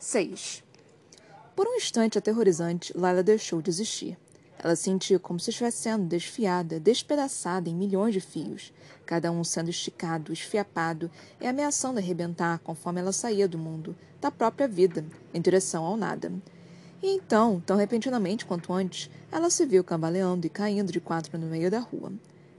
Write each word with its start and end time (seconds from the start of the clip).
6. 0.00 0.64
Por 1.54 1.68
um 1.68 1.74
instante 1.74 2.16
aterrorizante, 2.16 2.90
Lila 2.94 3.22
deixou 3.22 3.60
de 3.60 3.68
existir. 3.68 4.16
Ela 4.58 4.74
sentia 4.74 5.18
como 5.18 5.38
se 5.38 5.50
estivesse 5.50 5.76
sendo 5.76 6.06
desfiada, 6.06 6.80
despedaçada 6.80 7.68
em 7.68 7.74
milhões 7.74 8.14
de 8.14 8.20
fios, 8.20 8.72
cada 9.04 9.30
um 9.30 9.44
sendo 9.44 9.68
esticado, 9.68 10.32
esfiapado 10.32 11.10
e 11.38 11.46
ameaçando 11.46 11.98
arrebentar 11.98 12.60
conforme 12.60 13.00
ela 13.00 13.12
saía 13.12 13.46
do 13.46 13.58
mundo, 13.58 13.94
da 14.22 14.30
própria 14.30 14.66
vida, 14.66 15.04
em 15.34 15.40
direção 15.40 15.84
ao 15.84 15.98
nada. 15.98 16.32
E 17.02 17.14
então, 17.14 17.62
tão 17.66 17.76
repentinamente 17.76 18.46
quanto 18.46 18.72
antes, 18.72 19.10
ela 19.30 19.50
se 19.50 19.66
viu 19.66 19.84
cambaleando 19.84 20.46
e 20.46 20.50
caindo 20.50 20.90
de 20.90 21.00
quatro 21.00 21.36
no 21.36 21.46
meio 21.46 21.70
da 21.70 21.78
rua. 21.78 22.10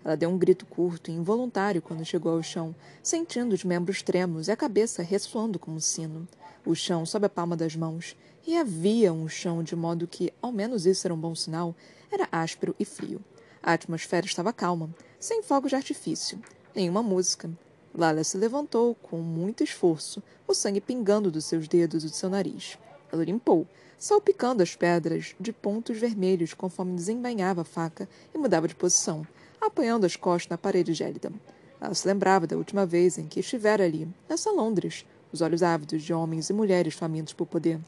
Ela 0.03 0.17
deu 0.17 0.29
um 0.29 0.37
grito 0.37 0.65
curto 0.65 1.11
e 1.11 1.13
involuntário 1.13 1.81
quando 1.81 2.05
chegou 2.05 2.33
ao 2.33 2.43
chão, 2.43 2.75
sentindo 3.03 3.53
os 3.53 3.63
membros 3.63 4.01
trêmulos 4.01 4.47
e 4.47 4.51
a 4.51 4.57
cabeça 4.57 5.03
ressoando 5.03 5.59
como 5.59 5.77
um 5.77 5.79
sino 5.79 6.27
o 6.65 6.75
chão 6.75 7.05
sob 7.05 7.25
a 7.25 7.29
palma 7.29 7.55
das 7.55 7.75
mãos, 7.75 8.15
e 8.45 8.57
havia 8.57 9.13
um 9.13 9.27
chão 9.27 9.63
de 9.63 9.75
modo 9.75 10.07
que, 10.07 10.33
ao 10.41 10.51
menos 10.51 10.85
isso 10.85 11.05
era 11.07 11.13
um 11.13 11.19
bom 11.19 11.35
sinal, 11.35 11.75
era 12.11 12.27
áspero 12.31 12.75
e 12.79 12.85
frio. 12.85 13.21
A 13.61 13.73
atmosfera 13.73 14.25
estava 14.25 14.51
calma, 14.51 14.89
sem 15.19 15.43
fogos 15.43 15.69
de 15.69 15.75
artifício, 15.75 16.39
nenhuma 16.75 17.03
música. 17.03 17.49
Lala 17.93 18.23
se 18.23 18.37
levantou 18.37 18.95
com 18.95 19.17
muito 19.17 19.63
esforço, 19.63 20.23
o 20.47 20.53
sangue 20.53 20.81
pingando 20.81 21.29
dos 21.29 21.45
seus 21.45 21.67
dedos 21.67 22.03
e 22.03 22.07
do 22.07 22.15
seu 22.15 22.29
nariz. 22.29 22.77
Ela 23.11 23.23
limpou, 23.23 23.67
salpicando 23.97 24.63
as 24.63 24.75
pedras 24.75 25.35
de 25.39 25.51
pontos 25.51 25.99
vermelhos 25.99 26.53
conforme 26.53 26.95
desembainhava 26.95 27.61
a 27.61 27.65
faca 27.65 28.09
e 28.33 28.37
mudava 28.37 28.67
de 28.67 28.73
posição, 28.73 29.27
apoiando 29.61 30.05
as 30.05 30.15
costas 30.15 30.49
na 30.49 30.57
parede 30.57 30.93
gélida. 30.93 31.31
Ela 31.79 31.93
se 31.93 32.07
lembrava 32.07 32.45
da 32.47 32.57
última 32.57 32.85
vez 32.85 33.17
em 33.17 33.27
que 33.27 33.39
estivera 33.39 33.83
ali, 33.83 34.07
nessa 34.27 34.51
Londres, 34.51 35.05
os 35.31 35.41
olhos 35.41 35.63
ávidos 35.63 36.03
de 36.03 36.13
homens 36.13 36.49
e 36.49 36.53
mulheres 36.53 36.93
famintos 36.93 37.33
por 37.33 37.45
poder. 37.45 37.79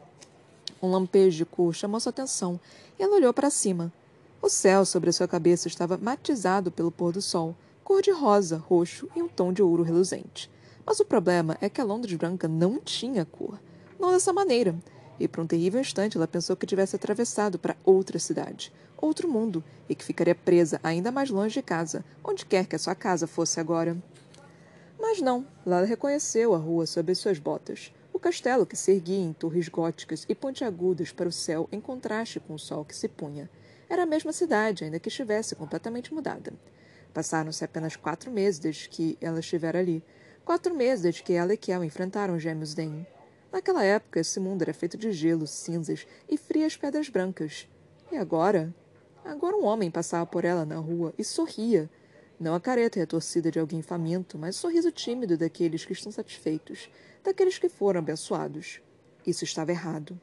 Um 0.81 0.91
lampejo 0.91 1.37
de 1.37 1.45
cor 1.45 1.73
chamou 1.73 1.99
sua 1.99 2.09
atenção 2.09 2.59
e 2.99 3.03
ela 3.03 3.15
olhou 3.15 3.33
para 3.33 3.49
cima. 3.49 3.91
O 4.41 4.49
céu 4.49 4.85
sobre 4.85 5.11
sua 5.11 5.27
cabeça 5.27 5.67
estava 5.67 5.97
matizado 5.97 6.71
pelo 6.71 6.91
pôr 6.91 7.13
do 7.13 7.21
sol, 7.21 7.55
cor 7.83 8.01
de 8.01 8.11
rosa, 8.11 8.57
roxo 8.57 9.07
e 9.15 9.21
um 9.21 9.27
tom 9.27 9.53
de 9.53 9.61
ouro 9.61 9.83
reluzente. 9.83 10.49
Mas 10.85 10.99
o 10.99 11.05
problema 11.05 11.57
é 11.61 11.69
que 11.69 11.79
a 11.79 11.83
Londres 11.85 12.13
branca 12.15 12.47
não 12.47 12.79
tinha 12.79 13.25
cor. 13.25 13.59
Não 13.99 14.11
dessa 14.11 14.33
maneira. 14.33 14.75
E 15.23 15.27
por 15.29 15.39
um 15.39 15.47
terrível 15.47 15.79
instante 15.79 16.17
ela 16.17 16.27
pensou 16.27 16.53
que 16.53 16.65
tivesse 16.65 16.97
atravessado 16.97 17.57
para 17.57 17.77
outra 17.85 18.19
cidade, 18.19 18.73
outro 18.97 19.25
mundo, 19.25 19.63
e 19.87 19.95
que 19.95 20.03
ficaria 20.03 20.35
presa 20.35 20.81
ainda 20.83 21.13
mais 21.13 21.29
longe 21.29 21.53
de 21.53 21.61
casa, 21.61 22.03
onde 22.21 22.45
quer 22.45 22.65
que 22.65 22.75
a 22.75 22.79
sua 22.79 22.93
casa 22.93 23.25
fosse 23.25 23.57
agora. 23.57 23.95
Mas 24.99 25.21
não, 25.21 25.47
Lara 25.65 25.85
reconheceu 25.85 26.53
a 26.53 26.57
rua 26.57 26.85
sob 26.85 27.09
as 27.09 27.19
suas 27.19 27.39
botas. 27.39 27.93
O 28.11 28.19
castelo 28.19 28.65
que 28.65 28.75
se 28.75 28.91
erguia 28.91 29.23
em 29.23 29.31
torres 29.31 29.69
góticas 29.69 30.25
e 30.27 30.35
pontiagudas 30.35 31.13
para 31.13 31.29
o 31.29 31.31
céu 31.31 31.69
em 31.71 31.79
contraste 31.79 32.41
com 32.41 32.55
o 32.55 32.59
sol 32.59 32.83
que 32.83 32.93
se 32.93 33.07
punha. 33.07 33.49
Era 33.89 34.03
a 34.03 34.05
mesma 34.05 34.33
cidade, 34.33 34.83
ainda 34.83 34.99
que 34.99 35.07
estivesse 35.07 35.55
completamente 35.55 36.13
mudada. 36.13 36.51
Passaram-se 37.13 37.63
apenas 37.63 37.95
quatro 37.95 38.29
meses 38.29 38.59
desde 38.59 38.89
que 38.89 39.17
ela 39.21 39.39
estivera 39.39 39.79
ali. 39.79 40.03
Quatro 40.43 40.75
meses 40.75 41.01
desde 41.01 41.23
que 41.23 41.31
ela 41.31 41.53
e 41.53 41.57
Kel 41.57 41.81
enfrentaram 41.81 42.35
os 42.35 42.43
gêmeos 42.43 42.73
Dane. 42.73 43.07
Naquela 43.53 43.83
época, 43.83 44.19
esse 44.19 44.39
mundo 44.39 44.63
era 44.63 44.73
feito 44.73 44.97
de 44.97 45.11
gelo, 45.11 45.45
cinzas 45.45 46.07
e 46.27 46.37
frias 46.37 46.75
pedras 46.75 47.07
brancas. 47.07 47.67
E 48.11 48.17
agora? 48.17 48.73
Agora 49.23 49.55
um 49.55 49.63
homem 49.63 49.91
passava 49.91 50.25
por 50.25 50.43
ela 50.43 50.65
na 50.65 50.77
rua 50.77 51.13
e 51.19 51.23
sorria, 51.23 51.87
não 52.39 52.55
a 52.55 52.59
careta 52.59 52.99
retorcida 52.99 53.51
de 53.51 53.59
alguém 53.59 53.83
faminto, 53.83 54.39
mas 54.39 54.57
o 54.57 54.59
sorriso 54.59 54.91
tímido 54.91 55.37
daqueles 55.37 55.85
que 55.85 55.93
estão 55.93 56.11
satisfeitos, 56.11 56.89
daqueles 57.23 57.59
que 57.59 57.69
foram 57.69 57.99
abençoados. 57.99 58.81
Isso 59.25 59.43
estava 59.43 59.69
errado. 59.69 60.19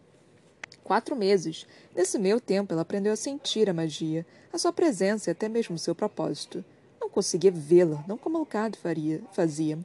Quatro 0.82 1.14
meses. 1.14 1.68
Nesse 1.94 2.18
meio 2.18 2.40
tempo, 2.40 2.72
ela 2.72 2.82
aprendeu 2.82 3.12
a 3.12 3.16
sentir 3.16 3.70
a 3.70 3.72
magia, 3.72 4.26
a 4.52 4.58
sua 4.58 4.72
presença 4.72 5.30
e 5.30 5.32
até 5.32 5.48
mesmo 5.48 5.76
o 5.76 5.78
seu 5.78 5.94
propósito. 5.94 6.64
Não 7.00 7.08
conseguia 7.08 7.52
vê-la, 7.52 8.04
não 8.08 8.18
como 8.18 8.38
Alcado 8.38 8.76
faria, 8.76 9.22
fazia. 9.32 9.78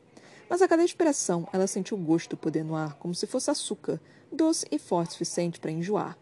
Mas 0.50 0.62
a 0.62 0.68
cada 0.68 0.84
expressão, 0.84 1.48
ela 1.52 1.68
sentiu 1.68 1.98
o 1.98 2.02
gosto 2.02 2.38
poder 2.38 2.64
no 2.64 2.76
ar, 2.76 2.96
como 2.96 3.16
se 3.16 3.26
fosse 3.26 3.50
açúcar, 3.50 4.00
doce 4.32 4.66
e 4.72 4.78
forte 4.78 5.10
o 5.10 5.14
suficiente 5.14 5.60
para 5.60 5.72
enjoar. 5.72 6.18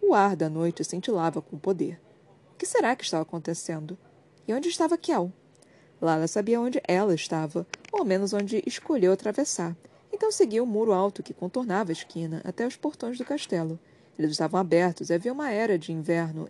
O 0.00 0.14
ar 0.14 0.36
da 0.36 0.48
noite 0.48 0.84
cintilava 0.84 1.42
com 1.42 1.58
poder. 1.58 2.00
O 2.52 2.56
que 2.56 2.66
será 2.66 2.94
que 2.94 3.04
estava 3.04 3.22
acontecendo? 3.22 3.98
E 4.46 4.54
onde 4.54 4.68
estava 4.68 4.96
Kiel? 4.96 5.32
Lala 6.00 6.28
sabia 6.28 6.60
onde 6.60 6.80
ela 6.86 7.14
estava, 7.14 7.66
ou 7.92 8.00
ao 8.00 8.04
menos 8.04 8.32
onde 8.32 8.62
escolheu 8.66 9.12
atravessar. 9.12 9.76
Então 10.12 10.30
seguiu 10.30 10.64
o 10.64 10.66
muro 10.66 10.92
alto 10.92 11.22
que 11.22 11.34
contornava 11.34 11.90
a 11.90 11.92
esquina 11.92 12.40
até 12.44 12.66
os 12.66 12.76
portões 12.76 13.18
do 13.18 13.24
castelo. 13.24 13.78
Eles 14.18 14.30
estavam 14.30 14.58
abertos 14.60 15.10
e 15.10 15.14
havia 15.14 15.32
uma 15.32 15.50
era 15.50 15.78
de 15.78 15.92
inverno 15.92 16.48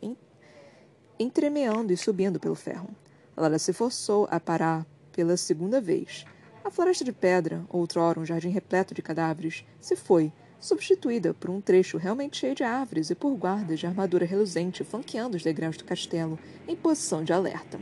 entremeando 1.18 1.92
e 1.92 1.96
subindo 1.96 2.38
pelo 2.38 2.54
ferro. 2.54 2.88
Lara 3.36 3.58
se 3.58 3.72
forçou 3.72 4.28
a 4.30 4.38
parar 4.38 4.86
pela 5.12 5.36
segunda 5.36 5.80
vez. 5.80 6.24
A 6.66 6.70
floresta 6.70 7.04
de 7.04 7.12
pedra, 7.12 7.64
outrora 7.68 8.18
um 8.18 8.26
jardim 8.26 8.48
repleto 8.48 8.92
de 8.92 9.00
cadáveres, 9.00 9.64
se 9.80 9.94
foi, 9.94 10.32
substituída 10.58 11.32
por 11.32 11.48
um 11.48 11.60
trecho 11.60 11.96
realmente 11.96 12.38
cheio 12.38 12.56
de 12.56 12.64
árvores 12.64 13.08
e 13.08 13.14
por 13.14 13.32
guardas 13.36 13.78
de 13.78 13.86
armadura 13.86 14.26
reluzente 14.26 14.82
flanqueando 14.82 15.36
os 15.36 15.44
degraus 15.44 15.76
do 15.76 15.84
castelo, 15.84 16.36
em 16.66 16.74
posição 16.74 17.22
de 17.22 17.32
alerta. 17.32 17.78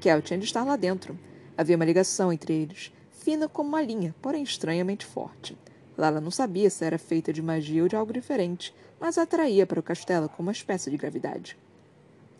Kel 0.00 0.22
tinha 0.22 0.38
de 0.38 0.46
estar 0.46 0.64
lá 0.64 0.76
dentro. 0.76 1.18
Havia 1.58 1.76
uma 1.76 1.84
ligação 1.84 2.32
entre 2.32 2.54
eles, 2.54 2.90
fina 3.10 3.50
como 3.50 3.68
uma 3.68 3.82
linha, 3.82 4.14
porém 4.22 4.42
estranhamente 4.42 5.04
forte. 5.04 5.54
Lala 5.94 6.18
não 6.18 6.30
sabia 6.30 6.70
se 6.70 6.86
era 6.86 6.96
feita 6.96 7.34
de 7.34 7.42
magia 7.42 7.82
ou 7.82 7.88
de 7.88 7.96
algo 7.96 8.14
diferente, 8.14 8.74
mas 8.98 9.18
atraía 9.18 9.66
para 9.66 9.78
o 9.80 9.82
castelo 9.82 10.30
como 10.30 10.46
uma 10.46 10.52
espécie 10.52 10.90
de 10.90 10.96
gravidade. 10.96 11.58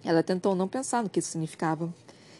Ela 0.02 0.22
tentou 0.22 0.54
não 0.54 0.68
pensar 0.68 1.02
no 1.02 1.10
que 1.10 1.18
isso 1.18 1.32
significava. 1.32 1.92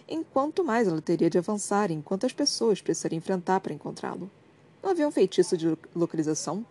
Enquanto 0.09 0.63
mais 0.63 0.87
ela 0.87 1.03
teria 1.03 1.29
de 1.29 1.37
avançar, 1.37 1.91
enquanto 1.91 2.27
as 2.27 2.33
pessoas 2.33 2.81
precisaria 2.81 3.19
enfrentar 3.19 3.59
para 3.59 3.75
encontrá-lo. 3.75 4.31
Não 4.81 4.91
havia 4.91 5.09
um 5.09 5.11
feitiço 5.11 5.57
de 5.57 5.77
localização? 5.95 6.65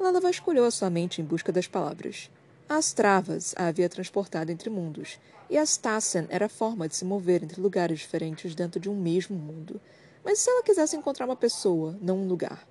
Lala 0.00 0.20
vasculhou 0.20 0.66
a 0.66 0.70
sua 0.70 0.90
mente 0.90 1.22
em 1.22 1.24
busca 1.24 1.52
das 1.52 1.68
palavras. 1.68 2.28
As 2.68 2.92
travas 2.92 3.54
a 3.56 3.68
havia 3.68 3.88
transportado 3.88 4.50
entre 4.50 4.68
mundos, 4.68 5.20
e 5.48 5.56
a 5.56 5.62
Stassen 5.62 6.26
era 6.28 6.46
a 6.46 6.48
forma 6.48 6.88
de 6.88 6.96
se 6.96 7.04
mover 7.04 7.44
entre 7.44 7.60
lugares 7.60 8.00
diferentes 8.00 8.52
dentro 8.52 8.80
de 8.80 8.90
um 8.90 9.00
mesmo 9.00 9.36
mundo. 9.36 9.80
Mas 10.24 10.40
se 10.40 10.50
ela 10.50 10.64
quisesse 10.64 10.96
encontrar 10.96 11.26
uma 11.26 11.36
pessoa, 11.36 11.96
não 12.02 12.18
um 12.18 12.26
lugar? 12.26 12.66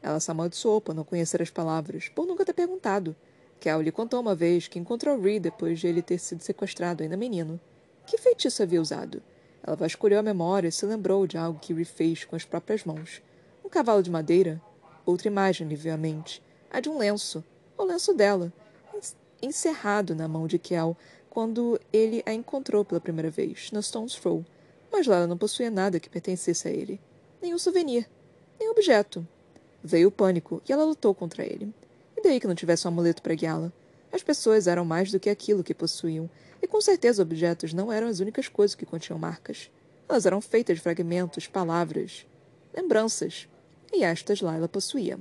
Ela 0.00 0.20
se 0.20 0.30
amaldiçoou 0.30 0.80
por 0.80 0.94
não 0.94 1.02
conhecer 1.02 1.42
as 1.42 1.50
palavras, 1.50 2.08
por 2.08 2.24
nunca 2.24 2.44
ter 2.44 2.52
perguntado. 2.52 3.16
Kel 3.58 3.82
lhe 3.82 3.90
contou 3.90 4.20
uma 4.20 4.34
vez 4.36 4.68
que 4.68 4.78
encontrou 4.78 5.20
Reed 5.20 5.42
depois 5.42 5.80
de 5.80 5.88
ele 5.88 6.00
ter 6.00 6.18
sido 6.18 6.42
sequestrado 6.42 7.02
ainda 7.02 7.16
menino. 7.16 7.60
Que 8.06 8.16
feitiço 8.16 8.62
havia 8.62 8.80
usado? 8.80 9.20
Ela 9.62 9.76
vasculhou 9.76 10.18
a 10.18 10.22
memória 10.22 10.68
e 10.68 10.72
se 10.72 10.86
lembrou 10.86 11.26
de 11.26 11.36
algo 11.36 11.58
que 11.58 11.72
Reed 11.72 11.86
fez 11.86 12.24
com 12.24 12.36
as 12.36 12.44
próprias 12.44 12.84
mãos. 12.84 13.22
Um 13.64 13.68
cavalo 13.68 14.02
de 14.02 14.10
madeira? 14.10 14.60
Outra 15.04 15.28
imagem 15.28 15.68
lhe 15.68 15.76
veio 15.76 15.94
à 15.94 15.98
mente. 15.98 16.42
A 16.70 16.80
de 16.80 16.88
um 16.88 16.98
lenço. 16.98 17.44
O 17.76 17.84
lenço 17.84 18.14
dela 18.14 18.52
encerrado 19.42 20.14
na 20.14 20.28
mão 20.28 20.46
de 20.46 20.58
Kel 20.58 20.96
quando 21.28 21.80
ele 21.92 22.22
a 22.26 22.32
encontrou 22.32 22.84
pela 22.84 23.00
primeira 23.00 23.30
vez, 23.30 23.70
na 23.72 23.80
Stone's 23.80 24.14
Throw. 24.14 24.44
Mas 24.90 25.06
lá 25.06 25.16
ela 25.16 25.26
não 25.26 25.38
possuía 25.38 25.70
nada 25.70 26.00
que 26.00 26.10
pertencesse 26.10 26.66
a 26.66 26.70
ele. 26.70 27.00
Nenhum 27.40 27.58
souvenir. 27.58 28.08
Nenhum 28.58 28.72
objeto. 28.72 29.26
Veio 29.82 30.08
o 30.08 30.12
pânico 30.12 30.60
e 30.68 30.72
ela 30.72 30.84
lutou 30.84 31.14
contra 31.14 31.44
ele. 31.44 31.72
E 32.16 32.22
daí 32.22 32.40
que 32.40 32.46
não 32.46 32.54
tivesse 32.54 32.86
um 32.86 32.90
amuleto 32.90 33.22
para 33.22 33.34
guiá-la? 33.34 33.72
As 34.12 34.22
pessoas 34.22 34.66
eram 34.66 34.84
mais 34.84 35.10
do 35.10 35.20
que 35.20 35.30
aquilo 35.30 35.64
que 35.64 35.74
possuíam, 35.74 36.28
e 36.62 36.66
com 36.66 36.80
certeza 36.80 37.22
objetos 37.22 37.72
não 37.72 37.92
eram 37.92 38.08
as 38.08 38.20
únicas 38.20 38.48
coisas 38.48 38.74
que 38.74 38.86
continham 38.86 39.18
marcas. 39.18 39.70
Elas 40.08 40.26
eram 40.26 40.40
feitas 40.40 40.76
de 40.76 40.82
fragmentos, 40.82 41.46
palavras, 41.46 42.26
lembranças. 42.74 43.48
E 43.92 44.04
estas 44.04 44.40
lá 44.40 44.56
ela 44.56 44.68
possuía. 44.68 45.18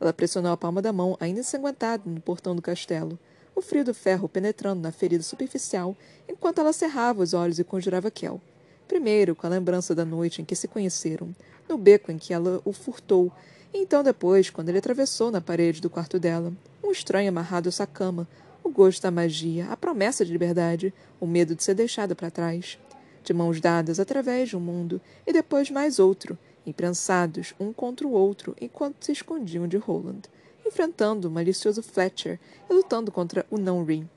Ela 0.00 0.12
pressionou 0.12 0.52
a 0.52 0.56
palma 0.56 0.82
da 0.82 0.92
mão, 0.92 1.16
ainda 1.18 1.40
ensanguentada, 1.40 2.02
no 2.06 2.20
portão 2.20 2.54
do 2.54 2.62
castelo 2.62 3.18
o 3.56 3.62
frio 3.62 3.82
do 3.82 3.94
ferro 3.94 4.28
penetrando 4.28 4.82
na 4.82 4.92
ferida 4.92 5.22
superficial, 5.22 5.96
enquanto 6.28 6.60
ela 6.60 6.74
cerrava 6.74 7.22
os 7.22 7.32
olhos 7.32 7.58
e 7.58 7.64
conjurava 7.64 8.10
Kel. 8.10 8.38
Primeiro, 8.86 9.34
com 9.34 9.46
a 9.46 9.50
lembrança 9.50 9.94
da 9.94 10.04
noite 10.04 10.42
em 10.42 10.44
que 10.44 10.54
se 10.54 10.68
conheceram, 10.68 11.34
no 11.66 11.78
beco 11.78 12.12
em 12.12 12.18
que 12.18 12.34
ela 12.34 12.60
o 12.66 12.72
furtou, 12.72 13.32
e 13.72 13.78
então 13.78 14.04
depois, 14.04 14.50
quando 14.50 14.68
ele 14.68 14.78
atravessou 14.78 15.30
na 15.30 15.40
parede 15.40 15.80
do 15.80 15.88
quarto 15.88 16.18
dela, 16.18 16.52
um 16.86 16.92
estranho 16.92 17.28
amarrado 17.28 17.68
à 17.68 17.72
sua 17.72 17.86
cama, 17.86 18.28
o 18.62 18.70
gosto 18.70 19.02
da 19.02 19.10
magia, 19.10 19.66
a 19.66 19.76
promessa 19.76 20.24
de 20.24 20.32
liberdade, 20.32 20.94
o 21.20 21.26
medo 21.26 21.54
de 21.54 21.62
ser 21.62 21.74
deixada 21.74 22.14
para 22.14 22.30
trás. 22.30 22.78
De 23.22 23.34
mãos 23.34 23.60
dadas 23.60 23.98
através 23.98 24.48
de 24.48 24.56
um 24.56 24.60
mundo, 24.60 25.00
e 25.26 25.32
depois 25.32 25.70
mais 25.70 25.98
outro, 25.98 26.38
imprensados 26.66 27.54
um 27.58 27.72
contra 27.72 28.06
o 28.06 28.12
outro 28.12 28.54
enquanto 28.60 29.04
se 29.04 29.12
escondiam 29.12 29.66
de 29.66 29.76
Roland 29.76 30.22
enfrentando 30.66 31.28
o 31.28 31.30
malicioso 31.30 31.82
Fletcher 31.82 32.38
e 32.68 32.74
lutando 32.74 33.12
contra 33.12 33.46
o 33.50 33.56
não-Rin. 33.56 34.08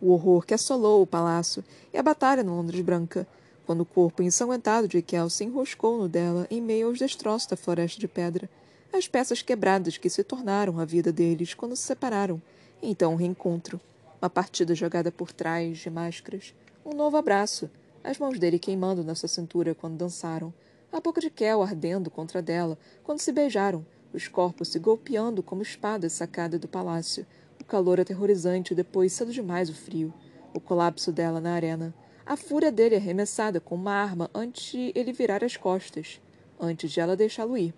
O 0.00 0.10
horror 0.10 0.44
que 0.44 0.54
assolou 0.54 1.02
o 1.02 1.06
palácio 1.06 1.64
e 1.92 1.98
a 1.98 2.02
batalha 2.02 2.42
na 2.42 2.52
Londres 2.52 2.80
Branca, 2.80 3.26
quando 3.64 3.82
o 3.82 3.86
corpo 3.86 4.22
ensanguentado 4.22 4.88
de 4.88 5.00
Kel 5.00 5.30
se 5.30 5.44
enroscou 5.44 5.98
no 5.98 6.08
dela 6.08 6.46
em 6.50 6.60
meio 6.60 6.88
aos 6.88 6.98
destroços 6.98 7.48
da 7.48 7.56
floresta 7.56 8.00
de 8.00 8.08
pedra. 8.08 8.50
As 8.92 9.08
peças 9.08 9.40
quebradas 9.40 9.96
que 9.96 10.10
se 10.10 10.22
tornaram 10.22 10.78
a 10.78 10.84
vida 10.84 11.10
deles 11.10 11.54
quando 11.54 11.74
se 11.74 11.82
separaram, 11.82 12.40
então 12.82 13.14
um 13.14 13.16
reencontro, 13.16 13.80
uma 14.20 14.28
partida 14.28 14.74
jogada 14.74 15.10
por 15.10 15.32
trás 15.32 15.78
de 15.78 15.88
máscaras, 15.88 16.54
um 16.84 16.94
novo 16.94 17.16
abraço, 17.16 17.70
as 18.04 18.18
mãos 18.18 18.38
dele 18.38 18.58
queimando 18.58 19.02
na 19.02 19.14
sua 19.14 19.30
cintura 19.30 19.74
quando 19.74 19.96
dançaram, 19.96 20.52
a 20.92 21.00
boca 21.00 21.22
de 21.22 21.30
Kel 21.30 21.62
ardendo 21.62 22.10
contra 22.10 22.42
dela 22.42 22.78
quando 23.02 23.20
se 23.20 23.32
beijaram, 23.32 23.86
os 24.12 24.28
corpos 24.28 24.68
se 24.68 24.78
golpeando 24.78 25.42
como 25.42 25.62
espadas 25.62 26.12
sacadas 26.12 26.60
do 26.60 26.68
palácio, 26.68 27.26
o 27.58 27.64
calor 27.64 27.98
aterrorizante 27.98 28.74
depois 28.74 29.14
cedo 29.14 29.32
demais 29.32 29.70
o 29.70 29.74
frio, 29.74 30.12
o 30.52 30.60
colapso 30.60 31.10
dela 31.10 31.40
na 31.40 31.54
arena, 31.54 31.94
a 32.26 32.36
fúria 32.36 32.70
dele 32.70 32.96
arremessada 32.96 33.58
com 33.58 33.74
uma 33.74 33.94
arma 33.94 34.30
antes 34.34 34.72
de 34.72 34.92
ele 34.94 35.12
virar 35.12 35.42
as 35.42 35.56
costas, 35.56 36.20
antes 36.60 36.90
de 36.90 37.00
ela 37.00 37.16
deixá-lo 37.16 37.56
ir. 37.56 37.74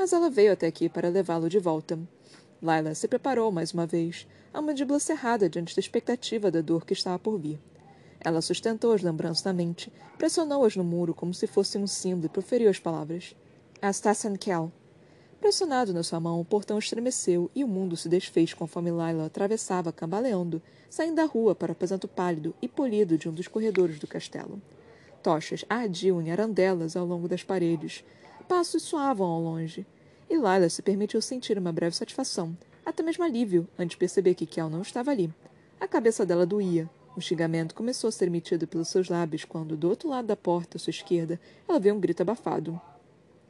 Mas 0.00 0.14
ela 0.14 0.30
veio 0.30 0.54
até 0.54 0.66
aqui 0.66 0.88
para 0.88 1.10
levá-lo 1.10 1.46
de 1.46 1.58
volta. 1.58 1.98
Laila 2.62 2.94
se 2.94 3.06
preparou 3.06 3.52
mais 3.52 3.74
uma 3.74 3.86
vez, 3.86 4.26
a 4.50 4.62
mandíbula 4.62 4.98
cerrada 4.98 5.46
diante 5.46 5.76
da 5.76 5.80
expectativa 5.80 6.50
da 6.50 6.62
dor 6.62 6.86
que 6.86 6.94
estava 6.94 7.18
por 7.18 7.38
vir. 7.38 7.60
Ela 8.18 8.40
sustentou 8.40 8.94
as 8.94 9.02
lembranças 9.02 9.44
na 9.44 9.52
mente, 9.52 9.92
pressionou-as 10.16 10.74
no 10.74 10.82
muro 10.82 11.12
como 11.12 11.34
se 11.34 11.46
fosse 11.46 11.76
um 11.76 11.86
símbolo 11.86 12.24
e 12.24 12.28
proferiu 12.30 12.70
as 12.70 12.78
palavras. 12.78 13.36
Astassen 13.82 14.36
Kel. 14.36 14.72
Pressionado 15.38 15.92
na 15.92 16.02
sua 16.02 16.18
mão, 16.18 16.40
o 16.40 16.46
portão 16.46 16.78
estremeceu 16.78 17.50
e 17.54 17.62
o 17.62 17.68
mundo 17.68 17.94
se 17.94 18.08
desfez 18.08 18.54
conforme 18.54 18.90
Laila 18.90 19.26
atravessava, 19.26 19.92
cambaleando, 19.92 20.62
saindo 20.88 21.16
da 21.16 21.26
rua 21.26 21.54
para 21.54 21.72
o 21.72 21.72
aposento 21.72 22.08
pálido 22.08 22.54
e 22.62 22.66
polido 22.66 23.18
de 23.18 23.28
um 23.28 23.32
dos 23.34 23.48
corredores 23.48 23.98
do 23.98 24.06
castelo. 24.06 24.62
Tochas 25.22 25.62
ardiam 25.68 26.22
em 26.22 26.32
arandelas 26.32 26.96
ao 26.96 27.04
longo 27.04 27.28
das 27.28 27.44
paredes. 27.44 28.02
Passos 28.50 28.82
soavam 28.82 29.28
ao 29.28 29.40
longe. 29.40 29.86
E 30.28 30.36
Laila 30.36 30.68
se 30.68 30.82
permitiu 30.82 31.22
sentir 31.22 31.56
uma 31.56 31.70
breve 31.70 31.94
satisfação, 31.94 32.58
até 32.84 33.00
mesmo 33.00 33.22
alívio, 33.22 33.68
antes 33.78 33.90
de 33.90 33.96
perceber 33.96 34.34
que 34.34 34.44
Kel 34.44 34.68
não 34.68 34.82
estava 34.82 35.12
ali. 35.12 35.32
A 35.78 35.86
cabeça 35.86 36.26
dela 36.26 36.44
doía, 36.44 36.90
um 37.16 37.20
xingamento 37.20 37.76
começou 37.76 38.08
a 38.08 38.10
ser 38.10 38.26
emitido 38.26 38.66
pelos 38.66 38.88
seus 38.88 39.08
lábios 39.08 39.44
quando, 39.44 39.76
do 39.76 39.88
outro 39.88 40.08
lado 40.08 40.26
da 40.26 40.34
porta, 40.34 40.78
à 40.78 40.80
sua 40.80 40.90
esquerda, 40.90 41.38
ela 41.68 41.78
viu 41.78 41.94
um 41.94 42.00
grito 42.00 42.22
abafado. 42.22 42.80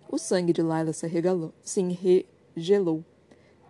O 0.07 0.19
sangue 0.19 0.53
de 0.53 0.61
Lila 0.61 0.93
se 0.93 1.07
regalou, 1.07 1.55
se 1.63 1.81
enregelou. 1.81 3.03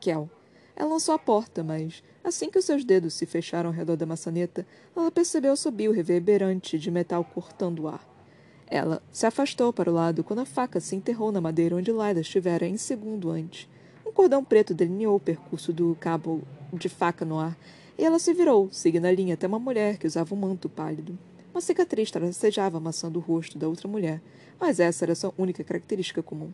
Kel. 0.00 0.28
Ela 0.74 0.90
lançou 0.90 1.14
a 1.14 1.18
porta, 1.18 1.62
mas, 1.62 2.02
assim 2.24 2.50
que 2.50 2.58
os 2.58 2.64
seus 2.64 2.84
dedos 2.84 3.14
se 3.14 3.24
fecharam 3.24 3.70
ao 3.70 3.76
redor 3.76 3.94
da 3.94 4.04
maçaneta, 4.04 4.66
ela 4.96 5.12
percebeu 5.12 5.52
o 5.52 5.56
sobio 5.56 5.92
reverberante 5.92 6.76
de 6.76 6.90
metal 6.90 7.22
cortando 7.22 7.84
o 7.84 7.88
ar. 7.88 8.09
Ela 8.70 9.02
se 9.10 9.26
afastou 9.26 9.72
para 9.72 9.90
o 9.90 9.94
lado 9.94 10.22
quando 10.22 10.38
a 10.38 10.46
faca 10.46 10.78
se 10.78 10.94
enterrou 10.94 11.32
na 11.32 11.40
madeira 11.40 11.74
onde 11.74 11.90
Lila 11.90 12.20
estivera 12.20 12.68
em 12.68 12.76
segundo 12.76 13.28
antes. 13.28 13.68
Um 14.06 14.12
cordão 14.12 14.44
preto 14.44 14.72
delineou 14.72 15.16
o 15.16 15.20
percurso 15.20 15.72
do 15.72 15.96
cabo 15.98 16.42
de 16.72 16.88
faca 16.88 17.24
no 17.24 17.40
ar 17.40 17.58
e 17.98 18.04
ela 18.04 18.20
se 18.20 18.32
virou, 18.32 18.68
seguindo 18.70 19.06
a 19.06 19.12
linha 19.12 19.34
até 19.34 19.48
uma 19.48 19.58
mulher 19.58 19.98
que 19.98 20.06
usava 20.06 20.32
um 20.34 20.38
manto 20.38 20.68
pálido. 20.68 21.18
Uma 21.52 21.60
cicatriz 21.60 22.12
tracejava 22.12 22.78
a 22.78 22.80
maçã 22.80 23.10
do 23.10 23.18
rosto 23.18 23.58
da 23.58 23.68
outra 23.68 23.88
mulher, 23.88 24.22
mas 24.58 24.78
essa 24.78 25.04
era 25.04 25.16
sua 25.16 25.34
única 25.36 25.64
característica 25.64 26.22
comum. 26.22 26.52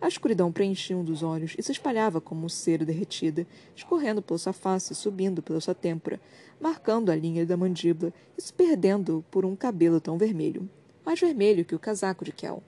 A 0.00 0.08
escuridão 0.08 0.50
preenchia 0.50 0.96
um 0.96 1.04
dos 1.04 1.22
olhos 1.22 1.54
e 1.58 1.62
se 1.62 1.72
espalhava 1.72 2.18
como 2.18 2.48
cera 2.48 2.84
derretida, 2.84 3.46
escorrendo 3.76 4.22
pela 4.22 4.38
sua 4.38 4.54
face, 4.54 4.94
subindo 4.94 5.42
pela 5.42 5.60
sua 5.60 5.74
têmpora, 5.74 6.18
marcando 6.58 7.10
a 7.10 7.16
linha 7.16 7.44
da 7.44 7.58
mandíbula 7.58 8.10
e 8.38 8.40
se 8.40 8.54
perdendo 8.54 9.22
por 9.30 9.44
um 9.44 9.54
cabelo 9.54 10.00
tão 10.00 10.16
vermelho. 10.16 10.68
Mais 11.08 11.20
vermelho 11.20 11.64
que 11.64 11.74
o 11.74 11.78
casaco 11.78 12.22
de 12.22 12.30
Kel. 12.30 12.62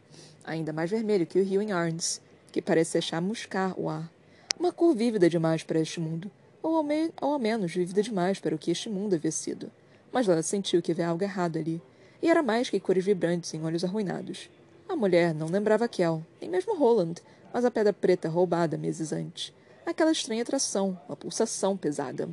Ainda 0.45 0.73
mais 0.73 0.89
vermelho 0.89 1.27
que 1.27 1.39
o 1.39 1.45
rio 1.45 1.61
em 1.61 1.73
Arns, 1.73 2.23
que 2.51 2.63
parecia 2.63 2.99
chamuscar 2.99 3.79
o 3.79 3.87
ar. 3.87 4.11
Uma 4.59 4.73
cor 4.73 4.97
vívida 4.97 5.29
demais 5.29 5.63
para 5.63 5.79
este 5.79 6.01
mundo 6.01 6.31
ou 6.63 6.75
ao, 6.75 6.83
me 6.83 7.11
ou 7.21 7.35
ao 7.35 7.39
menos 7.39 7.75
vívida 7.75 8.03
demais 8.03 8.41
para 8.41 8.55
o 8.55 8.59
que 8.59 8.71
este 8.71 8.89
mundo 8.89 9.15
havia 9.15 9.31
sido. 9.31 9.71
Mas 10.11 10.27
ela 10.27 10.41
sentiu 10.43 10.81
que 10.81 10.91
havia 10.91 11.09
algo 11.09 11.23
errado 11.23 11.59
ali, 11.59 11.83
e 12.23 12.31
era 12.31 12.43
mais 12.43 12.71
que 12.71 12.81
cores 12.81 13.05
vibrantes 13.05 13.53
em 13.53 13.63
olhos 13.63 13.85
arruinados. 13.85 14.49
A 14.89 14.97
mulher 14.97 15.35
não 15.35 15.47
lembrava 15.47 15.87
Kel, 15.87 16.25
nem 16.41 16.49
mesmo 16.49 16.79
Roland, 16.79 17.17
mas 17.53 17.67
a 17.67 17.71
pedra 17.71 17.93
preta 17.93 18.31
roubada 18.31 18.79
meses 18.79 19.13
antes. 19.13 19.53
Aquela 19.85 20.13
estranha 20.13 20.41
atração, 20.41 20.99
uma 21.07 21.15
pulsação 21.15 21.77
pesada. 21.77 22.27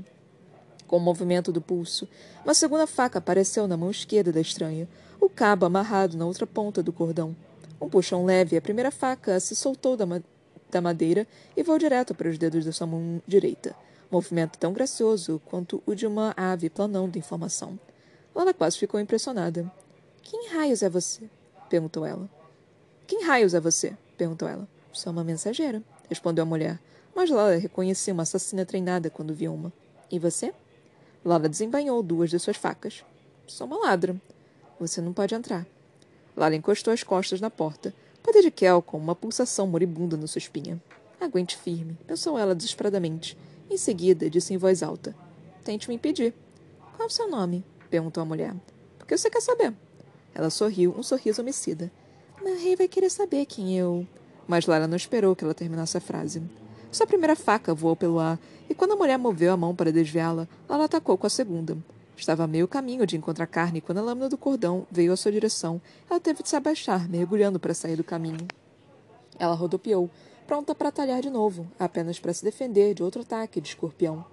Com 0.87 0.95
o 0.95 1.01
movimento 1.01 1.51
do 1.51 1.59
pulso, 1.59 2.07
uma 2.45 2.53
segunda 2.53 2.87
faca 2.87 3.19
apareceu 3.19 3.67
na 3.67 3.75
mão 3.75 3.91
esquerda 3.91 4.31
da 4.31 4.39
estranha, 4.39 4.87
o 5.27 5.29
cabo 5.29 5.65
amarrado 5.65 6.17
na 6.17 6.25
outra 6.25 6.47
ponta 6.47 6.81
do 6.81 6.93
cordão. 6.93 7.35
Um 7.79 7.89
puxão 7.89 8.25
leve 8.25 8.55
e 8.55 8.57
a 8.57 8.61
primeira 8.61 8.91
faca 8.91 9.39
se 9.39 9.55
soltou 9.55 9.95
da, 9.95 10.05
ma 10.05 10.21
da 10.71 10.81
madeira 10.81 11.27
e 11.55 11.63
voou 11.63 11.77
direto 11.77 12.15
para 12.15 12.29
os 12.29 12.37
dedos 12.37 12.65
da 12.65 12.71
sua 12.71 12.87
mão 12.87 13.21
direita 13.27 13.75
movimento 14.09 14.57
tão 14.57 14.73
gracioso 14.73 15.41
quanto 15.45 15.81
o 15.85 15.93
de 15.93 16.07
uma 16.07 16.33
ave 16.35 16.69
planando 16.69 17.17
em 17.17 17.21
formação. 17.21 17.77
Lana 18.33 18.53
quase 18.53 18.77
ficou 18.77 18.99
impressionada. 18.99 19.71
Quem 20.21 20.49
raios 20.49 20.81
é 20.81 20.89
você? 20.89 21.29
perguntou 21.69 22.05
ela. 22.05 22.29
Quem 23.05 23.23
raios 23.23 23.53
é 23.53 23.59
você? 23.59 23.95
perguntou 24.17 24.47
ela. 24.47 24.67
Sou 24.91 25.11
uma 25.11 25.23
mensageira, 25.23 25.81
respondeu 26.09 26.43
a 26.43 26.45
mulher. 26.45 26.79
Mas 27.15 27.29
Lala 27.29 27.55
reconhecia 27.55 28.13
uma 28.13 28.23
assassina 28.23 28.65
treinada 28.65 29.09
quando 29.09 29.33
viu 29.33 29.53
uma. 29.53 29.73
E 30.11 30.19
você? 30.19 30.53
Lala 31.25 31.49
desembainhou 31.49 32.01
duas 32.03 32.29
de 32.29 32.39
suas 32.39 32.57
facas. 32.57 33.03
Sou 33.47 33.67
uma 33.67 33.77
ladra. 33.77 34.15
Você 34.79 35.01
não 35.01 35.13
pode 35.13 35.33
entrar. 35.33 35.65
Lala 36.35 36.55
encostou 36.55 36.93
as 36.93 37.03
costas 37.03 37.41
na 37.41 37.49
porta. 37.49 37.93
Poder 38.21 38.41
de 38.41 38.51
Kel 38.51 38.81
com 38.81 38.97
uma 38.97 39.15
pulsação 39.15 39.65
moribunda 39.65 40.15
na 40.15 40.27
sua 40.27 40.39
espinha. 40.39 40.81
Aguente 41.19 41.57
firme, 41.57 41.97
pensou 42.05 42.37
ela 42.37 42.53
desesperadamente. 42.53 43.37
Em 43.69 43.77
seguida, 43.77 44.29
disse 44.29 44.53
em 44.53 44.57
voz 44.57 44.83
alta: 44.83 45.15
Tente 45.63 45.89
me 45.89 45.95
impedir. 45.95 46.33
Qual 46.95 47.07
é 47.07 47.11
o 47.11 47.13
seu 47.13 47.29
nome? 47.29 47.63
perguntou 47.89 48.21
a 48.21 48.25
mulher. 48.25 48.53
Por 48.99 49.07
que 49.07 49.17
você 49.17 49.29
quer 49.29 49.41
saber? 49.41 49.73
Ela 50.35 50.49
sorriu, 50.49 50.93
um 50.95 51.01
sorriso 51.01 51.41
homicida. 51.41 51.91
Meu 52.43 52.55
rei 52.55 52.75
vai 52.75 52.87
querer 52.87 53.09
saber 53.09 53.45
quem 53.45 53.77
eu. 53.77 54.05
Mas 54.47 54.67
Lara 54.67 54.87
não 54.87 54.95
esperou 54.95 55.35
que 55.35 55.43
ela 55.43 55.53
terminasse 55.53 55.97
a 55.97 56.01
frase. 56.01 56.43
Sua 56.91 57.07
primeira 57.07 57.35
faca 57.35 57.73
voou 57.73 57.95
pelo 57.95 58.19
ar, 58.19 58.39
e 58.69 58.75
quando 58.75 58.93
a 58.93 58.95
mulher 58.95 59.17
moveu 59.17 59.51
a 59.51 59.57
mão 59.57 59.75
para 59.75 59.91
desviá-la, 59.91 60.47
ela 60.69 60.85
atacou 60.85 61.17
com 61.17 61.27
a 61.27 61.29
segunda. 61.29 61.77
Estava 62.17 62.43
a 62.43 62.47
meio 62.47 62.67
caminho 62.67 63.05
de 63.05 63.15
encontrar 63.15 63.45
carne 63.45 63.79
quando 63.79 63.99
a 63.99 64.01
lâmina 64.01 64.27
do 64.27 64.37
cordão 64.37 64.87
veio 64.91 65.13
à 65.13 65.15
sua 65.15 65.31
direção. 65.31 65.79
Ela 66.09 66.19
teve 66.19 66.41
de 66.41 66.49
se 66.49 66.55
abaixar, 66.55 67.07
mergulhando 67.07 67.59
para 67.59 67.75
sair 67.75 67.95
do 67.95 68.03
caminho. 68.03 68.47
Ela 69.37 69.53
rodopiou, 69.53 70.09
pronta 70.47 70.73
para 70.73 70.89
atalhar 70.89 71.21
de 71.21 71.29
novo, 71.29 71.67
apenas 71.79 72.19
para 72.19 72.33
se 72.33 72.43
defender 72.43 72.95
de 72.95 73.03
outro 73.03 73.21
ataque 73.21 73.61
de 73.61 73.69
escorpião. 73.69 74.25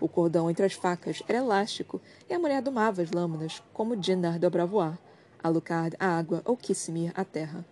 O 0.00 0.08
cordão 0.08 0.48
entre 0.48 0.64
as 0.64 0.72
facas 0.72 1.20
era 1.28 1.38
elástico 1.38 2.00
e 2.30 2.32
a 2.32 2.38
mulher 2.38 2.62
domava 2.62 3.02
as 3.02 3.10
lâminas, 3.10 3.60
como 3.72 3.96
Dinar 3.96 4.38
dobrava 4.38 4.76
o 4.76 4.80
ar, 4.80 4.98
Alucard 5.42 5.96
a 5.98 6.06
água 6.06 6.42
ou 6.44 6.56
Kissimir 6.56 7.12
a 7.16 7.24
terra. 7.24 7.66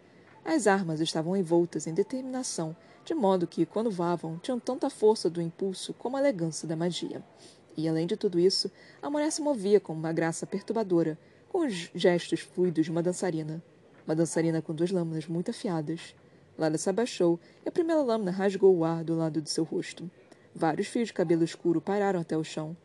As 0.45 0.67
armas 0.67 1.01
estavam 1.01 1.37
envoltas 1.37 1.87
em 1.87 1.95
determinação, 1.95 2.75
de 3.05 3.15
modo 3.15 3.47
que, 3.47 3.65
quando 3.65 3.91
voavam, 3.91 4.39
tinham 4.39 4.59
tanta 4.59 4.91
força 4.91 5.31
do 5.31 5.41
impulso 5.41 5.95
como 5.95 6.17
a 6.17 6.21
elegância 6.21 6.67
da 6.67 6.75
magia. 6.75 7.23
E, 7.77 7.89
além 7.89 8.07
de 8.07 8.17
tudo 8.17 8.39
isso, 8.39 8.71
a 9.01 9.09
mulher 9.09 9.31
se 9.31 9.41
movia 9.41 9.81
com 9.81 9.93
uma 9.93 10.13
graça 10.13 10.47
perturbadora, 10.47 11.19
com 11.49 11.67
os 11.67 11.91
gestos 11.95 12.41
fluidos 12.41 12.85
de 12.85 12.91
uma 12.91 13.03
dançarina. 13.03 13.63
Uma 14.07 14.15
dançarina 14.15 14.63
com 14.63 14.75
duas 14.75 14.91
lâminas 14.91 15.27
muito 15.27 15.51
afiadas. 15.51 16.15
Lara 16.59 16.77
se 16.77 16.91
abaixou 16.91 17.41
e 17.65 17.69
a 17.69 17.73
primeira 17.73 18.03
lâmina 18.03 18.31
rasgou 18.31 18.77
o 18.77 18.85
ar 18.85 19.03
do 19.03 19.17
lado 19.17 19.41
de 19.41 19.51
seu 19.51 19.65
rosto. 19.65 20.11
Vários 20.55 20.89
fios 20.89 21.09
de 21.09 21.15
cabelo 21.15 21.45
escuro 21.45 21.81
pararam 21.81 22.21
até 22.21 22.37
o 22.37 22.45
chão. 22.45 22.77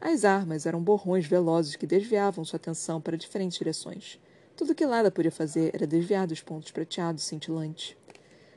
As 0.00 0.24
armas 0.24 0.64
eram 0.64 0.82
borrões 0.82 1.26
velozes 1.26 1.76
que 1.76 1.86
desviavam 1.86 2.44
sua 2.44 2.56
atenção 2.56 3.00
para 3.00 3.18
diferentes 3.18 3.58
direções. 3.58 4.18
Tudo 4.56 4.74
que 4.74 4.84
Lara 4.84 5.10
podia 5.10 5.30
fazer 5.30 5.74
era 5.74 5.86
desviar 5.86 6.26
dos 6.26 6.42
pontos 6.42 6.70
prateados 6.70 7.24
cintilantes. 7.24 7.96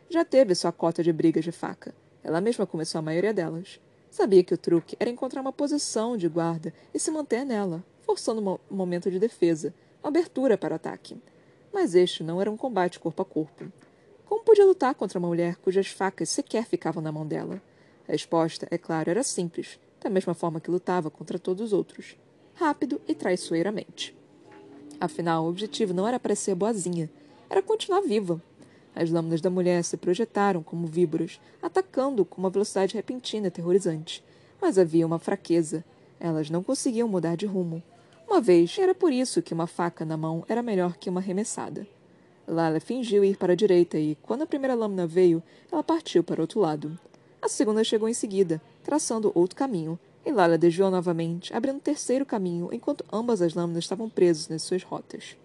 Já 0.09 0.23
teve 0.23 0.55
sua 0.55 0.71
cota 0.71 1.03
de 1.03 1.11
brigas 1.11 1.43
de 1.43 1.51
faca. 1.51 1.93
Ela 2.23 2.39
mesma 2.39 2.65
começou 2.65 2.99
a 2.99 3.01
maioria 3.01 3.33
delas. 3.33 3.79
Sabia 4.13 4.43
que 4.43 4.53
o 4.53 4.57
truque 4.59 4.95
era 4.99 5.09
encontrar 5.09 5.41
uma 5.41 5.51
posição 5.51 6.15
de 6.15 6.29
guarda 6.29 6.71
e 6.93 6.99
se 6.99 7.09
manter 7.09 7.43
nela, 7.43 7.83
forçando 8.01 8.47
um 8.69 8.75
momento 8.75 9.09
de 9.09 9.17
defesa, 9.17 9.73
uma 10.03 10.09
abertura 10.09 10.55
para 10.55 10.75
ataque. 10.75 11.17
Mas 11.73 11.95
este 11.95 12.21
não 12.21 12.39
era 12.39 12.51
um 12.51 12.55
combate 12.55 12.99
corpo 12.99 13.23
a 13.23 13.25
corpo. 13.25 13.71
Como 14.23 14.43
podia 14.43 14.67
lutar 14.67 14.93
contra 14.93 15.17
uma 15.17 15.27
mulher 15.27 15.55
cujas 15.55 15.87
facas 15.87 16.29
sequer 16.29 16.67
ficavam 16.67 17.01
na 17.01 17.11
mão 17.11 17.25
dela? 17.25 17.59
A 18.07 18.11
resposta, 18.11 18.67
é 18.69 18.77
claro, 18.77 19.09
era 19.09 19.23
simples, 19.23 19.79
da 19.99 20.11
mesma 20.11 20.35
forma 20.35 20.61
que 20.61 20.69
lutava 20.69 21.09
contra 21.09 21.39
todos 21.39 21.63
os 21.65 21.73
outros. 21.73 22.15
Rápido 22.53 23.01
e 23.07 23.15
traiçoeiramente. 23.15 24.15
Afinal, 25.01 25.45
o 25.45 25.49
objetivo 25.49 25.91
não 25.91 26.07
era 26.07 26.19
parecer 26.19 26.53
boazinha, 26.53 27.09
era 27.49 27.63
continuar 27.63 28.01
viva. 28.01 28.39
As 28.95 29.09
lâminas 29.09 29.41
da 29.41 29.49
mulher 29.49 29.83
se 29.83 29.97
projetaram 29.97 30.61
como 30.61 30.87
víboras, 30.87 31.39
atacando 31.61 32.23
com 32.23 32.39
uma 32.39 32.49
velocidade 32.49 32.95
repentina 32.95 33.47
e 33.47 33.49
aterrorizante. 33.49 34.23
Mas 34.61 34.77
havia 34.77 35.05
uma 35.05 35.19
fraqueza. 35.19 35.83
Elas 36.19 36.49
não 36.49 36.63
conseguiam 36.63 37.07
mudar 37.07 37.35
de 37.35 37.45
rumo. 37.45 37.81
Uma 38.27 38.39
vez, 38.39 38.77
era 38.77 38.95
por 38.95 39.11
isso 39.11 39.41
que 39.41 39.53
uma 39.53 39.67
faca 39.67 40.05
na 40.05 40.15
mão 40.15 40.45
era 40.47 40.61
melhor 40.61 40.95
que 40.97 41.09
uma 41.09 41.19
arremessada. 41.19 41.87
Lala 42.47 42.79
fingiu 42.79 43.23
ir 43.23 43.37
para 43.37 43.53
a 43.53 43.55
direita 43.55 43.97
e, 43.97 44.15
quando 44.21 44.43
a 44.43 44.47
primeira 44.47 44.75
lâmina 44.75 45.07
veio, 45.07 45.41
ela 45.71 45.83
partiu 45.83 46.23
para 46.23 46.41
outro 46.41 46.59
lado. 46.59 46.97
A 47.41 47.47
segunda 47.47 47.83
chegou 47.83 48.07
em 48.07 48.13
seguida, 48.13 48.61
traçando 48.83 49.31
outro 49.35 49.55
caminho, 49.55 49.99
e 50.25 50.31
Lala 50.31 50.57
desviou 50.57 50.89
novamente, 50.89 51.53
abrindo 51.53 51.75
um 51.75 51.79
terceiro 51.79 52.25
caminho, 52.25 52.69
enquanto 52.71 53.03
ambas 53.11 53.41
as 53.41 53.53
lâminas 53.53 53.83
estavam 53.83 54.09
presas 54.09 54.47
nas 54.47 54.61
suas 54.61 54.83
rotas. 54.83 55.35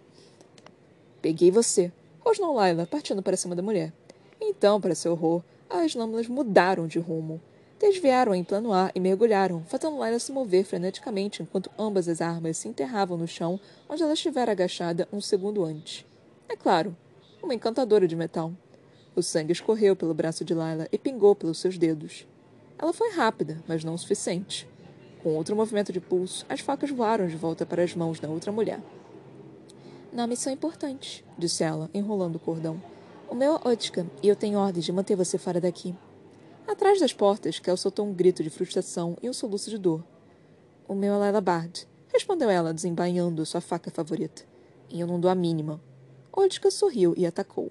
Peguei 1.21 1.50
você, 1.50 1.93
rosnou 2.28 2.54
Laila, 2.54 2.87
partindo 2.87 3.23
para 3.23 3.38
cima 3.38 3.56
da 3.56 3.62
mulher. 3.62 3.90
Então, 4.38 4.78
para 4.78 4.94
seu 4.94 5.12
horror, 5.12 5.42
as 5.70 5.94
lâminas 5.94 6.28
mudaram 6.28 6.87
de 6.87 6.99
rumo. 6.99 7.40
Desviaram 7.80 8.35
em 8.35 8.44
plano 8.44 8.70
ar 8.70 8.92
e 8.94 9.00
mergulharam, 9.00 9.64
fazendo 9.66 9.97
Laila 9.97 10.18
se 10.18 10.30
mover 10.30 10.64
freneticamente 10.64 11.42
enquanto 11.42 11.70
ambas 11.78 12.06
as 12.06 12.20
armas 12.20 12.58
se 12.58 12.68
enterravam 12.68 13.16
no 13.16 13.26
chão 13.26 13.58
onde 13.88 14.02
ela 14.02 14.12
estivera 14.12 14.52
agachada 14.52 15.08
um 15.11 15.23
segundo 15.23 15.64
antes. 15.64 16.04
É 16.50 16.54
claro, 16.54 16.94
uma 17.42 17.54
encantadora 17.54 18.06
de 18.06 18.14
metal. 18.14 18.52
O 19.16 19.23
sangue 19.23 19.52
escorreu 19.52 19.97
pelo 19.97 20.12
braço 20.12 20.44
de 20.44 20.52
Laila 20.52 20.87
e 20.92 20.99
pingou 20.99 21.35
pelos 21.35 21.58
seus 21.58 21.78
dedos. 21.78 22.26
Ela 22.78 22.92
foi 22.92 23.11
rápida, 23.12 23.62
mas 23.66 23.85
não 23.85 23.94
o 23.94 23.99
suficiente. 23.99 24.68
Com 25.23 25.35
outro 25.35 25.56
movimento 25.56 25.94
de 25.94 26.00
pulso, 26.00 26.44
as 26.47 26.61
facas 26.61 26.90
voaram 26.90 27.26
de 27.26 27.37
volta 27.37 27.64
para 27.64 27.82
as 27.82 27.94
mãos 27.94 28.20
da 28.20 28.28
outra 28.28 28.52
mulher. 28.52 28.80
Na 30.11 30.27
missão 30.27 30.50
importante, 30.50 31.23
disse 31.37 31.62
ela, 31.62 31.91
enrolando 31.93 32.37
o 32.37 32.41
cordão. 32.41 32.83
O 33.29 33.35
meu 33.35 33.57
é 33.57 33.69
Otka, 33.69 34.07
e 34.23 34.29
eu 34.29 34.35
tenho 34.35 34.59
ordem 34.59 34.83
de 34.83 34.91
manter 34.91 35.15
você 35.15 35.37
fora 35.37 35.61
daqui. 35.61 35.95
Atrás 36.67 36.99
das 36.99 37.12
portas, 37.12 37.59
Kel 37.59 37.77
soltou 37.77 38.07
um 38.07 38.15
grito 38.15 38.43
de 38.43 38.49
frustração 38.49 39.19
e 39.23 39.29
um 39.29 39.35
soluço 39.35 39.69
de 39.69 39.77
dor. 39.77 40.03
O 40.88 40.95
meu 40.95 41.12
é 41.12 41.17
Laila 41.19 41.43
Bard, 41.43 41.87
respondeu 42.11 42.49
ela, 42.49 42.73
desembainhando 42.73 43.45
sua 43.45 43.61
faca 43.61 43.91
favorita. 43.91 44.45
E 44.88 44.99
eu 44.99 45.07
não 45.07 45.21
dou 45.21 45.31
a 45.31 45.35
mínima. 45.35 45.79
Otka 46.33 46.71
sorriu 46.71 47.12
e 47.15 47.27
atacou. 47.27 47.71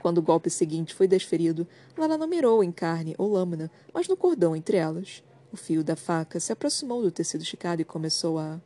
Quando 0.00 0.18
o 0.18 0.22
golpe 0.22 0.50
seguinte 0.50 0.94
foi 0.94 1.06
desferido, 1.06 1.66
Lala 1.96 2.18
não 2.18 2.26
mirou 2.26 2.62
em 2.64 2.72
carne 2.72 3.14
ou 3.18 3.30
lâmina, 3.30 3.70
mas 3.94 4.08
no 4.08 4.16
cordão 4.16 4.56
entre 4.56 4.76
elas. 4.76 5.22
O 5.52 5.56
fio 5.56 5.84
da 5.84 5.94
faca 5.94 6.40
se 6.40 6.52
aproximou 6.52 7.02
do 7.02 7.10
tecido 7.10 7.42
esticado 7.42 7.80
e 7.80 7.84
começou 7.84 8.36
a. 8.38 8.60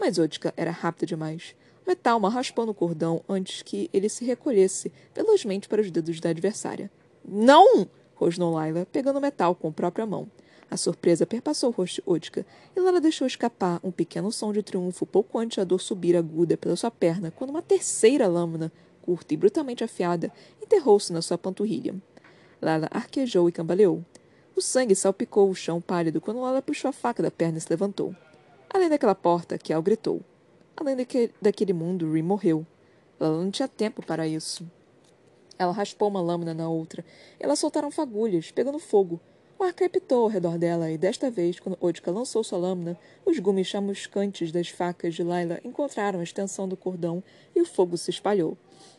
Mas 0.00 0.18
Otka 0.18 0.52
era 0.56 0.70
rápida 0.70 1.04
demais. 1.04 1.54
O 1.84 1.90
metal 1.90 2.18
raspou 2.20 2.64
no 2.64 2.72
cordão 2.72 3.22
antes 3.28 3.62
que 3.62 3.90
ele 3.92 4.08
se 4.08 4.24
recolhesse 4.24 4.90
velozmente 5.14 5.68
para 5.68 5.82
os 5.82 5.90
dedos 5.90 6.18
da 6.18 6.30
adversária. 6.30 6.90
Não! 7.22 7.86
rosnou 8.14 8.54
Laila, 8.54 8.86
pegando 8.90 9.18
o 9.18 9.22
metal 9.22 9.54
com 9.54 9.68
a 9.68 9.72
própria 9.72 10.06
mão. 10.06 10.26
A 10.70 10.78
surpresa 10.78 11.26
perpassou 11.26 11.68
o 11.68 11.72
rosto 11.72 12.02
de 12.18 12.44
e 12.74 12.80
Lala 12.80 13.00
deixou 13.00 13.26
escapar 13.26 13.80
um 13.84 13.90
pequeno 13.90 14.32
som 14.32 14.50
de 14.50 14.62
triunfo 14.62 15.04
pouco 15.04 15.38
antes 15.38 15.58
da 15.58 15.64
dor 15.64 15.78
subir 15.78 16.16
aguda 16.16 16.56
pela 16.56 16.74
sua 16.74 16.90
perna, 16.90 17.30
quando 17.30 17.50
uma 17.50 17.60
terceira 17.60 18.26
lâmina, 18.26 18.72
curta 19.02 19.34
e 19.34 19.36
brutalmente 19.36 19.84
afiada, 19.84 20.32
enterrou-se 20.62 21.12
na 21.12 21.20
sua 21.20 21.36
panturrilha. 21.36 21.94
Lala 22.62 22.88
arquejou 22.90 23.46
e 23.48 23.52
cambaleou. 23.52 24.02
O 24.56 24.62
sangue 24.62 24.94
salpicou 24.94 25.50
o 25.50 25.54
chão 25.54 25.82
pálido 25.82 26.20
quando 26.20 26.40
Lala 26.40 26.62
puxou 26.62 26.88
a 26.88 26.92
faca 26.92 27.22
da 27.22 27.30
perna 27.30 27.58
e 27.58 27.60
se 27.60 27.68
levantou. 27.68 28.14
Além 28.72 28.88
daquela 28.88 29.14
porta, 29.14 29.58
Kial 29.58 29.82
gritou. 29.82 30.22
Além 30.76 30.96
daquele, 30.96 31.32
daquele 31.40 31.72
mundo, 31.72 32.12
Ri 32.12 32.22
morreu. 32.22 32.66
Lala 33.18 33.42
não 33.42 33.50
tinha 33.50 33.68
tempo 33.68 34.04
para 34.04 34.26
isso. 34.26 34.68
Ela 35.58 35.72
raspou 35.72 36.08
uma 36.08 36.20
lâmina 36.20 36.52
na 36.52 36.68
outra. 36.68 37.04
Elas 37.38 37.58
soltaram 37.58 37.90
fagulhas, 37.90 38.50
pegando 38.50 38.78
fogo. 38.78 39.20
O 39.56 39.62
ar 39.62 39.72
crepitou 39.72 40.24
ao 40.24 40.28
redor 40.28 40.58
dela, 40.58 40.90
e 40.90 40.98
desta 40.98 41.30
vez, 41.30 41.60
quando 41.60 41.78
Odka 41.80 42.10
lançou 42.10 42.42
sua 42.42 42.58
lâmina, 42.58 42.98
os 43.24 43.38
gumes 43.38 43.68
chamuscantes 43.68 44.50
das 44.50 44.68
facas 44.68 45.14
de 45.14 45.22
Laila 45.22 45.60
encontraram 45.64 46.18
a 46.18 46.24
extensão 46.24 46.68
do 46.68 46.76
cordão 46.76 47.22
e 47.54 47.62
o 47.62 47.64
fogo 47.64 47.96
se 47.96 48.10
espalhou. 48.10 48.58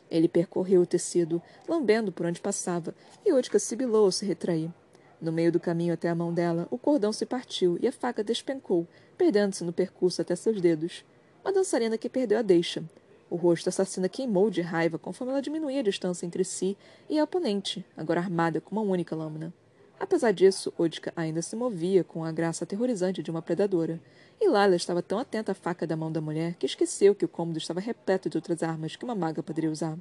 Ele 0.09 0.29
percorreu 0.29 0.81
o 0.81 0.85
tecido, 0.85 1.41
lambendo 1.67 2.11
por 2.11 2.25
onde 2.25 2.39
passava, 2.39 2.95
e 3.25 3.33
Odka 3.33 3.59
sibilou 3.59 4.05
ao 4.05 4.11
se 4.11 4.25
retrair. 4.25 4.71
No 5.19 5.31
meio 5.31 5.51
do 5.51 5.59
caminho 5.59 5.93
até 5.93 6.09
a 6.09 6.15
mão 6.15 6.33
dela, 6.33 6.67
o 6.71 6.77
cordão 6.77 7.11
se 7.11 7.25
partiu 7.25 7.77
e 7.81 7.87
a 7.87 7.91
faca 7.91 8.23
despencou, 8.23 8.87
perdendo-se 9.17 9.63
no 9.63 9.73
percurso 9.73 10.21
até 10.21 10.35
seus 10.35 10.61
dedos. 10.61 11.03
Uma 11.45 11.53
dançarina 11.53 11.95
que 11.95 12.09
perdeu 12.09 12.39
a 12.39 12.41
deixa. 12.41 12.83
O 13.29 13.35
rosto 13.35 13.69
assassina 13.69 14.09
queimou 14.09 14.49
de 14.49 14.61
raiva 14.61 14.97
conforme 14.97 15.31
ela 15.31 15.43
diminuía 15.43 15.81
a 15.81 15.83
distância 15.83 16.25
entre 16.25 16.43
si 16.43 16.75
e 17.07 17.19
a 17.19 17.23
oponente, 17.23 17.85
agora 17.95 18.19
armada 18.19 18.59
com 18.59 18.71
uma 18.71 18.81
única 18.81 19.15
lâmina. 19.15 19.53
Apesar 19.99 20.31
disso, 20.31 20.73
Odka 20.75 21.13
ainda 21.15 21.43
se 21.43 21.55
movia 21.55 22.03
com 22.03 22.25
a 22.25 22.31
graça 22.31 22.63
aterrorizante 22.63 23.21
de 23.21 23.29
uma 23.29 23.43
predadora. 23.43 24.01
E 24.41 24.47
Lila 24.47 24.75
estava 24.75 25.03
tão 25.03 25.19
atenta 25.19 25.51
à 25.51 25.55
faca 25.55 25.85
da 25.85 25.95
mão 25.95 26.11
da 26.11 26.19
mulher 26.19 26.55
que 26.55 26.65
esqueceu 26.65 27.13
que 27.13 27.25
o 27.25 27.29
cômodo 27.29 27.59
estava 27.59 27.79
repleto 27.79 28.27
de 28.27 28.39
outras 28.39 28.63
armas 28.63 28.95
que 28.95 29.05
uma 29.05 29.13
maga 29.13 29.43
poderia 29.43 29.69
usar. 29.69 29.95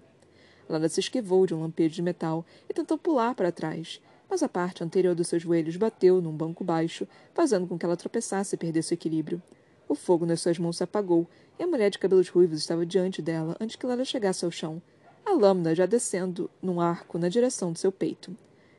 Lila 0.67 0.89
se 0.89 1.01
esquivou 1.01 1.47
de 1.47 1.53
um 1.53 1.61
lampejo 1.61 1.95
de 1.95 2.01
metal 2.01 2.43
e 2.71 2.73
tentou 2.73 2.97
pular 2.97 3.35
para 3.35 3.53
trás, 3.53 4.01
mas 4.31 4.43
a 4.43 4.49
parte 4.49 4.83
anterior 4.83 5.15
dos 5.15 5.29
seus 5.29 5.43
joelhos 5.43 5.77
bateu 5.77 6.23
num 6.23 6.35
banco 6.35 6.65
baixo, 6.65 7.07
fazendo 7.35 7.67
com 7.67 7.79
que 7.79 7.85
ela 7.85 7.99
tropeçasse 7.99 8.55
e 8.55 8.59
perdesse 8.59 8.95
o 8.95 8.97
equilíbrio. 8.97 9.43
O 9.89 9.95
fogo 9.95 10.25
nas 10.25 10.41
suas 10.41 10.59
mãos 10.59 10.77
se 10.77 10.85
apagou 10.85 11.29
e 11.59 11.63
a 11.63 11.67
mulher 11.67 11.91
de 11.91 11.99
cabelos 11.99 12.29
ruivos 12.29 12.59
estava 12.59 12.87
diante 12.87 13.21
dela 13.21 13.57
antes 13.61 13.77
que 13.77 13.87
Lela 13.87 14.05
chegasse 14.05 14.45
ao 14.45 14.51
chão, 14.51 14.81
a 15.25 15.33
lâmina 15.33 15.75
já 15.75 15.87
descendo 15.87 16.51
num 16.61 16.81
arco 16.81 17.19
na 17.19 17.29
direção 17.29 17.73
de 17.73 17.81
seu 17.81 17.93
peito. 17.93 18.37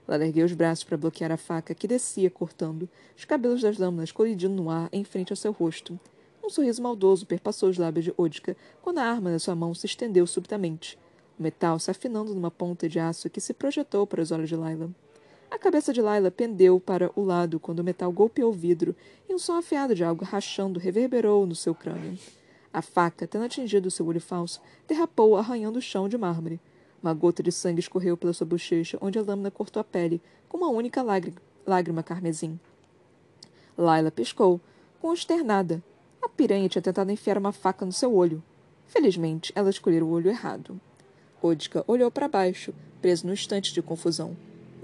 Ela 0.08 0.26
ergueu 0.26 0.46
os 0.46 0.54
braços 0.54 0.84
para 0.84 0.98
bloquear 0.98 1.32
a 1.32 1.38
faca 1.38 1.74
que 1.74 1.88
descia 1.88 2.30
cortando, 2.30 2.88
os 3.18 3.26
cabelos 3.26 3.62
das 3.62 3.78
lâminas 3.78 4.12
colidindo 4.12 4.54
no 4.54 4.70
ar 4.70 4.90
em 4.92 5.04
frente 5.04 5.32
ao 5.32 5.38
seu 5.38 5.52
rosto. 5.52 6.00
Um 6.44 6.50
sorriso 6.50 6.82
maldoso 6.82 7.26
perpassou 7.26 7.70
os 7.70 7.78
lábios 7.78 8.06
de 8.06 8.14
Odka 8.16 8.56
quando 8.82 9.00
a 9.00 9.04
arma 9.04 9.32
na 9.32 9.40
sua 9.40 9.56
mão 9.56 9.74
se 9.74 9.88
estendeu 9.88 10.28
subitamente, 10.28 10.98
o 11.38 11.44
metal 11.44 11.80
se 11.80 11.90
afinando 11.90 12.34
numa 12.34 12.52
ponta 12.52 12.88
de 12.88 13.00
aço 13.00 13.30
que 13.30 13.42
se 13.42 13.54
projetou 13.54 14.06
para 14.06 14.22
os 14.22 14.32
olhos 14.32 14.48
de 14.48 14.56
Laila. 14.56 14.90
A 15.50 15.58
cabeça 15.58 15.94
de 15.94 16.02
Laila 16.02 16.32
pendeu 16.32 16.80
para 16.80 17.12
o 17.16 17.24
lado 17.24 17.60
quando 17.60 17.80
o 17.80 17.84
metal 17.84 18.12
golpeou 18.12 18.50
o 18.50 18.54
vidro 18.54 18.96
e 19.30 19.34
um 19.34 19.40
som 19.40 19.54
afiado 19.54 19.96
de 19.96 20.04
algo 20.04 20.26
rachando 20.26 20.80
reverberou 20.80 21.46
no 21.46 21.56
seu 21.56 21.74
crânio. 21.74 22.18
A 22.74 22.82
faca, 22.82 23.26
tendo 23.26 23.46
atingido 23.46 23.90
seu 23.90 24.06
olho 24.06 24.20
falso, 24.20 24.62
derrapou 24.88 25.38
arranhando 25.38 25.80
o 25.80 25.82
chão 25.82 26.10
de 26.10 26.18
mármore. 26.18 26.60
Uma 27.02 27.14
gota 27.14 27.42
de 27.42 27.52
sangue 27.52 27.80
escorreu 27.80 28.18
pela 28.18 28.34
sua 28.34 28.46
bochecha, 28.46 28.98
onde 29.00 29.18
a 29.18 29.22
lâmina 29.22 29.50
cortou 29.50 29.80
a 29.80 29.84
pele, 29.84 30.22
com 30.50 30.58
uma 30.58 30.70
única 30.70 31.02
lágrima 31.66 32.04
carmesim. 32.04 32.60
Laila 33.78 34.12
piscou, 34.12 34.60
consternada. 35.00 35.82
A 36.22 36.28
piranha 36.28 36.68
tinha 36.68 36.82
tentado 36.82 37.12
enfiar 37.12 37.38
uma 37.38 37.52
faca 37.52 37.86
no 37.86 37.92
seu 37.92 38.14
olho. 38.14 38.44
Felizmente, 38.88 39.54
ela 39.56 39.70
escolheu 39.70 40.06
o 40.06 40.12
olho 40.12 40.30
errado. 40.30 40.80
Odka 41.42 41.84
olhou 41.88 42.10
para 42.10 42.28
baixo, 42.28 42.74
preso 43.02 43.28
no 43.28 43.34
instante 43.34 43.74
de 43.74 43.82
confusão. 43.82 44.36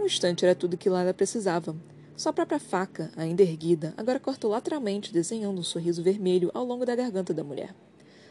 Um 0.01 0.05
instante 0.07 0.43
era 0.43 0.55
tudo 0.55 0.77
que 0.77 0.89
Laila 0.89 1.13
precisava. 1.13 1.75
Sua 2.17 2.33
própria 2.33 2.59
faca, 2.59 3.11
ainda 3.15 3.43
erguida, 3.43 3.93
agora 3.95 4.19
cortou 4.19 4.49
lateralmente, 4.49 5.13
desenhando 5.13 5.59
um 5.59 5.63
sorriso 5.63 6.01
vermelho 6.01 6.49
ao 6.55 6.65
longo 6.65 6.87
da 6.87 6.95
garganta 6.95 7.35
da 7.35 7.43
mulher. 7.43 7.75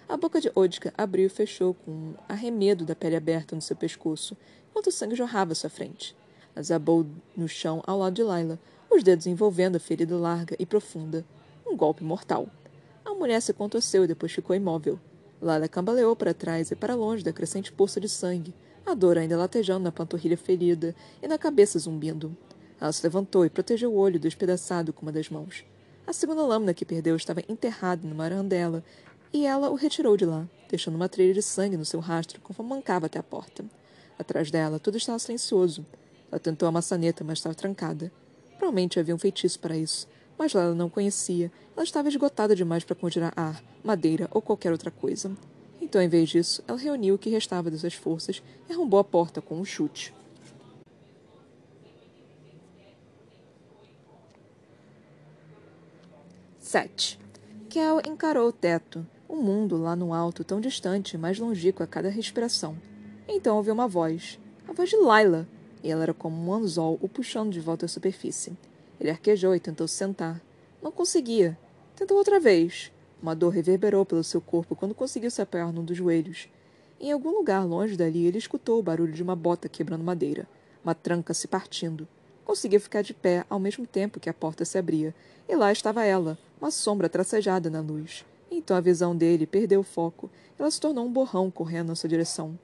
A 0.09 0.17
boca 0.17 0.41
de 0.41 0.51
Odka 0.53 0.93
abriu 0.99 1.27
e 1.27 1.29
fechou 1.29 1.75
com 1.75 1.93
um 1.93 2.15
arremedo 2.29 2.85
da 2.85 2.97
pele 2.97 3.15
aberta 3.15 3.55
no 3.55 3.63
seu 3.63 3.77
pescoço, 3.77 4.37
enquanto 4.69 4.89
o 4.89 4.91
sangue 4.91 5.15
jorrava 5.15 5.53
à 5.53 5.55
sua 5.55 5.71
frente. 5.71 6.17
Azabou 6.57 7.07
no 7.37 7.47
chão 7.47 7.81
ao 7.87 7.99
lado 7.99 8.15
de 8.15 8.25
Laila, 8.25 8.59
os 8.91 9.05
dedos 9.05 9.29
envolvendo 9.29 9.77
a 9.77 9.81
ferida 9.81 10.17
larga 10.17 10.57
e 10.59 10.67
profunda. 10.67 11.25
Um 11.65 11.77
golpe 11.77 12.03
mortal. 12.03 12.49
A 13.05 13.15
mulher 13.15 13.41
se 13.41 13.53
contorceu 13.53 14.03
e 14.03 14.09
depois 14.09 14.33
ficou 14.33 14.57
imóvel. 14.57 14.99
Laila 15.41 15.69
cambaleou 15.69 16.17
para 16.17 16.35
trás 16.35 16.73
e 16.73 16.75
para 16.75 16.97
longe 16.97 17.23
da 17.23 17.33
crescente 17.33 17.71
poça 17.71 18.01
de 18.01 18.09
sangue, 18.09 18.53
a 18.91 18.95
dor 18.95 19.19
ainda 19.19 19.37
latejando 19.37 19.85
na 19.85 19.93
panturrilha 19.93 20.37
ferida 20.37 20.95
e 21.23 21.29
na 21.29 21.39
cabeça 21.39 21.79
zumbindo. 21.79 22.37
Ela 22.81 22.93
se 22.93 23.03
levantou 23.03 23.45
e 23.45 23.51
protegeu 23.51 23.93
o 23.93 23.97
olho 23.97 24.19
despedaçado 24.19 24.93
com 24.93 25.03
uma 25.03 25.13
das 25.13 25.29
mãos. 25.29 25.65
A 26.07 26.13
segunda 26.13 26.43
lâmina 26.43 26.75
que 26.75 26.85
perdeu 26.85 27.15
estava 27.15 27.43
enterrada 27.49 28.07
numa 28.07 28.25
arandela, 28.25 28.83
e 29.33 29.47
ela 29.47 29.71
o 29.71 29.77
retirou 29.77 30.17
de 30.17 30.25
lá, 30.25 30.49
deixando 30.69 30.97
uma 30.97 31.09
trilha 31.09 31.33
de 31.33 31.43
sangue 31.43 31.77
no 31.77 31.85
seu 31.85 32.01
rastro 32.01 32.41
conforme 32.41 32.71
mancava 32.71 33.07
até 33.07 33.19
a 33.19 33.23
porta. 33.23 33.65
Atrás 34.19 34.51
dela, 34.51 34.79
tudo 34.79 34.97
estava 34.97 35.19
silencioso. 35.19 35.87
Ela 36.31 36.41
tentou 36.41 36.69
a 36.69 36.73
maçaneta, 36.73 37.23
mas 37.23 37.39
estava 37.39 37.55
trancada. 37.55 38.11
Provavelmente 38.59 38.99
havia 38.99 39.15
um 39.15 39.19
feitiço 39.19 39.59
para 39.61 39.77
isso, 39.77 40.09
mas 40.37 40.53
lá 40.53 40.63
ela 40.63 40.75
não 40.75 40.91
conhecia. 40.91 41.51
Ela 41.77 41.85
estava 41.85 42.09
esgotada 42.09 42.57
demais 42.57 42.83
para 42.83 42.97
conjurar 42.97 43.33
ar, 43.37 43.63
madeira 43.85 44.29
ou 44.33 44.43
qualquer 44.43 44.73
outra 44.73 44.91
coisa. 44.91 45.31
Então, 45.91 46.01
em 46.01 46.09
vez 46.09 46.29
disso, 46.29 46.63
ela 46.69 46.79
reuniu 46.79 47.17
o 47.17 47.19
que 47.19 47.29
restava 47.29 47.69
de 47.69 47.77
suas 47.77 47.95
forças 47.95 48.41
e 48.69 48.73
arrombou 48.73 49.01
a 49.01 49.03
porta 49.03 49.43
com 49.43 49.57
um 49.57 49.65
chute. 49.65 50.15
7. 56.61 57.19
Kel 57.69 58.01
encarou 58.07 58.47
o 58.47 58.53
teto, 58.53 59.05
o 59.29 59.35
mundo 59.35 59.77
lá 59.77 59.97
no 59.97 60.15
alto, 60.15 60.45
tão 60.45 60.61
distante, 60.61 61.19
mais 61.19 61.41
longínquo 61.41 61.83
a 61.83 61.89
cada 61.89 62.09
respiração. 62.09 62.77
Então 63.27 63.57
ouviu 63.57 63.75
uma 63.75 63.89
voz, 63.89 64.39
a 64.69 64.73
voz 64.73 64.91
de 64.91 64.97
Laila, 64.97 65.45
e 65.83 65.91
ela 65.91 66.05
era 66.05 66.15
como 66.15 66.41
um 66.41 66.55
anzol 66.55 67.01
o 67.03 67.09
puxando 67.09 67.51
de 67.51 67.59
volta 67.59 67.87
à 67.87 67.89
superfície. 67.89 68.57
Ele 69.01 69.11
arquejou 69.11 69.57
e 69.57 69.59
tentou 69.59 69.89
se 69.89 69.97
sentar. 69.97 70.41
Não 70.81 70.93
conseguia. 70.93 71.59
Tentou 71.97 72.17
outra 72.17 72.39
vez. 72.39 72.93
Uma 73.23 73.35
dor 73.35 73.51
reverberou 73.51 74.05
pelo 74.07 74.25
seu 74.25 74.41
corpo 74.41 74.75
quando 74.75 74.95
conseguiu 74.95 75.31
se 75.31 75.43
apoiar 75.43 75.73
num 75.73 75.85
dos 75.85 75.97
joelhos. 75.97 76.49
Em 76.99 77.13
algum 77.13 77.31
lugar 77.31 77.65
longe 77.67 77.97
dali, 77.97 78.27
ele 78.27 78.39
escutou 78.39 78.79
o 78.79 78.83
barulho 78.83 79.13
de 79.13 79.23
uma 79.23 79.37
bota 79.37 79.69
quebrando 79.69 80.05
madeira, 80.05 80.49
uma 80.83 80.95
tranca 80.95 81.35
se 81.35 81.47
partindo. 81.47 82.09
Conseguia 82.45 82.81
ficar 82.81 83.03
de 83.03 83.15
pé 83.15 83.45
ao 83.49 83.61
mesmo 83.61 83.87
tempo 83.87 84.19
que 84.19 84.29
a 84.29 84.35
porta 84.35 84.65
se 84.65 84.79
abria, 84.79 85.15
e 85.49 85.55
lá 85.55 85.71
estava 85.71 86.05
ela, 86.05 86.39
uma 86.61 86.71
sombra 86.71 87.09
tracejada 87.09 87.69
na 87.69 87.81
luz. 87.81 88.25
Então 88.51 88.77
a 88.77 88.81
visão 88.81 89.17
dele 89.17 89.47
perdeu 89.47 89.81
o 89.81 89.85
foco. 89.85 90.31
Ela 90.59 90.71
se 90.71 90.81
tornou 90.81 91.07
um 91.07 91.13
borrão 91.13 91.51
correndo 91.51 91.89
na 91.89 91.95
sua 91.95 92.09
direção. 92.09 92.59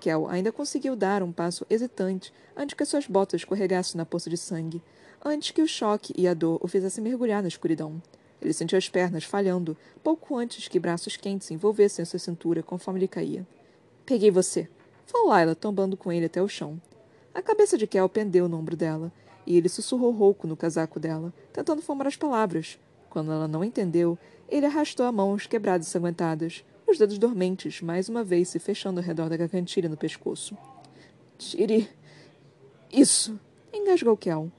Kel 0.00 0.28
ainda 0.28 0.52
conseguiu 0.52 0.94
dar 0.94 1.22
um 1.22 1.32
passo 1.32 1.66
hesitante 1.68 2.32
antes 2.56 2.74
que 2.74 2.84
suas 2.84 3.06
botas 3.06 3.40
escorregassem 3.40 3.96
na 3.96 4.06
poça 4.06 4.30
de 4.30 4.36
sangue, 4.36 4.82
antes 5.24 5.50
que 5.50 5.62
o 5.62 5.66
choque 5.66 6.12
e 6.16 6.28
a 6.28 6.34
dor 6.34 6.58
o 6.62 6.68
fizessem 6.68 7.02
mergulhar 7.02 7.42
na 7.42 7.48
escuridão. 7.48 8.00
Ele 8.40 8.52
sentiu 8.52 8.76
as 8.76 8.88
pernas 8.88 9.24
falhando, 9.24 9.76
pouco 10.02 10.36
antes 10.36 10.68
que 10.68 10.78
braços 10.78 11.16
quentes 11.16 11.50
envolvessem 11.50 12.04
sua 12.04 12.18
cintura 12.18 12.62
conforme 12.62 13.00
ele 13.00 13.08
caía. 13.08 13.46
Peguei 14.04 14.30
você, 14.30 14.68
falou 15.06 15.28
Laila, 15.28 15.54
tombando 15.54 15.96
com 15.96 16.12
ele 16.12 16.26
até 16.26 16.42
o 16.42 16.48
chão. 16.48 16.80
A 17.34 17.40
cabeça 17.40 17.78
de 17.78 17.86
Kel 17.86 18.08
pendeu 18.08 18.48
no 18.48 18.58
ombro 18.58 18.76
dela, 18.76 19.10
e 19.46 19.56
ele 19.56 19.68
sussurrou 19.68 20.10
rouco 20.12 20.46
no 20.46 20.56
casaco 20.56 21.00
dela, 21.00 21.32
tentando 21.52 21.82
formar 21.82 22.06
as 22.06 22.16
palavras. 22.16 22.78
Quando 23.10 23.32
ela 23.32 23.48
não 23.48 23.64
entendeu, 23.64 24.18
ele 24.48 24.66
arrastou 24.66 25.06
a 25.06 25.12
mãos 25.12 25.46
quebradas 25.46 25.86
e 25.86 25.90
sanguentadas, 25.90 26.64
os 26.86 26.98
dedos 26.98 27.18
dormentes, 27.18 27.80
mais 27.80 28.08
uma 28.08 28.22
vez 28.22 28.48
se 28.48 28.58
fechando 28.58 29.00
ao 29.00 29.06
redor 29.06 29.28
da 29.28 29.36
gargantilha 29.36 29.88
no 29.88 29.96
pescoço. 29.96 30.56
Tire. 31.38 31.88
Isso! 32.92 33.38
engasgou 33.72 34.16
Kel. 34.16 34.50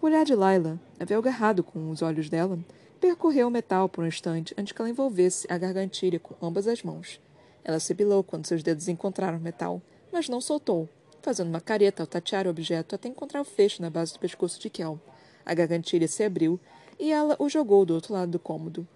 O 0.00 0.06
olhar 0.06 0.24
de 0.24 0.34
Laila, 0.34 0.80
avelgarrado 0.98 1.62
com 1.62 1.90
os 1.90 2.02
olhos 2.02 2.28
dela, 2.28 2.58
percorreu 2.96 3.48
o 3.48 3.50
metal 3.50 3.88
por 3.88 4.04
um 4.04 4.06
instante 4.06 4.54
antes 4.56 4.72
que 4.72 4.80
ela 4.80 4.90
envolvesse 4.90 5.46
a 5.50 5.58
gargantilha 5.58 6.18
com 6.18 6.34
ambas 6.44 6.66
as 6.66 6.82
mãos. 6.82 7.20
Ela 7.64 7.80
sibilou 7.80 8.22
quando 8.22 8.46
seus 8.46 8.62
dedos 8.62 8.88
encontraram 8.88 9.38
o 9.38 9.40
metal, 9.40 9.82
mas 10.12 10.28
não 10.28 10.40
soltou, 10.40 10.88
fazendo 11.20 11.48
uma 11.48 11.60
careta 11.60 12.02
ao 12.02 12.06
tatear 12.06 12.46
o 12.46 12.50
objeto 12.50 12.94
até 12.94 13.08
encontrar 13.08 13.40
o 13.40 13.44
fecho 13.44 13.82
na 13.82 13.90
base 13.90 14.12
do 14.12 14.20
pescoço 14.20 14.60
de 14.60 14.70
Kel. 14.70 15.00
A 15.44 15.52
gargantilha 15.52 16.08
se 16.08 16.22
abriu 16.22 16.58
e 16.98 17.12
ela 17.12 17.36
o 17.38 17.48
jogou 17.48 17.84
do 17.84 17.94
outro 17.94 18.14
lado 18.14 18.30
do 18.30 18.38
cômodo. 18.38 18.86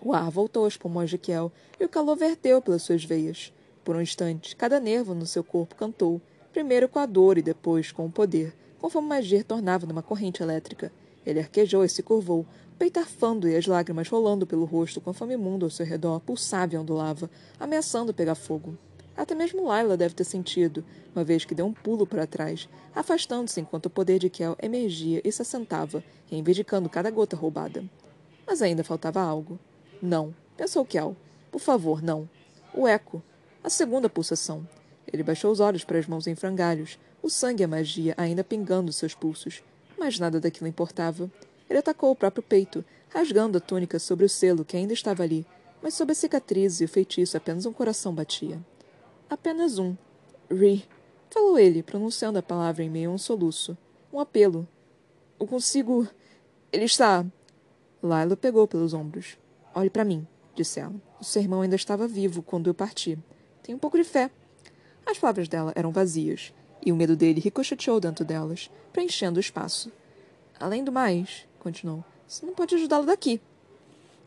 O 0.00 0.12
ar 0.12 0.30
voltou 0.30 0.64
aos 0.64 0.76
pulmões 0.76 1.10
de 1.10 1.18
Kel 1.18 1.50
e 1.78 1.84
o 1.84 1.88
calor 1.88 2.16
verteu 2.16 2.62
pelas 2.62 2.82
suas 2.82 3.04
veias. 3.04 3.52
Por 3.84 3.96
um 3.96 4.00
instante, 4.00 4.54
cada 4.54 4.78
nervo 4.78 5.14
no 5.14 5.26
seu 5.26 5.42
corpo 5.42 5.74
cantou, 5.74 6.20
primeiro 6.52 6.88
com 6.88 6.98
a 6.98 7.06
dor 7.06 7.36
e 7.36 7.42
depois 7.42 7.90
com 7.90 8.06
o 8.06 8.10
poder, 8.10 8.54
conforme 8.78 9.06
a 9.06 9.16
magia 9.16 9.42
tornava 9.42 9.86
numa 9.86 10.02
corrente 10.02 10.42
elétrica. 10.42 10.92
Ele 11.26 11.40
arquejou 11.40 11.84
e 11.84 11.88
se 11.88 12.02
curvou, 12.02 12.46
peito 12.78 13.00
arfando 13.00 13.48
e 13.48 13.56
as 13.56 13.66
lágrimas 13.66 14.08
rolando 14.08 14.46
pelo 14.46 14.64
rosto 14.64 15.00
conforme 15.00 15.36
o 15.36 15.38
mundo 15.38 15.64
ao 15.64 15.70
seu 15.70 15.84
redor 15.84 16.20
pulsava 16.20 16.74
e 16.74 16.78
ondulava, 16.78 17.30
ameaçando 17.58 18.14
pegar 18.14 18.34
fogo. 18.34 18.76
Até 19.16 19.34
mesmo 19.34 19.66
Laila 19.66 19.96
deve 19.96 20.14
ter 20.14 20.22
sentido, 20.22 20.84
uma 21.12 21.24
vez 21.24 21.44
que 21.44 21.54
deu 21.54 21.66
um 21.66 21.72
pulo 21.72 22.06
para 22.06 22.24
trás, 22.24 22.68
afastando-se 22.94 23.60
enquanto 23.60 23.86
o 23.86 23.90
poder 23.90 24.20
de 24.20 24.30
Kel 24.30 24.56
emergia 24.62 25.20
e 25.24 25.32
se 25.32 25.42
assentava, 25.42 26.04
reivindicando 26.30 26.88
cada 26.88 27.10
gota 27.10 27.34
roubada. 27.34 27.84
Mas 28.46 28.62
ainda 28.62 28.84
faltava 28.84 29.20
algo. 29.20 29.58
Não, 30.00 30.32
pensou 30.56 30.84
Kel. 30.84 31.16
Por 31.50 31.58
favor, 31.60 32.00
não. 32.00 32.30
O 32.72 32.86
eco. 32.86 33.20
A 33.64 33.68
segunda 33.68 34.08
pulsação. 34.08 34.66
Ele 35.12 35.24
baixou 35.24 35.50
os 35.50 35.58
olhos 35.58 35.82
para 35.82 35.98
as 35.98 36.06
mãos 36.06 36.28
em 36.28 36.36
frangalhos, 36.36 36.96
o 37.20 37.28
sangue 37.28 37.62
e 37.62 37.64
a 37.64 37.68
magia 37.68 38.14
ainda 38.16 38.44
pingando 38.44 38.92
seus 38.92 39.14
pulsos. 39.14 39.64
Mas 39.98 40.18
nada 40.18 40.40
daquilo 40.40 40.68
importava. 40.68 41.30
Ele 41.68 41.78
atacou 41.78 42.10
o 42.10 42.16
próprio 42.16 42.42
peito, 42.42 42.84
rasgando 43.08 43.58
a 43.58 43.60
túnica 43.60 43.98
sobre 43.98 44.24
o 44.24 44.28
selo 44.28 44.64
que 44.64 44.76
ainda 44.76 44.92
estava 44.92 45.22
ali, 45.22 45.44
mas 45.82 45.94
sob 45.94 46.12
a 46.12 46.14
cicatriz 46.14 46.80
e 46.80 46.84
o 46.84 46.88
feitiço 46.88 47.36
apenas 47.36 47.66
um 47.66 47.72
coração 47.72 48.14
batia. 48.14 48.60
Apenas 49.28 49.78
um. 49.78 49.96
Ri, 50.50 50.86
falou 51.30 51.58
ele, 51.58 51.82
pronunciando 51.82 52.38
a 52.38 52.42
palavra 52.42 52.82
em 52.82 52.90
meio 52.90 53.10
a 53.10 53.14
um 53.14 53.18
soluço. 53.18 53.76
Um 54.12 54.20
apelo. 54.20 54.66
Eu 55.38 55.46
consigo. 55.46 56.08
Ele 56.72 56.84
está. 56.84 57.24
Lila 58.02 58.36
pegou 58.36 58.66
pelos 58.66 58.94
ombros. 58.94 59.36
Olhe 59.74 59.90
para 59.90 60.04
mim, 60.04 60.26
disse 60.54 60.80
ela. 60.80 60.94
O 61.20 61.24
seu 61.24 61.42
irmão 61.42 61.60
ainda 61.60 61.76
estava 61.76 62.08
vivo 62.08 62.42
quando 62.42 62.68
eu 62.68 62.74
parti. 62.74 63.18
Tenha 63.62 63.76
um 63.76 63.78
pouco 63.78 63.98
de 63.98 64.04
fé. 64.04 64.30
As 65.04 65.18
palavras 65.18 65.48
dela 65.48 65.72
eram 65.74 65.90
vazias, 65.90 66.52
e 66.84 66.92
o 66.92 66.96
medo 66.96 67.16
dele 67.16 67.40
ricocheteou 67.40 68.00
dentro 68.00 68.24
delas, 68.24 68.70
preenchendo 68.92 69.38
o 69.38 69.40
espaço. 69.40 69.90
Além 70.58 70.82
do 70.82 70.92
mais, 70.92 71.46
continuou, 71.58 72.04
você 72.26 72.44
não 72.44 72.54
pode 72.54 72.74
ajudá-lo 72.74 73.06
daqui. 73.06 73.40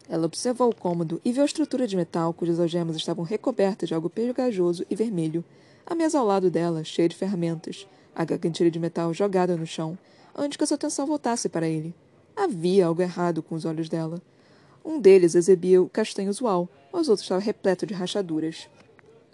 Ela 0.10 0.26
observou 0.26 0.70
o 0.70 0.76
cômodo 0.76 1.22
e 1.24 1.32
viu 1.32 1.44
a 1.44 1.46
estrutura 1.46 1.88
de 1.88 1.96
metal 1.96 2.34
cujas 2.34 2.60
algemas 2.60 2.96
estavam 2.96 3.24
recobertas 3.24 3.88
de 3.88 3.96
algo 3.96 4.10
pegajoso 4.10 4.86
e 4.90 4.96
vermelho. 4.96 5.44
A 5.86 5.96
mesa 5.96 6.20
ao 6.20 6.26
lado 6.26 6.50
dela, 6.50 6.84
cheia 6.84 7.08
de 7.08 7.16
ferramentas, 7.16 7.88
a 8.16 8.26
gargantilha 8.26 8.70
de 8.70 8.80
metal 8.80 9.14
jogada 9.14 9.56
no 9.56 9.66
chão, 9.66 9.98
antes 10.36 10.58
que 10.58 10.64
a 10.64 10.68
sua 10.68 10.76
atenção 10.76 11.06
voltasse 11.06 11.48
para 11.48 11.68
ele. 11.68 11.94
Havia 12.36 12.88
algo 12.88 13.02
errado 13.02 13.42
com 13.42 13.56
os 13.56 13.66
olhos 13.66 13.88
dela. 13.88 14.22
Um 14.84 15.00
deles 15.00 15.36
exibia 15.36 15.82
o 15.82 15.90
castanho 15.90 16.30
usual, 16.30 16.68
mas 16.92 17.08
o 17.08 17.12
outro 17.12 17.24
estava 17.24 17.42
repleto 17.42 17.86
de 17.86 17.94
rachaduras. 17.94 18.68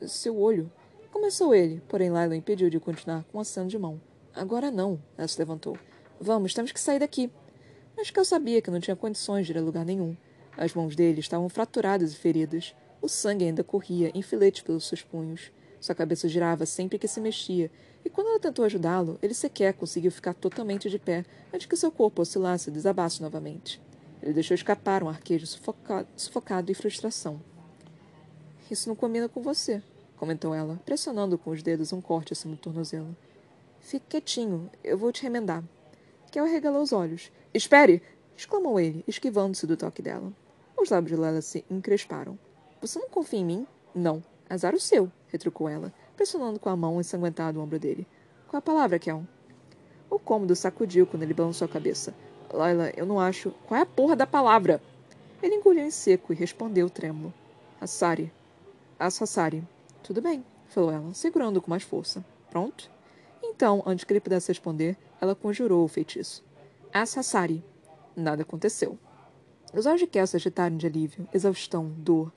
Seu 0.07 0.37
olho. 0.39 0.71
Começou 1.19 1.55
ele, 1.55 1.81
porém 1.89 2.09
Lila 2.09 2.35
impediu 2.35 2.69
de 2.69 2.79
continuar 2.79 3.23
com 3.23 3.39
um 3.39 3.41
aceno 3.41 3.67
de 3.67 3.77
mão. 3.77 3.99
Agora 4.35 4.69
não, 4.69 5.01
ela 5.17 5.27
se 5.27 5.39
levantou. 5.39 5.75
Vamos, 6.21 6.53
temos 6.53 6.71
que 6.71 6.79
sair 6.79 6.99
daqui. 6.99 7.31
Mas 7.97 8.11
que 8.11 8.19
eu 8.19 8.23
sabia 8.23 8.61
que 8.61 8.69
não 8.69 8.79
tinha 8.79 8.95
condições 8.95 9.47
de 9.47 9.51
ir 9.51 9.57
a 9.57 9.61
lugar 9.61 9.83
nenhum. 9.83 10.15
As 10.55 10.75
mãos 10.75 10.95
dele 10.95 11.19
estavam 11.19 11.49
fraturadas 11.49 12.13
e 12.13 12.15
feridas. 12.15 12.75
O 13.01 13.09
sangue 13.09 13.45
ainda 13.45 13.63
corria 13.63 14.11
em 14.13 14.21
filetes 14.21 14.61
pelos 14.61 14.87
seus 14.87 15.01
punhos. 15.01 15.51
Sua 15.81 15.95
cabeça 15.95 16.29
girava 16.29 16.67
sempre 16.67 16.99
que 16.99 17.07
se 17.07 17.19
mexia, 17.19 17.71
e 18.05 18.11
quando 18.11 18.27
ela 18.27 18.39
tentou 18.39 18.63
ajudá-lo, 18.63 19.17
ele 19.19 19.33
sequer 19.33 19.73
conseguiu 19.73 20.11
ficar 20.11 20.35
totalmente 20.35 20.87
de 20.87 20.99
pé 20.99 21.25
antes 21.51 21.65
que 21.65 21.75
seu 21.75 21.91
corpo 21.91 22.21
oscilasse 22.21 22.69
e 22.69 22.73
desabasse 22.73 23.23
novamente. 23.23 23.81
Ele 24.21 24.33
deixou 24.33 24.53
escapar 24.53 25.01
um 25.01 25.09
arquejo 25.09 25.47
sufocado, 25.47 26.07
sufocado 26.15 26.71
frustração. 26.75 27.41
Isso 28.69 28.87
não 28.87 28.95
combina 28.95 29.27
com 29.27 29.41
você, 29.41 29.81
comentou 30.17 30.53
ela, 30.53 30.79
pressionando 30.85 31.37
com 31.37 31.51
os 31.51 31.63
dedos 31.63 31.93
um 31.93 32.01
corte 32.01 32.33
acima 32.33 32.55
do 32.55 32.61
tornozelo. 32.61 33.15
Fique 33.79 34.05
quietinho, 34.09 34.69
eu 34.83 34.97
vou 34.97 35.11
te 35.11 35.23
remendar. 35.23 35.63
Kel 36.31 36.43
arregalou 36.43 36.81
os 36.81 36.91
olhos. 36.91 37.31
Espere! 37.53 38.01
exclamou 38.35 38.79
ele, 38.79 39.03
esquivando-se 39.07 39.65
do 39.65 39.77
toque 39.77 40.01
dela. 40.01 40.31
Os 40.77 40.89
lábios 40.89 41.15
de 41.15 41.21
Lela 41.21 41.41
se 41.41 41.65
encresparam. 41.71 42.37
Você 42.81 42.99
não 42.99 43.09
confia 43.09 43.39
em 43.39 43.45
mim? 43.45 43.67
Não. 43.95 44.23
Azar 44.49 44.75
o 44.75 44.79
seu, 44.79 45.11
retrucou 45.29 45.67
ela, 45.67 45.91
pressionando 46.15 46.59
com 46.59 46.69
a 46.69 46.75
mão 46.75 46.99
ensanguentada 46.99 47.57
o 47.57 47.61
ombro 47.61 47.79
dele. 47.79 48.07
Qual 48.47 48.59
a 48.59 48.61
palavra, 48.61 48.99
Kel? 48.99 49.23
O 50.09 50.19
cômodo 50.19 50.55
sacudiu 50.55 51.05
quando 51.05 51.23
ele 51.23 51.33
balançou 51.33 51.65
a 51.65 51.69
cabeça. 51.69 52.13
Laila, 52.53 52.91
eu 52.95 53.05
não 53.05 53.19
acho. 53.19 53.51
Qual 53.67 53.77
é 53.77 53.81
a 53.81 53.85
porra 53.85 54.15
da 54.15 54.25
palavra? 54.25 54.81
Ele 55.41 55.55
engoliu 55.55 55.83
em 55.83 55.91
seco 55.91 56.31
e 56.31 56.35
respondeu 56.35 56.89
trêmulo. 56.89 57.33
Assari. 57.81 58.31
Assassari. 58.97 59.63
Tudo 60.07 60.21
bem, 60.21 60.41
falou 60.69 60.89
ela, 60.89 61.13
segurando 61.13 61.61
com 61.61 61.69
mais 61.69 61.83
força. 61.83 62.25
Pronto? 62.49 62.89
Então, 63.43 63.83
antes 63.85 64.05
que 64.05 64.13
ele 64.13 64.21
pudesse 64.21 64.47
responder, 64.47 64.95
ela 65.19 65.35
conjurou 65.35 65.83
o 65.83 65.87
feitiço. 65.89 66.45
Assassari. 66.93 67.61
Nada 68.15 68.43
aconteceu. 68.43 68.97
Os 69.73 69.85
olhos 69.85 69.99
de 69.99 70.07
Kel 70.07 70.25
se 70.25 70.37
agitaram 70.37 70.77
de 70.77 70.87
alívio, 70.87 71.27
exaustão, 71.33 71.93
dor. 71.97 72.31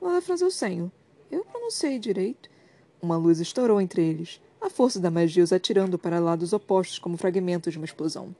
Ela 0.00 0.22
franziu 0.22 0.46
o 0.46 0.50
senho. 0.50 0.90
Eu 1.30 1.44
pronunciei 1.44 1.98
direito. 1.98 2.48
Uma 3.02 3.18
luz 3.18 3.38
estourou 3.38 3.82
entre 3.82 4.02
eles, 4.02 4.40
a 4.58 4.70
força 4.70 4.98
da 4.98 5.10
magia 5.10 5.44
os 5.44 5.52
atirando 5.52 5.98
para 5.98 6.18
lados 6.18 6.54
opostos 6.54 6.98
como 6.98 7.18
fragmentos 7.18 7.70
de 7.70 7.78
uma 7.78 7.84
explosão. 7.84 8.34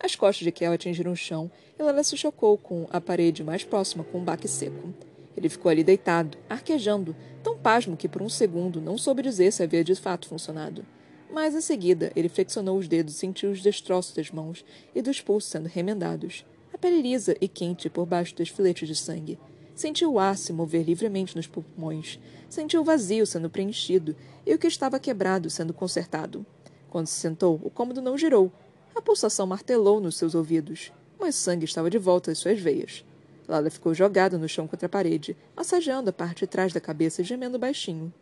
As 0.00 0.16
costas 0.16 0.44
de 0.44 0.50
Kel 0.50 0.72
atingiram 0.72 1.12
o 1.12 1.16
chão 1.16 1.50
e 1.78 1.82
Lela 1.82 2.02
se 2.02 2.16
chocou 2.16 2.56
com 2.56 2.86
a 2.88 3.02
parede 3.02 3.44
mais 3.44 3.64
próxima 3.64 4.02
com 4.02 4.20
um 4.20 4.24
baque 4.24 4.48
seco. 4.48 4.94
Ele 5.36 5.48
ficou 5.48 5.70
ali 5.70 5.82
deitado, 5.82 6.38
arquejando, 6.48 7.14
tão 7.42 7.56
pasmo 7.56 7.96
que 7.96 8.08
por 8.08 8.22
um 8.22 8.28
segundo 8.28 8.80
não 8.80 8.96
soube 8.96 9.22
dizer 9.22 9.52
se 9.52 9.62
havia 9.62 9.84
de 9.84 9.94
fato 9.94 10.28
funcionado. 10.28 10.84
Mas 11.32 11.54
em 11.54 11.60
seguida 11.60 12.12
ele 12.14 12.28
flexionou 12.28 12.78
os 12.78 12.86
dedos 12.86 13.14
e 13.14 13.18
sentiu 13.18 13.50
os 13.50 13.60
destroços 13.60 14.14
das 14.14 14.30
mãos 14.30 14.64
e 14.94 15.02
dos 15.02 15.20
pulsos 15.20 15.50
sendo 15.50 15.68
remendados 15.68 16.44
a 16.74 16.78
pele 16.78 17.00
lisa 17.00 17.36
e 17.40 17.46
quente 17.46 17.88
por 17.88 18.04
baixo 18.04 18.34
dos 18.34 18.48
filetes 18.48 18.88
de 18.88 18.96
sangue. 18.96 19.38
Sentiu 19.76 20.12
o 20.12 20.18
ar 20.18 20.36
se 20.36 20.52
mover 20.52 20.82
livremente 20.82 21.36
nos 21.36 21.46
pulmões. 21.46 22.18
Sentiu 22.48 22.80
o 22.80 22.84
vazio 22.84 23.24
sendo 23.24 23.48
preenchido 23.48 24.16
e 24.44 24.52
o 24.52 24.58
que 24.58 24.66
estava 24.66 24.98
quebrado 24.98 25.48
sendo 25.48 25.72
consertado. 25.72 26.44
Quando 26.90 27.06
se 27.06 27.14
sentou, 27.14 27.60
o 27.62 27.70
cômodo 27.70 28.02
não 28.02 28.18
girou. 28.18 28.52
A 28.92 29.00
pulsação 29.00 29.46
martelou 29.46 30.00
nos 30.00 30.16
seus 30.16 30.34
ouvidos, 30.34 30.92
mas 31.18 31.36
sangue 31.36 31.64
estava 31.64 31.88
de 31.88 31.98
volta 31.98 32.32
às 32.32 32.38
suas 32.38 32.58
veias. 32.58 33.04
Lala 33.46 33.70
ficou 33.70 33.92
jogada 33.92 34.38
no 34.38 34.48
chão 34.48 34.66
contra 34.66 34.86
a 34.86 34.88
parede, 34.88 35.36
massageando 35.54 36.10
a 36.10 36.12
parte 36.12 36.40
de 36.40 36.46
trás 36.46 36.72
da 36.72 36.80
cabeça 36.80 37.20
e 37.20 37.24
gemendo 37.24 37.58
baixinho. 37.58 38.12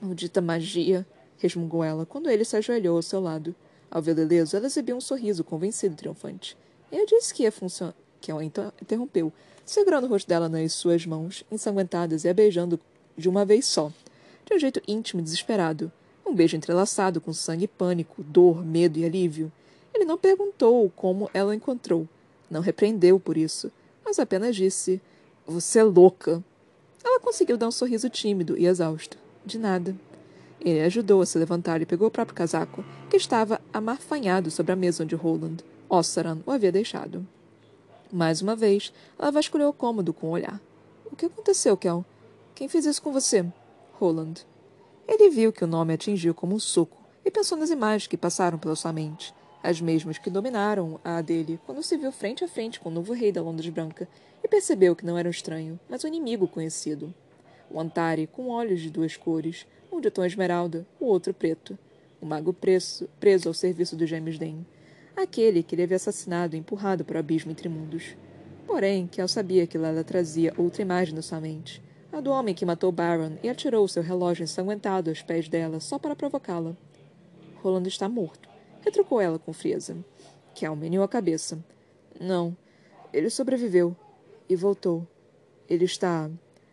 Maldita 0.00 0.40
magia! 0.40 1.06
resmungou 1.38 1.82
ela 1.82 2.06
quando 2.06 2.28
ele 2.28 2.44
se 2.44 2.56
ajoelhou 2.56 2.96
ao 2.96 3.02
seu 3.02 3.20
lado. 3.20 3.54
Ao 3.90 4.00
vê-lo 4.00 4.20
ileso, 4.20 4.56
ela 4.56 4.66
exibiu 4.66 4.96
um 4.96 5.00
sorriso 5.00 5.42
convencido 5.42 5.94
e 5.94 5.96
triunfante. 5.96 6.56
Eu 6.92 7.06
disse 7.06 7.34
que 7.34 7.42
ia 7.42 7.52
funcionar. 7.52 7.94
Que 8.20 8.30
ela 8.30 8.44
interrompeu, 8.44 9.32
segurando 9.64 10.04
o 10.04 10.08
rosto 10.08 10.28
dela 10.28 10.46
nas 10.46 10.74
suas 10.74 11.06
mãos, 11.06 11.42
ensanguentadas 11.50 12.24
e 12.24 12.28
a 12.28 12.34
beijando 12.34 12.78
de 13.16 13.28
uma 13.28 13.46
vez 13.46 13.64
só. 13.64 13.90
de 14.44 14.54
um 14.54 14.58
jeito 14.58 14.82
íntimo 14.86 15.20
e 15.20 15.24
desesperado. 15.24 15.90
Um 16.26 16.34
beijo 16.34 16.56
entrelaçado 16.56 17.20
com 17.20 17.32
sangue 17.32 17.64
e 17.64 17.68
pânico, 17.68 18.22
dor, 18.22 18.64
medo 18.64 18.98
e 18.98 19.04
alívio. 19.04 19.50
Ele 19.94 20.04
não 20.04 20.18
perguntou 20.18 20.90
como 20.94 21.30
ela 21.32 21.54
encontrou. 21.54 22.06
Não 22.50 22.60
repreendeu 22.60 23.18
por 23.18 23.36
isso, 23.38 23.72
mas 24.10 24.18
apenas 24.18 24.56
disse: 24.56 25.00
Você 25.46 25.78
é 25.78 25.84
louca. 25.84 26.42
Ela 27.02 27.20
conseguiu 27.20 27.56
dar 27.56 27.68
um 27.68 27.70
sorriso 27.70 28.10
tímido 28.10 28.58
e 28.58 28.66
exausto. 28.66 29.16
De 29.46 29.56
nada. 29.56 29.94
Ele 30.60 30.80
ajudou 30.80 31.22
a 31.22 31.26
se 31.26 31.38
levantar 31.38 31.80
e 31.80 31.86
pegou 31.86 32.08
o 32.08 32.10
próprio 32.10 32.34
casaco, 32.34 32.84
que 33.08 33.16
estava 33.16 33.60
amarfanhado 33.72 34.50
sobre 34.50 34.72
a 34.72 34.76
mesa 34.76 35.04
onde 35.04 35.14
Roland, 35.14 35.58
Ossaran, 35.88 36.38
o 36.44 36.50
havia 36.50 36.72
deixado. 36.72 37.24
Mais 38.12 38.42
uma 38.42 38.56
vez, 38.56 38.92
ela 39.16 39.30
vasculhou 39.30 39.70
o 39.70 39.72
cômodo 39.72 40.12
com 40.12 40.26
o 40.26 40.30
olhar. 40.32 40.60
O 41.04 41.14
que 41.14 41.26
aconteceu, 41.26 41.76
Kel? 41.76 42.04
Quem 42.52 42.68
fez 42.68 42.86
isso 42.86 43.00
com 43.00 43.12
você? 43.12 43.46
Roland. 43.92 44.44
Ele 45.06 45.30
viu 45.30 45.52
que 45.52 45.62
o 45.62 45.68
nome 45.68 45.94
atingiu 45.94 46.34
como 46.34 46.56
um 46.56 46.58
soco 46.58 46.98
e 47.24 47.30
pensou 47.30 47.56
nas 47.56 47.70
imagens 47.70 48.08
que 48.08 48.16
passaram 48.16 48.58
pela 48.58 48.74
sua 48.74 48.92
mente, 48.92 49.32
as 49.62 49.80
mesmas 49.80 50.18
que 50.18 50.30
dominaram 50.30 50.98
a 51.04 51.20
dele 51.20 51.60
quando 51.66 51.82
se 51.82 51.96
viu 51.96 52.10
frente 52.10 52.44
a 52.44 52.48
frente 52.48 52.80
com 52.80 52.88
o 52.88 52.92
novo 52.92 53.12
rei 53.12 53.30
da 53.30 53.42
Londres 53.42 53.68
Branca, 53.68 54.08
e 54.42 54.48
percebeu 54.48 54.96
que 54.96 55.04
não 55.04 55.18
era 55.18 55.28
um 55.28 55.30
estranho, 55.30 55.78
mas 55.88 56.02
um 56.02 56.08
inimigo 56.08 56.48
conhecido. 56.48 57.14
O 57.70 57.78
Antari, 57.78 58.26
com 58.26 58.48
olhos 58.48 58.80
de 58.80 58.90
duas 58.90 59.16
cores, 59.16 59.66
um 59.92 60.00
de 60.00 60.10
tom 60.10 60.24
esmeralda, 60.24 60.86
o 60.98 61.06
outro 61.06 61.34
preto. 61.34 61.78
O 62.20 62.26
mago 62.26 62.52
preso, 62.52 63.08
preso 63.18 63.48
ao 63.48 63.54
serviço 63.54 63.96
dos 63.96 64.08
gêmeos 64.08 64.38
Den. 64.38 64.66
Aquele 65.16 65.62
que 65.62 65.74
ele 65.74 65.82
havia 65.82 65.96
assassinado 65.96 66.56
e 66.56 66.58
empurrado 66.58 67.04
para 67.04 67.16
o 67.16 67.20
abismo 67.20 67.50
entre 67.50 67.68
mundos. 67.68 68.16
Porém, 68.66 69.06
Kel 69.06 69.28
sabia 69.28 69.66
que 69.66 69.78
Lela 69.78 70.04
trazia 70.04 70.54
outra 70.56 70.82
imagem 70.82 71.14
na 71.14 71.22
sua 71.22 71.40
mente. 71.40 71.82
A 72.12 72.20
do 72.20 72.30
homem 72.30 72.54
que 72.54 72.66
matou 72.66 72.90
Baron 72.90 73.36
e 73.42 73.48
atirou 73.48 73.86
seu 73.86 74.02
relógio 74.02 74.42
ensanguentado 74.42 75.10
aos 75.10 75.22
pés 75.22 75.48
dela 75.48 75.80
só 75.80 75.98
para 75.98 76.16
provocá-la. 76.16 76.76
Rolando 77.62 77.88
está 77.88 78.08
morto, 78.08 78.48
retrucou 78.82 79.20
ela 79.20 79.38
com 79.38 79.52
frieza. 79.52 79.96
Kel 80.54 80.74
meneou 80.76 81.04
a 81.04 81.08
cabeça. 81.08 81.58
Não, 82.20 82.56
ele 83.12 83.30
sobreviveu. 83.30 83.96
E 84.48 84.56
voltou. 84.56 85.06
Ele 85.68 85.84
está. 85.84 86.28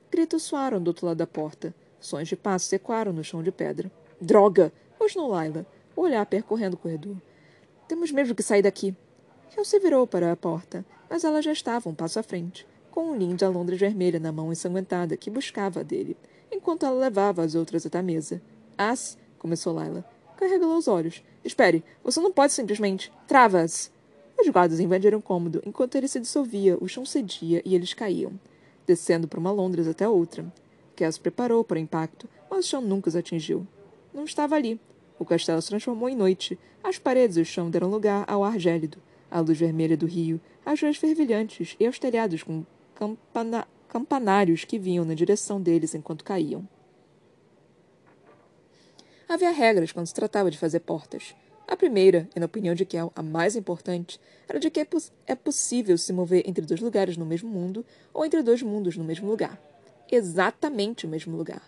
Gritos 0.09 0.43
soaram 0.43 0.81
do 0.81 0.87
outro 0.87 1.05
lado 1.05 1.17
da 1.17 1.27
porta. 1.27 1.73
Sons 1.99 2.27
de 2.27 2.35
passos 2.35 2.71
ecoaram 2.73 3.13
no 3.13 3.23
chão 3.23 3.43
de 3.43 3.51
pedra. 3.51 3.91
Droga! 4.19 4.71
rosnou 4.99 5.29
Laila, 5.29 5.65
o 5.95 6.01
olhar 6.01 6.25
percorrendo 6.25 6.75
o 6.75 6.79
corredor. 6.79 7.15
Temos 7.87 8.11
mesmo 8.11 8.35
que 8.35 8.43
sair 8.43 8.61
daqui. 8.61 8.95
Kel 9.51 9.63
se 9.63 9.79
virou 9.79 10.05
para 10.05 10.31
a 10.31 10.35
porta, 10.35 10.85
mas 11.09 11.23
ela 11.23 11.41
já 11.41 11.51
estava 11.51 11.89
um 11.89 11.93
passo 11.93 12.19
à 12.19 12.23
frente, 12.23 12.67
com 12.91 13.11
um 13.11 13.15
linho 13.15 13.35
de 13.35 13.45
alondra 13.45 13.75
vermelha 13.75 14.19
na 14.19 14.31
mão 14.31 14.51
ensanguentada 14.51 15.15
que 15.15 15.29
buscava 15.29 15.79
a 15.79 15.83
dele, 15.83 16.17
enquanto 16.51 16.85
ela 16.85 16.99
levava 16.99 17.43
as 17.43 17.55
outras 17.55 17.85
até 17.85 17.99
a 17.99 18.03
mesa. 18.03 18.41
As, 18.77 19.17
começou 19.39 19.73
Laila. 19.73 20.03
Carregou 20.35 20.77
os 20.77 20.87
olhos. 20.87 21.23
Espere, 21.43 21.83
você 22.03 22.19
não 22.19 22.31
pode 22.31 22.53
simplesmente. 22.53 23.11
Travas! 23.27 23.91
Os 24.39 24.47
guardas 24.49 24.79
invadiram 24.79 25.19
o 25.19 25.21
cômodo. 25.21 25.61
Enquanto 25.65 25.95
ele 25.95 26.07
se 26.07 26.19
dissolvia, 26.19 26.77
o 26.79 26.87
chão 26.87 27.05
cedia 27.05 27.61
e 27.65 27.73
eles 27.73 27.93
caíam, 27.93 28.39
descendo 28.85 29.27
para 29.27 29.39
uma 29.39 29.51
Londres 29.51 29.87
até 29.87 30.07
outra. 30.07 30.45
Se 31.11 31.19
preparou 31.19 31.63
para 31.63 31.75
o 31.75 31.81
impacto, 31.81 32.27
mas 32.49 32.65
o 32.65 32.69
chão 32.69 32.81
nunca 32.81 33.09
os 33.09 33.15
atingiu. 33.15 33.65
Não 34.13 34.23
estava 34.23 34.55
ali. 34.55 34.79
O 35.19 35.25
castelo 35.25 35.61
se 35.61 35.69
transformou 35.69 36.09
em 36.09 36.15
noite. 36.15 36.57
As 36.83 36.97
paredes 36.97 37.37
e 37.37 37.41
o 37.41 37.45
chão 37.45 37.69
deram 37.69 37.89
lugar 37.89 38.25
ao 38.27 38.43
ar 38.43 38.59
gélido, 38.59 38.97
à 39.29 39.39
luz 39.39 39.57
vermelha 39.57 39.97
do 39.97 40.05
rio, 40.05 40.39
às 40.65 40.81
ruas 40.81 40.97
fervilhantes 40.97 41.75
e 41.79 41.85
aos 41.85 41.99
telhados 41.99 42.43
com 42.43 42.65
campana 42.95 43.67
campanários 43.87 44.65
que 44.65 44.77
vinham 44.77 45.05
na 45.05 45.13
direção 45.13 45.61
deles 45.61 45.95
enquanto 45.95 46.23
caíam. 46.23 46.67
Havia 49.27 49.51
regras 49.51 49.91
quando 49.91 50.07
se 50.07 50.13
tratava 50.13 50.51
de 50.51 50.57
fazer 50.57 50.79
portas. 50.79 51.35
A 51.67 51.75
primeira, 51.75 52.29
e 52.35 52.39
na 52.39 52.45
opinião 52.45 52.73
de 52.73 52.85
Kel, 52.85 53.11
a 53.15 53.21
mais 53.21 53.55
importante, 53.55 54.19
era 54.47 54.59
de 54.59 54.69
que 54.69 54.79
é, 54.79 54.85
poss 54.85 55.11
é 55.25 55.35
possível 55.35 55.97
se 55.97 56.13
mover 56.13 56.43
entre 56.47 56.65
dois 56.65 56.79
lugares 56.79 57.17
no 57.17 57.25
mesmo 57.25 57.49
mundo 57.49 57.85
ou 58.13 58.25
entre 58.25 58.41
dois 58.41 58.61
mundos 58.61 58.95
no 58.95 59.03
mesmo 59.03 59.27
lugar 59.27 59.59
exatamente 60.11 61.05
o 61.05 61.09
mesmo 61.09 61.35
lugar. 61.35 61.61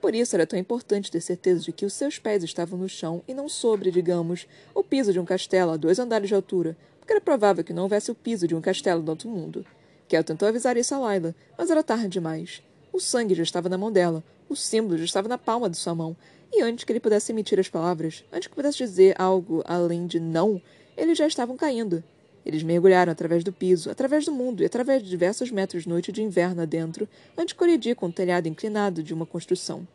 Por 0.00 0.14
isso 0.14 0.36
era 0.36 0.46
tão 0.46 0.58
importante 0.58 1.10
ter 1.10 1.20
certeza 1.20 1.60
de 1.62 1.72
que 1.72 1.86
os 1.86 1.92
seus 1.92 2.18
pés 2.18 2.44
estavam 2.44 2.78
no 2.78 2.88
chão 2.88 3.22
e 3.26 3.34
não 3.34 3.48
sobre, 3.48 3.90
digamos, 3.90 4.46
o 4.74 4.82
piso 4.82 5.12
de 5.12 5.18
um 5.18 5.24
castelo 5.24 5.72
a 5.72 5.76
dois 5.76 5.98
andares 5.98 6.28
de 6.28 6.34
altura, 6.34 6.76
porque 6.98 7.12
era 7.12 7.20
provável 7.20 7.64
que 7.64 7.72
não 7.72 7.84
houvesse 7.84 8.10
o 8.10 8.14
piso 8.14 8.46
de 8.46 8.54
um 8.54 8.60
castelo 8.60 9.02
do 9.02 9.08
outro 9.10 9.28
mundo. 9.28 9.64
Kel 10.06 10.22
tentou 10.22 10.46
avisar 10.46 10.76
isso 10.76 10.94
a 10.94 10.98
Laila, 10.98 11.34
mas 11.56 11.70
era 11.70 11.82
tarde 11.82 12.08
demais. 12.08 12.62
O 12.92 13.00
sangue 13.00 13.34
já 13.34 13.42
estava 13.42 13.68
na 13.68 13.78
mão 13.78 13.90
dela, 13.90 14.22
o 14.48 14.54
símbolo 14.54 14.98
já 14.98 15.04
estava 15.04 15.28
na 15.28 15.38
palma 15.38 15.68
de 15.68 15.76
sua 15.76 15.94
mão, 15.94 16.16
e 16.52 16.62
antes 16.62 16.84
que 16.84 16.92
ele 16.92 17.00
pudesse 17.00 17.32
emitir 17.32 17.58
as 17.58 17.68
palavras, 17.68 18.24
antes 18.32 18.48
que 18.48 18.54
pudesse 18.54 18.78
dizer 18.78 19.14
algo 19.20 19.62
além 19.64 20.06
de 20.06 20.18
não, 20.20 20.60
eles 20.96 21.18
já 21.18 21.26
estavam 21.26 21.56
caindo, 21.56 22.02
eles 22.46 22.62
mergulharam 22.62 23.10
através 23.10 23.42
do 23.42 23.52
piso, 23.52 23.90
através 23.90 24.24
do 24.24 24.32
mundo 24.32 24.62
e 24.62 24.66
através 24.66 25.02
de 25.02 25.10
diversos 25.10 25.50
metros 25.50 25.84
noite 25.84 26.12
de 26.12 26.22
inverno 26.22 26.62
adentro, 26.62 27.08
antes 27.36 27.48
de 27.48 27.56
colidir 27.56 27.96
com 27.96 28.06
o 28.06 28.12
telhado 28.12 28.46
inclinado 28.46 29.02
de 29.02 29.12
uma 29.12 29.26
construção. 29.26 29.86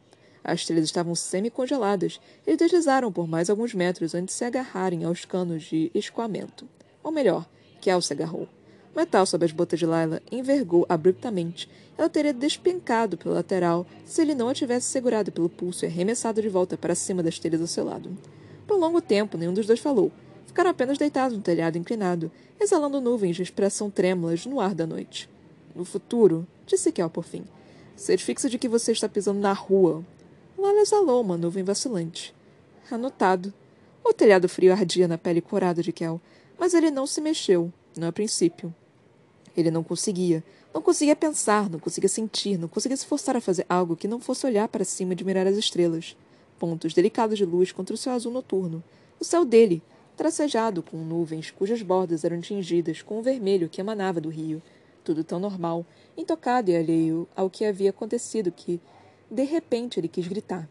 As 0.43 0.65
telhas 0.65 0.83
estavam 0.83 1.15
semi-congeladas. 1.15 2.19
Eles 2.45 2.59
deslizaram 2.59 3.11
por 3.11 3.25
mais 3.27 3.49
alguns 3.49 3.73
metros 3.73 4.13
antes 4.13 4.35
de 4.35 4.39
se 4.39 4.43
agarrarem 4.43 5.05
aos 5.05 5.23
canos 5.23 5.63
de 5.63 5.91
escoamento. 5.93 6.67
Ou 7.01 7.11
melhor, 7.11 7.47
Kel 7.79 8.01
se 8.01 8.11
agarrou. 8.11 8.49
Metal 8.95 9.25
sob 9.25 9.45
as 9.45 9.51
botas 9.51 9.79
de 9.79 9.85
Laila 9.85 10.21
envergou 10.31 10.85
abruptamente. 10.89 11.69
Ela 11.97 12.09
teria 12.09 12.33
despencado 12.33 13.17
pelo 13.17 13.33
lateral 13.35 13.85
se 14.05 14.21
ele 14.21 14.35
não 14.35 14.49
a 14.49 14.53
tivesse 14.53 14.87
segurado 14.87 15.31
pelo 15.31 15.49
pulso 15.49 15.85
e 15.85 15.87
arremessado 15.87 16.41
de 16.41 16.49
volta 16.49 16.77
para 16.77 16.95
cima 16.95 17.23
das 17.23 17.39
telhas 17.39 17.61
ao 17.61 17.67
seu 17.67 17.85
lado. 17.85 18.17
Por 18.67 18.77
um 18.77 18.79
longo 18.79 19.01
tempo, 19.01 19.37
nenhum 19.37 19.53
dos 19.53 19.65
dois 19.65 19.79
falou, 19.79 20.11
Ficaram 20.51 20.69
apenas 20.69 20.97
deitados 20.97 21.37
no 21.37 21.41
telhado 21.41 21.77
inclinado, 21.77 22.29
exalando 22.59 22.99
nuvens 22.99 23.37
de 23.37 23.41
expressão 23.41 23.89
trêmulas 23.89 24.45
no 24.45 24.59
ar 24.59 24.75
da 24.75 24.85
noite. 24.85 25.29
No 25.73 25.85
futuro, 25.85 26.45
disse 26.65 26.91
Kel 26.91 27.09
por 27.09 27.23
fim, 27.23 27.45
certifique-se 27.95 28.49
de 28.49 28.59
que 28.59 28.67
você 28.67 28.91
está 28.91 29.07
pisando 29.07 29.39
na 29.39 29.53
rua. 29.53 30.03
Lala 30.57 30.81
exalou 30.81 31.21
uma 31.21 31.37
nuvem 31.37 31.63
vacilante. 31.63 32.35
Anotado. 32.91 33.53
O 34.03 34.11
telhado 34.11 34.49
frio 34.49 34.73
ardia 34.73 35.07
na 35.07 35.17
pele 35.17 35.39
corada 35.39 35.81
de 35.81 35.93
Kel, 35.93 36.19
mas 36.59 36.73
ele 36.73 36.91
não 36.91 37.07
se 37.07 37.21
mexeu, 37.21 37.71
não 37.95 38.09
a 38.09 38.11
princípio. 38.11 38.75
Ele 39.55 39.71
não 39.71 39.83
conseguia. 39.83 40.43
Não 40.73 40.81
conseguia 40.81 41.15
pensar, 41.15 41.69
não 41.69 41.79
conseguia 41.79 42.07
sentir, 42.07 42.57
não 42.57 42.67
conseguia 42.67 42.95
se 42.95 43.05
forçar 43.05 43.35
a 43.35 43.41
fazer 43.41 43.65
algo 43.67 43.95
que 43.95 44.07
não 44.07 44.19
fosse 44.19 44.45
olhar 44.45 44.67
para 44.67 44.85
cima 44.85 45.11
e 45.11 45.15
admirar 45.15 45.45
as 45.45 45.57
estrelas. 45.57 46.15
Pontos 46.57 46.93
delicados 46.93 47.37
de 47.37 47.45
luz 47.45 47.71
contra 47.71 47.93
o 47.93 47.97
céu 47.97 48.13
azul 48.13 48.31
noturno. 48.31 48.83
O 49.19 49.25
céu 49.25 49.43
dele, 49.43 49.81
tracejado 50.15 50.81
com 50.81 50.97
nuvens 50.97 51.51
cujas 51.51 51.81
bordas 51.81 52.23
eram 52.23 52.39
tingidas 52.39 53.01
com 53.01 53.19
o 53.19 53.21
vermelho 53.21 53.67
que 53.67 53.81
emanava 53.81 54.21
do 54.21 54.29
rio. 54.29 54.61
Tudo 55.03 55.23
tão 55.23 55.39
normal, 55.39 55.85
intocado 56.15 56.71
e 56.71 56.75
alheio 56.75 57.27
ao 57.35 57.49
que 57.49 57.65
havia 57.65 57.89
acontecido 57.89 58.51
que, 58.51 58.79
de 59.29 59.43
repente, 59.43 59.99
ele 59.99 60.07
quis 60.07 60.27
gritar. 60.27 60.69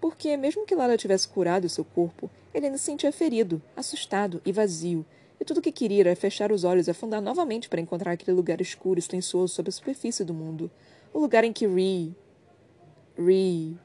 Porque, 0.00 0.36
mesmo 0.36 0.64
que 0.66 0.74
Lala 0.74 0.96
tivesse 0.96 1.28
curado 1.28 1.68
seu 1.68 1.84
corpo, 1.84 2.30
ele 2.54 2.66
ainda 2.66 2.78
se 2.78 2.84
sentia 2.84 3.12
ferido, 3.12 3.60
assustado 3.76 4.40
e 4.44 4.52
vazio, 4.52 5.04
e 5.40 5.44
tudo 5.44 5.58
o 5.58 5.62
que 5.62 5.72
queria 5.72 6.02
era 6.02 6.16
fechar 6.16 6.50
os 6.50 6.64
olhos 6.64 6.86
e 6.86 6.90
afundar 6.90 7.20
novamente 7.20 7.68
para 7.68 7.80
encontrar 7.80 8.12
aquele 8.12 8.36
lugar 8.36 8.60
escuro 8.60 8.98
e 8.98 9.02
silencioso 9.02 9.54
sob 9.54 9.68
a 9.68 9.72
superfície 9.72 10.24
do 10.24 10.34
mundo. 10.34 10.70
O 11.12 11.18
lugar 11.18 11.44
em 11.44 11.52
que 11.52 11.66
Ree. 11.66 12.14
Ree. 13.16 13.76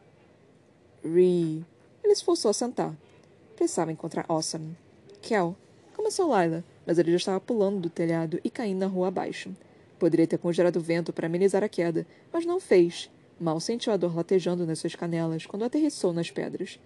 Ree. 1.03 1.65
Ele 2.03 2.15
se 2.15 2.23
forçou 2.23 2.49
a 2.49 2.53
sentar. 2.53 2.95
Precisava 3.55 3.91
encontrar 3.91 4.25
Awesome. 4.27 4.75
Kel, 5.21 5.55
começou 5.95 6.29
Laila, 6.29 6.63
mas 6.85 6.97
ele 6.97 7.11
já 7.11 7.17
estava 7.17 7.39
pulando 7.39 7.79
do 7.79 7.89
telhado 7.89 8.39
e 8.43 8.49
caindo 8.49 8.79
na 8.79 8.87
rua 8.87 9.09
abaixo. 9.09 9.55
Poderia 9.99 10.25
ter 10.25 10.39
congelado 10.39 10.77
o 10.77 10.81
vento 10.81 11.13
para 11.13 11.27
amenizar 11.27 11.63
a 11.63 11.69
queda, 11.69 12.07
mas 12.33 12.45
não 12.45 12.59
fez. 12.59 13.09
Mal 13.39 13.59
sentiu 13.59 13.93
a 13.93 13.97
dor 13.97 14.15
latejando 14.15 14.65
nas 14.65 14.79
suas 14.79 14.95
canelas 14.95 15.45
quando 15.45 15.63
aterrissou 15.63 16.11
nas 16.11 16.31
pedras. 16.31 16.79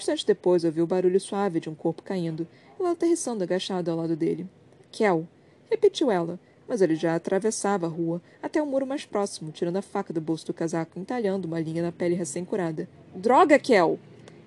Um 0.00 0.02
instante 0.02 0.26
depois 0.26 0.64
ouviu 0.64 0.84
o 0.84 0.86
barulho 0.86 1.20
suave 1.20 1.60
de 1.60 1.68
um 1.68 1.74
corpo 1.74 2.02
caindo 2.02 2.48
e 2.78 2.82
ela 2.82 2.92
aterrissando 2.92 3.44
agachado 3.44 3.90
ao 3.90 3.98
lado 3.98 4.16
dele. 4.16 4.46
Kel, 4.90 5.28
repetiu 5.70 6.10
ela, 6.10 6.40
mas 6.66 6.80
ele 6.80 6.96
já 6.96 7.14
atravessava 7.14 7.84
a 7.84 7.90
rua 7.90 8.22
até 8.42 8.62
o 8.62 8.66
muro 8.66 8.86
mais 8.86 9.04
próximo, 9.04 9.52
tirando 9.52 9.76
a 9.76 9.82
faca 9.82 10.10
do 10.10 10.18
bolso 10.18 10.46
do 10.46 10.54
casaco 10.54 10.92
e 10.96 11.02
entalhando 11.02 11.46
uma 11.46 11.60
linha 11.60 11.82
na 11.82 11.92
pele 11.92 12.14
recém-curada. 12.14 12.88
Droga, 13.14 13.58
Kel! 13.58 13.98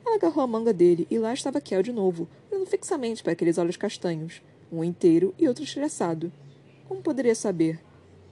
Ela 0.04 0.16
agarrou 0.16 0.44
a 0.44 0.48
manga 0.48 0.74
dele 0.74 1.06
e 1.08 1.20
lá 1.20 1.32
estava 1.32 1.62
Kel 1.62 1.84
de 1.84 1.94
novo, 1.94 2.28
olhando 2.52 2.66
fixamente 2.66 3.22
para 3.22 3.34
aqueles 3.34 3.60
olhos 3.60 3.78
castanhos, 3.78 4.42
um 4.72 4.84
inteiro 4.84 5.36
e 5.38 5.48
outro 5.48 5.64
estressado. 5.64 6.32
Como 6.88 7.04
poderia 7.04 7.36
saber? 7.36 7.80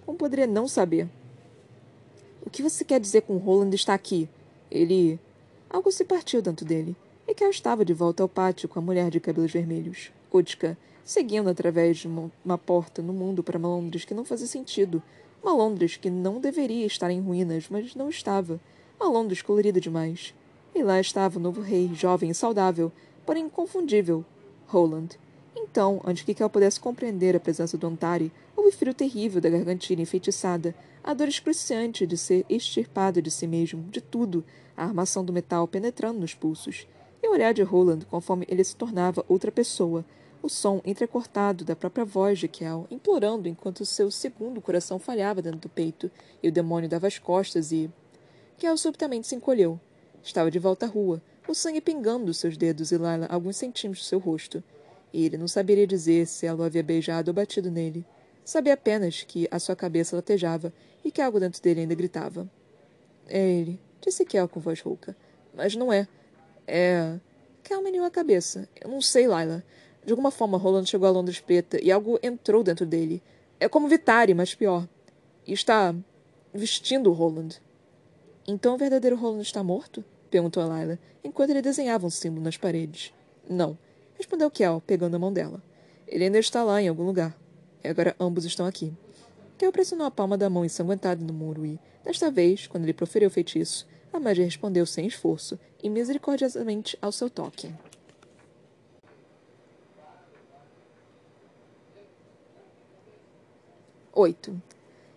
Como 0.07 0.17
poderia 0.17 0.47
não 0.47 0.67
saber? 0.67 1.07
O 2.43 2.49
que 2.49 2.63
você 2.63 2.83
quer 2.83 2.99
dizer 2.99 3.21
com 3.21 3.37
Roland 3.37 3.75
está 3.75 3.93
aqui? 3.93 4.27
Ele. 4.71 5.19
Algo 5.69 5.91
se 5.91 6.03
partiu 6.03 6.41
dentro 6.41 6.65
dele, 6.65 6.95
e 7.31 7.33
Kel 7.33 7.49
estava 7.49 7.85
de 7.85 7.93
volta 7.93 8.21
ao 8.21 8.27
pátio 8.27 8.67
com 8.67 8.77
a 8.77 8.81
mulher 8.81 9.09
de 9.09 9.21
cabelos 9.21 9.53
vermelhos, 9.53 10.11
Utka, 10.33 10.77
seguindo 11.01 11.49
através 11.49 11.99
de 11.99 12.07
uma, 12.07 12.29
uma 12.43 12.57
porta 12.57 13.01
no 13.01 13.13
mundo 13.13 13.41
para 13.41 13.57
uma 13.57 13.69
Londres 13.69 14.03
que 14.03 14.13
não 14.13 14.25
fazia 14.25 14.47
sentido. 14.47 15.01
Uma 15.41 15.53
Londres 15.53 15.95
que 15.95 16.09
não 16.09 16.41
deveria 16.41 16.85
estar 16.85 17.09
em 17.09 17.21
ruínas, 17.21 17.67
mas 17.69 17.95
não 17.95 18.09
estava. 18.09 18.59
Uma 18.99 19.09
Londres 19.09 19.41
colorida 19.41 19.79
demais. 19.79 20.33
E 20.75 20.83
lá 20.83 20.99
estava 20.99 21.39
o 21.39 21.41
novo 21.41 21.61
rei, 21.61 21.89
jovem 21.93 22.31
e 22.31 22.35
saudável, 22.35 22.91
porém 23.25 23.45
inconfundível, 23.45 24.25
Roland. 24.67 25.17
Então, 25.55 26.01
antes 26.03 26.23
que 26.23 26.33
Kel 26.33 26.49
pudesse 26.49 26.81
compreender 26.81 27.33
a 27.33 27.39
presença 27.39 27.77
do 27.77 27.87
Antari, 27.87 28.29
houve 28.57 28.75
frio 28.75 28.93
terrível 28.93 29.39
da 29.39 29.49
gargantilha 29.49 30.01
enfeitiçada, 30.01 30.75
a 31.01 31.13
dor 31.13 31.29
excruciante 31.29 32.05
de 32.05 32.17
ser 32.17 32.45
extirpado 32.49 33.21
de 33.21 33.31
si 33.31 33.47
mesmo, 33.47 33.83
de 33.83 34.01
tudo, 34.01 34.43
a 34.75 34.83
armação 34.83 35.23
do 35.23 35.31
metal 35.31 35.65
penetrando 35.65 36.19
nos 36.19 36.33
pulsos, 36.33 36.85
e 37.21 37.27
o 37.27 37.31
olhar 37.31 37.53
de 37.53 37.61
Roland 37.61 37.99
conforme 38.09 38.45
ele 38.49 38.63
se 38.63 38.75
tornava 38.75 39.25
outra 39.27 39.51
pessoa, 39.51 40.03
o 40.41 40.49
som 40.49 40.81
entrecortado 40.83 41.63
da 41.63 41.75
própria 41.75 42.03
voz 42.03 42.39
de 42.39 42.47
Kel, 42.47 42.87
implorando 42.89 43.47
enquanto 43.47 43.85
seu 43.85 44.09
segundo 44.09 44.59
coração 44.59 44.97
falhava 44.97 45.41
dentro 45.41 45.59
do 45.59 45.69
peito, 45.69 46.09
e 46.41 46.47
o 46.47 46.51
demônio 46.51 46.89
dava 46.89 47.07
as 47.07 47.19
costas 47.19 47.71
e. 47.71 47.89
Kel 48.57 48.75
subitamente 48.75 49.27
se 49.27 49.35
encolheu. 49.35 49.79
Estava 50.23 50.49
de 50.49 50.57
volta 50.57 50.85
à 50.85 50.89
rua, 50.89 51.21
o 51.47 51.53
sangue 51.53 51.81
pingando 51.81 52.25
dos 52.25 52.37
seus 52.37 52.57
dedos 52.57 52.91
e 52.91 52.95
Lila 52.95 53.27
alguns 53.29 53.57
centímetros 53.57 54.05
do 54.05 54.07
seu 54.07 54.19
rosto. 54.19 54.63
E 55.13 55.25
ele 55.25 55.37
não 55.37 55.47
saberia 55.47 55.85
dizer 55.85 56.25
se 56.25 56.45
ela 56.45 56.61
o 56.61 56.63
havia 56.63 56.81
beijado 56.81 57.29
ou 57.29 57.35
batido 57.35 57.69
nele. 57.69 58.05
Sabia 58.43 58.73
apenas 58.73 59.23
que 59.23 59.47
a 59.51 59.59
sua 59.59 59.75
cabeça 59.75 60.15
latejava 60.15 60.73
e 61.03 61.11
que 61.11 61.21
algo 61.21 61.39
dentro 61.39 61.61
dele 61.61 61.81
ainda 61.81 61.93
gritava. 61.93 62.49
É 63.27 63.39
ele, 63.39 63.79
disse 63.99 64.25
Kel 64.25 64.47
com 64.47 64.59
voz 64.59 64.81
rouca. 64.81 65.15
Mas 65.53 65.75
não 65.75 65.91
é. 65.91 66.07
É. 66.73 67.19
Kel 67.61 67.81
meneou 67.81 68.05
a 68.05 68.09
cabeça. 68.09 68.69
Eu 68.79 68.89
não 68.89 69.01
sei, 69.01 69.23
Lila. 69.23 69.61
De 70.05 70.13
alguma 70.13 70.31
forma, 70.31 70.57
Roland 70.57 70.85
chegou 70.85 71.05
a 71.05 71.11
Londres 71.11 71.41
preta 71.41 71.77
e 71.83 71.91
algo 71.91 72.17
entrou 72.23 72.63
dentro 72.63 72.85
dele. 72.85 73.21
É 73.59 73.67
como 73.67 73.89
Vitari, 73.89 74.33
mas 74.33 74.55
pior. 74.55 74.87
E 75.45 75.51
está 75.51 75.93
vestindo 76.53 77.09
o 77.09 77.13
Roland. 77.13 77.61
Então 78.47 78.75
o 78.75 78.77
verdadeiro 78.77 79.17
Roland 79.17 79.41
está 79.41 79.61
morto? 79.61 80.01
perguntou 80.29 80.63
a 80.63 80.79
Lila, 80.79 80.97
enquanto 81.21 81.49
ele 81.49 81.61
desenhava 81.61 82.07
um 82.07 82.09
símbolo 82.09 82.41
nas 82.41 82.55
paredes. 82.55 83.13
Não, 83.49 83.77
respondeu 84.17 84.49
Kel, 84.49 84.81
pegando 84.87 85.15
a 85.15 85.19
mão 85.19 85.33
dela. 85.33 85.61
Ele 86.07 86.23
ainda 86.23 86.39
está 86.39 86.63
lá 86.63 86.81
em 86.81 86.87
algum 86.87 87.03
lugar. 87.03 87.37
E 87.83 87.89
agora 87.89 88.15
ambos 88.17 88.45
estão 88.45 88.65
aqui. 88.65 88.93
Kel 89.57 89.73
pressionou 89.73 90.07
a 90.07 90.11
palma 90.11 90.37
da 90.37 90.49
mão 90.49 90.63
ensanguentada 90.63 91.21
no 91.21 91.33
muro 91.33 91.65
e, 91.65 91.77
desta 92.01 92.31
vez, 92.31 92.65
quando 92.65 92.85
ele 92.85 92.93
proferiu 92.93 93.27
o 93.27 93.31
feitiço, 93.31 93.85
a 94.13 94.19
magia 94.19 94.45
respondeu 94.45 94.85
sem 94.85 95.07
esforço 95.07 95.59
e 95.81 95.89
misericordiosamente 95.89 96.97
ao 97.01 97.11
seu 97.11 97.29
toque. 97.29 97.73
8. 104.13 104.61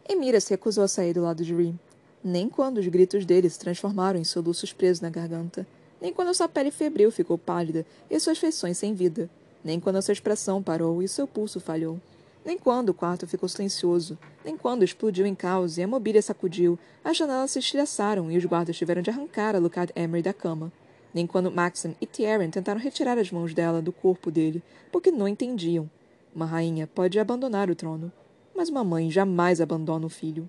Emira 0.09 0.41
se 0.41 0.51
recusou 0.51 0.85
a 0.85 0.89
sair 0.89 1.13
do 1.13 1.23
lado 1.23 1.45
de 1.45 1.55
Ree, 1.55 1.75
nem 2.23 2.49
quando 2.49 2.79
os 2.79 2.87
gritos 2.87 3.27
dele 3.27 3.51
se 3.51 3.59
transformaram 3.59 4.19
em 4.19 4.25
soluços 4.25 4.73
presos 4.73 5.01
na 5.01 5.11
garganta, 5.11 5.67
nem 6.01 6.13
quando 6.13 6.35
sua 6.35 6.49
pele 6.49 6.71
febril 6.71 7.11
ficou 7.11 7.37
pálida 7.37 7.85
e 8.09 8.19
suas 8.21 8.39
feições 8.39 8.79
sem 8.79 8.95
vida, 8.95 9.29
nem 9.65 9.81
quando 9.81 10.01
sua 10.01 10.13
expressão 10.13 10.63
parou 10.63 11.03
e 11.03 11.09
seu 11.09 11.27
pulso 11.27 11.59
falhou, 11.59 12.01
nem 12.45 12.59
quando 12.59 12.91
o 12.91 12.95
quarto 12.95 13.27
ficou 13.27 13.49
silencioso, 13.49 14.19
nem 14.45 14.57
quando 14.57 14.85
explodiu 14.85 15.25
em 15.25 15.35
caos 15.35 15.79
e 15.79 15.83
a 15.83 15.89
mobília 15.89 16.21
sacudiu, 16.21 16.79
as 17.03 17.17
janelas 17.17 17.53
se 17.53 17.59
estilhaçaram 17.59 18.31
e 18.31 18.37
os 18.37 18.45
guardas 18.45 18.77
tiveram 18.77 19.03
de 19.03 19.11
arrancar 19.11 19.57
a 19.57 19.59
Lucard 19.59 19.93
Emery 19.97 20.23
da 20.23 20.33
cama, 20.33 20.71
nem 21.15 21.27
quando 21.27 21.51
Maxim 21.51 21.97
e 22.01 22.07
Tieran 22.07 22.51
tentaram 22.51 22.81
retirar 22.81 23.17
as 23.19 23.31
mãos 23.31 23.55
dela 23.55 23.81
do 23.81 23.93
corpo 23.93 24.31
dele, 24.31 24.63
porque 24.93 25.11
não 25.11 25.29
entendiam. 25.29 25.89
Uma 26.35 26.45
rainha 26.47 26.87
pode 26.87 27.19
abandonar 27.19 27.71
o 27.71 27.75
trono, 27.75 28.13
mas 28.55 28.69
uma 28.69 28.85
mãe 28.85 29.11
jamais 29.11 29.61
abandona 29.61 30.07
o 30.07 30.11
filho. 30.11 30.49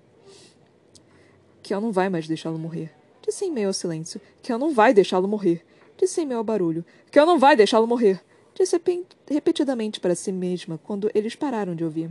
Kel 1.62 1.80
não 1.80 1.92
vai 1.92 2.08
mais 2.08 2.28
deixá-lo 2.28 2.58
morrer. 2.58 2.92
Disse 3.26 3.44
em 3.44 3.50
meio 3.50 3.68
ao 3.68 3.72
silêncio. 3.72 4.20
Kel 4.40 4.58
não 4.58 4.72
vai 4.72 4.94
deixá-lo 4.94 5.26
morrer. 5.26 5.64
Disse 5.96 6.20
em 6.20 6.26
meio 6.26 6.38
ao 6.38 6.44
barulho. 6.44 6.84
Kel 7.10 7.26
não 7.26 7.38
vai 7.38 7.56
deixá-lo 7.56 7.86
morrer. 7.86 8.20
Disse 8.58 8.80
repetidamente 9.28 10.00
para 10.00 10.14
si 10.14 10.32
mesma 10.32 10.78
quando 10.78 11.10
eles 11.14 11.36
pararam 11.36 11.74
de 11.74 11.84
ouvir. 11.84 12.10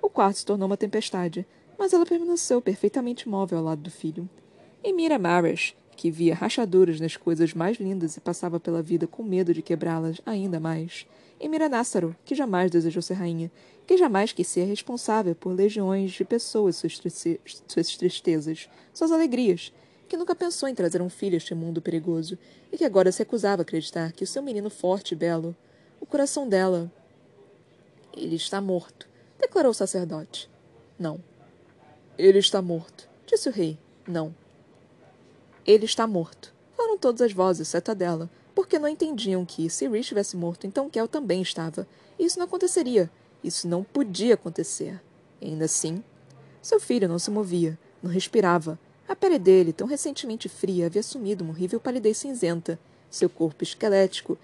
O 0.00 0.08
quarto 0.08 0.38
se 0.38 0.46
tornou 0.46 0.66
uma 0.66 0.76
tempestade, 0.76 1.46
mas 1.78 1.92
ela 1.92 2.06
permaneceu 2.06 2.62
perfeitamente 2.62 3.28
imóvel 3.28 3.58
ao 3.58 3.64
lado 3.64 3.82
do 3.82 3.90
filho. 3.90 4.28
E 4.82 4.90
Mira 4.90 5.18
Marish, 5.18 5.76
que 5.94 6.10
via 6.10 6.34
rachaduras 6.34 6.98
nas 6.98 7.16
coisas 7.16 7.52
mais 7.52 7.76
lindas 7.76 8.16
e 8.16 8.20
passava 8.20 8.58
pela 8.58 8.82
vida 8.82 9.06
com 9.06 9.22
medo 9.22 9.52
de 9.52 9.60
quebrá-las 9.60 10.20
ainda 10.24 10.58
mais. 10.58 11.06
E 11.38 11.46
Mira 11.46 11.68
que 12.24 12.34
jamais 12.34 12.70
desejou 12.70 13.02
ser 13.02 13.14
rainha 13.14 13.50
que 13.86 13.98
jamais 13.98 14.32
quis 14.32 14.46
ser 14.46 14.64
responsável 14.64 15.34
por 15.34 15.52
legiões 15.52 16.12
de 16.12 16.24
pessoas 16.24 16.76
suas, 16.76 17.00
suas 17.66 17.96
tristezas, 17.96 18.68
suas 18.92 19.12
alegrias, 19.12 19.72
que 20.08 20.16
nunca 20.16 20.34
pensou 20.34 20.68
em 20.68 20.74
trazer 20.74 21.02
um 21.02 21.08
filho 21.08 21.34
a 21.34 21.36
este 21.36 21.54
mundo 21.54 21.82
perigoso 21.82 22.38
e 22.70 22.76
que 22.76 22.84
agora 22.84 23.10
se 23.10 23.18
recusava 23.18 23.62
a 23.62 23.64
acreditar 23.64 24.12
que 24.12 24.24
o 24.24 24.26
seu 24.26 24.42
menino 24.42 24.70
forte 24.70 25.12
e 25.12 25.16
belo, 25.16 25.56
o 26.02 26.06
coração 26.06 26.48
dela. 26.48 26.90
Ele 28.12 28.34
está 28.34 28.60
morto, 28.60 29.08
declarou 29.38 29.70
o 29.70 29.74
sacerdote. 29.74 30.50
Não. 30.98 31.22
Ele 32.18 32.40
está 32.40 32.60
morto, 32.60 33.08
disse 33.24 33.48
o 33.48 33.52
rei. 33.52 33.78
Não. 34.06 34.34
Ele 35.64 35.84
está 35.84 36.04
morto. 36.06 36.52
Foram 36.76 36.98
todas 36.98 37.22
as 37.22 37.32
vozes, 37.32 37.68
exceto 37.68 37.92
a 37.92 37.94
dela, 37.94 38.28
porque 38.52 38.80
não 38.80 38.88
entendiam 38.88 39.46
que, 39.46 39.70
se 39.70 39.86
Rich 39.86 40.00
estivesse 40.00 40.36
morto, 40.36 40.66
então 40.66 40.90
Kel 40.90 41.06
também 41.06 41.40
estava. 41.40 41.86
Isso 42.18 42.36
não 42.36 42.46
aconteceria, 42.46 43.08
isso 43.42 43.68
não 43.68 43.84
podia 43.84 44.34
acontecer. 44.34 45.00
Ainda 45.40 45.66
assim, 45.66 46.02
seu 46.60 46.80
filho 46.80 47.08
não 47.08 47.18
se 47.18 47.30
movia, 47.30 47.78
não 48.02 48.10
respirava. 48.10 48.76
A 49.08 49.14
pele 49.14 49.38
dele, 49.38 49.72
tão 49.72 49.86
recentemente 49.86 50.48
fria, 50.48 50.86
havia 50.86 51.00
assumido 51.00 51.44
uma 51.44 51.52
horrível 51.52 51.78
palidez 51.78 52.16
cinzenta. 52.16 52.78
Seu 53.08 53.30
corpo 53.30 53.62
esquelético 53.62 54.36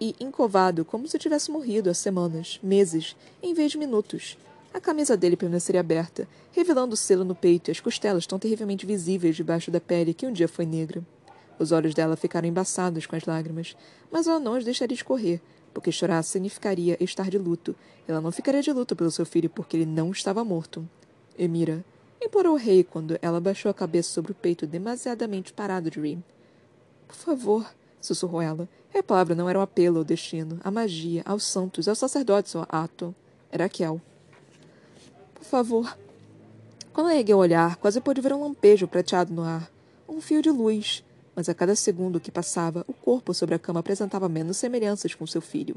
e 0.00 0.14
encovado, 0.20 0.84
como 0.84 1.08
se 1.08 1.18
tivesse 1.18 1.50
morrido 1.50 1.90
há 1.90 1.94
semanas, 1.94 2.58
meses, 2.62 3.16
em 3.42 3.54
vez 3.54 3.72
de 3.72 3.78
minutos. 3.78 4.36
A 4.72 4.80
camisa 4.80 5.16
dele 5.16 5.36
permaneceria 5.36 5.80
aberta, 5.80 6.28
revelando 6.52 6.94
o 6.94 6.96
selo 6.96 7.24
no 7.24 7.34
peito 7.34 7.68
e 7.68 7.72
as 7.72 7.80
costelas 7.80 8.26
tão 8.26 8.38
terrivelmente 8.38 8.86
visíveis 8.86 9.34
debaixo 9.34 9.70
da 9.70 9.80
pele 9.80 10.14
que 10.14 10.26
um 10.26 10.32
dia 10.32 10.46
foi 10.46 10.66
negra. 10.66 11.02
Os 11.58 11.72
olhos 11.72 11.94
dela 11.94 12.16
ficaram 12.16 12.46
embaçados 12.46 13.06
com 13.06 13.16
as 13.16 13.24
lágrimas, 13.24 13.76
mas 14.10 14.26
ela 14.26 14.38
não 14.38 14.56
os 14.56 14.64
deixaria 14.64 14.94
escorrer, 14.94 15.40
porque 15.74 15.90
chorar 15.90 16.22
significaria 16.22 16.96
estar 17.02 17.28
de 17.28 17.38
luto. 17.38 17.74
Ela 18.06 18.20
não 18.20 18.30
ficaria 18.30 18.62
de 18.62 18.72
luto 18.72 18.94
pelo 18.94 19.10
seu 19.10 19.26
filho 19.26 19.50
porque 19.50 19.76
ele 19.76 19.86
não 19.86 20.12
estava 20.12 20.44
morto. 20.44 20.88
Emira, 21.36 21.84
implorou 22.22 22.54
o 22.54 22.58
rei 22.58 22.84
quando 22.84 23.18
ela 23.20 23.40
baixou 23.40 23.70
a 23.70 23.74
cabeça 23.74 24.10
sobre 24.10 24.32
o 24.32 24.34
peito 24.34 24.66
demasiadamente 24.66 25.52
parado 25.52 25.90
de 25.90 26.00
Reem. 26.00 26.22
Por 27.06 27.16
favor, 27.16 27.66
sussurrou 28.00 28.40
ela. 28.40 28.68
E 28.94 28.98
a 28.98 29.02
palavra 29.02 29.34
não 29.34 29.48
era 29.48 29.58
um 29.58 29.62
apelo 29.62 29.98
ao 29.98 30.04
destino, 30.04 30.60
à 30.64 30.70
magia, 30.70 31.22
aos 31.24 31.44
santos, 31.44 31.88
aos 31.88 31.98
sacerdotes 31.98 32.54
ou 32.54 32.66
ato. 32.68 33.14
Era 33.50 33.68
Kel. 33.68 34.00
Por 35.34 35.44
favor. 35.44 35.98
Quando 36.92 37.10
ergueu 37.10 37.36
o 37.36 37.40
olhar, 37.40 37.76
quase 37.76 38.00
pôde 38.00 38.20
ver 38.20 38.32
um 38.32 38.42
lampejo 38.42 38.88
prateado 38.88 39.32
no 39.32 39.42
ar. 39.42 39.70
Um 40.08 40.20
fio 40.20 40.42
de 40.42 40.50
luz 40.50 41.04
mas 41.38 41.48
a 41.48 41.54
cada 41.54 41.76
segundo 41.76 42.18
que 42.18 42.32
passava, 42.32 42.84
o 42.88 42.92
corpo 42.92 43.32
sobre 43.32 43.54
a 43.54 43.60
cama 43.60 43.78
apresentava 43.78 44.28
menos 44.28 44.56
semelhanças 44.56 45.14
com 45.14 45.24
seu 45.24 45.40
filho. 45.40 45.76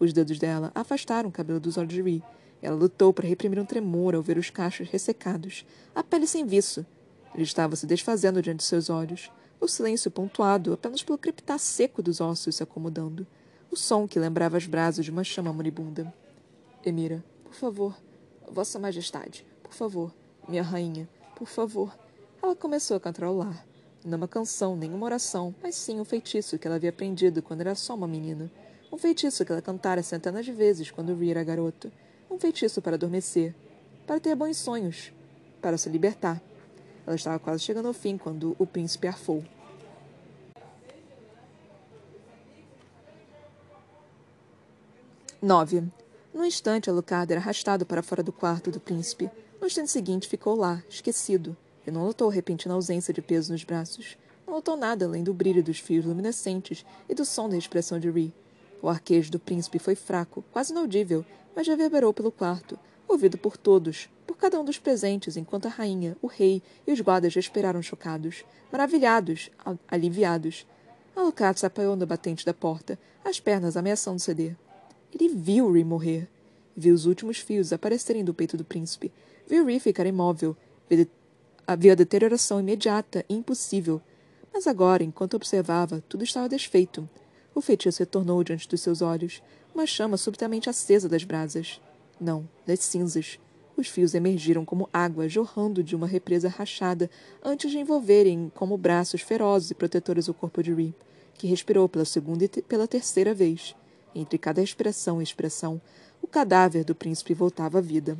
Os 0.00 0.12
dedos 0.12 0.36
dela 0.36 0.72
afastaram 0.74 1.28
o 1.28 1.32
cabelo 1.32 1.60
dos 1.60 1.76
olhos 1.78 1.94
de 1.94 2.02
Ree. 2.02 2.24
Ela 2.60 2.74
lutou 2.74 3.12
para 3.12 3.28
reprimir 3.28 3.60
um 3.60 3.64
tremor 3.64 4.16
ao 4.16 4.20
ver 4.20 4.36
os 4.36 4.50
cachos 4.50 4.88
ressecados, 4.88 5.64
a 5.94 6.02
pele 6.02 6.26
sem 6.26 6.44
viço. 6.44 6.84
Ele 7.32 7.44
estava 7.44 7.76
se 7.76 7.86
desfazendo 7.86 8.42
diante 8.42 8.58
de 8.58 8.64
seus 8.64 8.90
olhos, 8.90 9.30
o 9.60 9.68
silêncio 9.68 10.10
pontuado 10.10 10.72
apenas 10.72 11.02
pelo 11.02 11.18
crepitar 11.18 11.58
seco 11.58 12.02
dos 12.02 12.20
ossos 12.20 12.56
se 12.56 12.62
acomodando, 12.62 13.26
o 13.70 13.76
som 13.76 14.06
que 14.06 14.18
lembrava 14.18 14.56
as 14.56 14.66
brasas 14.66 15.04
de 15.04 15.10
uma 15.10 15.24
chama 15.24 15.52
moribunda. 15.52 16.12
Emira, 16.84 17.24
por 17.44 17.54
favor, 17.54 17.96
Vossa 18.50 18.78
Majestade, 18.78 19.44
por 19.62 19.72
favor, 19.72 20.14
minha 20.48 20.62
rainha, 20.62 21.08
por 21.34 21.48
favor. 21.48 21.96
Ela 22.42 22.54
começou 22.54 22.96
a 22.96 23.00
cantarolar. 23.00 23.66
Não 24.04 24.18
uma 24.18 24.28
canção, 24.28 24.76
nem 24.76 24.92
uma 24.92 25.04
oração, 25.04 25.52
mas 25.60 25.74
sim 25.74 25.98
um 25.98 26.04
feitiço 26.04 26.58
que 26.58 26.66
ela 26.66 26.76
havia 26.76 26.90
aprendido 26.90 27.42
quando 27.42 27.62
era 27.62 27.74
só 27.74 27.94
uma 27.94 28.06
menina. 28.06 28.50
Um 28.92 28.96
feitiço 28.96 29.44
que 29.44 29.50
ela 29.50 29.60
cantara 29.60 30.02
centenas 30.02 30.44
de 30.44 30.52
vezes 30.52 30.92
quando 30.92 31.14
Rhea 31.14 31.32
era 31.32 31.44
garota. 31.44 31.90
Um 32.30 32.38
feitiço 32.38 32.80
para 32.80 32.94
adormecer, 32.94 33.52
para 34.06 34.20
ter 34.20 34.36
bons 34.36 34.56
sonhos, 34.58 35.12
para 35.60 35.76
se 35.76 35.88
libertar. 35.88 36.40
Ela 37.06 37.14
estava 37.14 37.38
quase 37.38 37.62
chegando 37.62 37.86
ao 37.86 37.94
fim 37.94 38.18
quando 38.18 38.56
o 38.58 38.66
príncipe 38.66 39.06
arfou. 39.06 39.44
Nove. 45.40 45.84
No 46.34 46.44
instante, 46.44 46.90
Alucard 46.90 47.32
era 47.32 47.40
arrastado 47.40 47.86
para 47.86 48.02
fora 48.02 48.22
do 48.22 48.32
quarto 48.32 48.70
do 48.70 48.80
príncipe. 48.80 49.30
No 49.60 49.66
instante 49.66 49.90
seguinte, 49.90 50.28
ficou 50.28 50.56
lá, 50.56 50.82
esquecido, 50.88 51.56
e 51.86 51.90
não 51.90 52.04
notou 52.04 52.28
a 52.28 52.32
repentina 52.32 52.74
ausência 52.74 53.14
de 53.14 53.22
peso 53.22 53.52
nos 53.52 53.62
braços. 53.62 54.18
Não 54.46 54.54
notou 54.54 54.76
nada 54.76 55.04
além 55.04 55.22
do 55.22 55.32
brilho 55.32 55.62
dos 55.62 55.78
fios 55.78 56.04
luminescentes 56.04 56.84
e 57.08 57.14
do 57.14 57.24
som 57.24 57.48
da 57.48 57.56
expressão 57.56 58.00
de 58.00 58.10
Ree. 58.10 58.34
O 58.82 58.88
arquejo 58.88 59.30
do 59.30 59.38
príncipe 59.38 59.78
foi 59.78 59.94
fraco, 59.94 60.44
quase 60.50 60.72
inaudível, 60.72 61.24
mas 61.54 61.66
reverberou 61.66 62.12
pelo 62.12 62.32
quarto, 62.32 62.78
ouvido 63.08 63.38
por 63.38 63.56
todos, 63.56 64.08
por 64.26 64.36
cada 64.36 64.60
um 64.60 64.64
dos 64.64 64.78
presentes, 64.78 65.36
enquanto 65.36 65.66
a 65.66 65.70
rainha, 65.70 66.16
o 66.20 66.26
rei 66.26 66.62
e 66.86 66.92
os 66.92 67.00
guardas 67.00 67.34
respiraram 67.34 67.80
chocados, 67.82 68.44
maravilhados, 68.70 69.50
aliviados. 69.88 70.66
Alucard 71.14 71.58
se 71.58 71.66
apoiou 71.66 71.96
no 71.96 72.06
batente 72.06 72.44
da 72.44 72.52
porta, 72.52 72.98
as 73.24 73.40
pernas 73.40 73.76
ameaçando 73.76 74.20
ceder. 74.20 74.56
Ele 75.12 75.28
viu 75.28 75.70
Ree 75.72 75.84
morrer. 75.84 76.28
Viu 76.76 76.94
os 76.94 77.06
últimos 77.06 77.38
fios 77.38 77.72
aparecerem 77.72 78.22
do 78.22 78.34
peito 78.34 78.56
do 78.56 78.64
príncipe. 78.64 79.10
Viu 79.48 79.64
Ree 79.64 79.80
ficar 79.80 80.06
imóvel. 80.06 80.54
Viu 80.90 81.92
a 81.92 81.94
deterioração 81.94 82.60
imediata 82.60 83.24
e 83.28 83.34
impossível. 83.34 84.02
Mas 84.52 84.66
agora, 84.66 85.02
enquanto 85.02 85.34
observava, 85.34 86.02
tudo 86.08 86.24
estava 86.24 86.48
desfeito. 86.48 87.08
O 87.54 87.62
feitiço 87.62 88.00
retornou 88.00 88.44
diante 88.44 88.68
dos 88.68 88.82
seus 88.82 89.00
olhos, 89.00 89.42
uma 89.74 89.86
chama 89.86 90.18
subitamente 90.18 90.68
acesa 90.68 91.08
das 91.08 91.24
brasas. 91.24 91.80
Não, 92.20 92.48
das 92.66 92.80
cinzas. 92.80 93.38
Os 93.76 93.88
fios 93.88 94.14
emergiram 94.14 94.64
como 94.64 94.88
água 94.90 95.28
jorrando 95.28 95.82
de 95.82 95.94
uma 95.94 96.06
represa 96.06 96.48
rachada 96.48 97.10
antes 97.44 97.70
de 97.70 97.78
envolverem 97.78 98.50
como 98.54 98.78
braços 98.78 99.20
ferozes 99.20 99.70
e 99.70 99.74
protetores 99.74 100.28
o 100.28 100.34
corpo 100.34 100.62
de 100.62 100.72
Ree, 100.72 100.94
que 101.34 101.46
respirou 101.46 101.86
pela 101.88 102.06
segunda 102.06 102.44
e 102.44 102.48
pela 102.48 102.88
terceira 102.88 103.34
vez. 103.34 103.76
Entre 104.14 104.38
cada 104.38 104.62
respiração 104.62 105.20
e 105.20 105.24
expressão, 105.24 105.78
o 106.22 106.26
cadáver 106.26 106.84
do 106.84 106.94
príncipe 106.94 107.34
voltava 107.34 107.78
à 107.78 107.80
vida. 107.82 108.16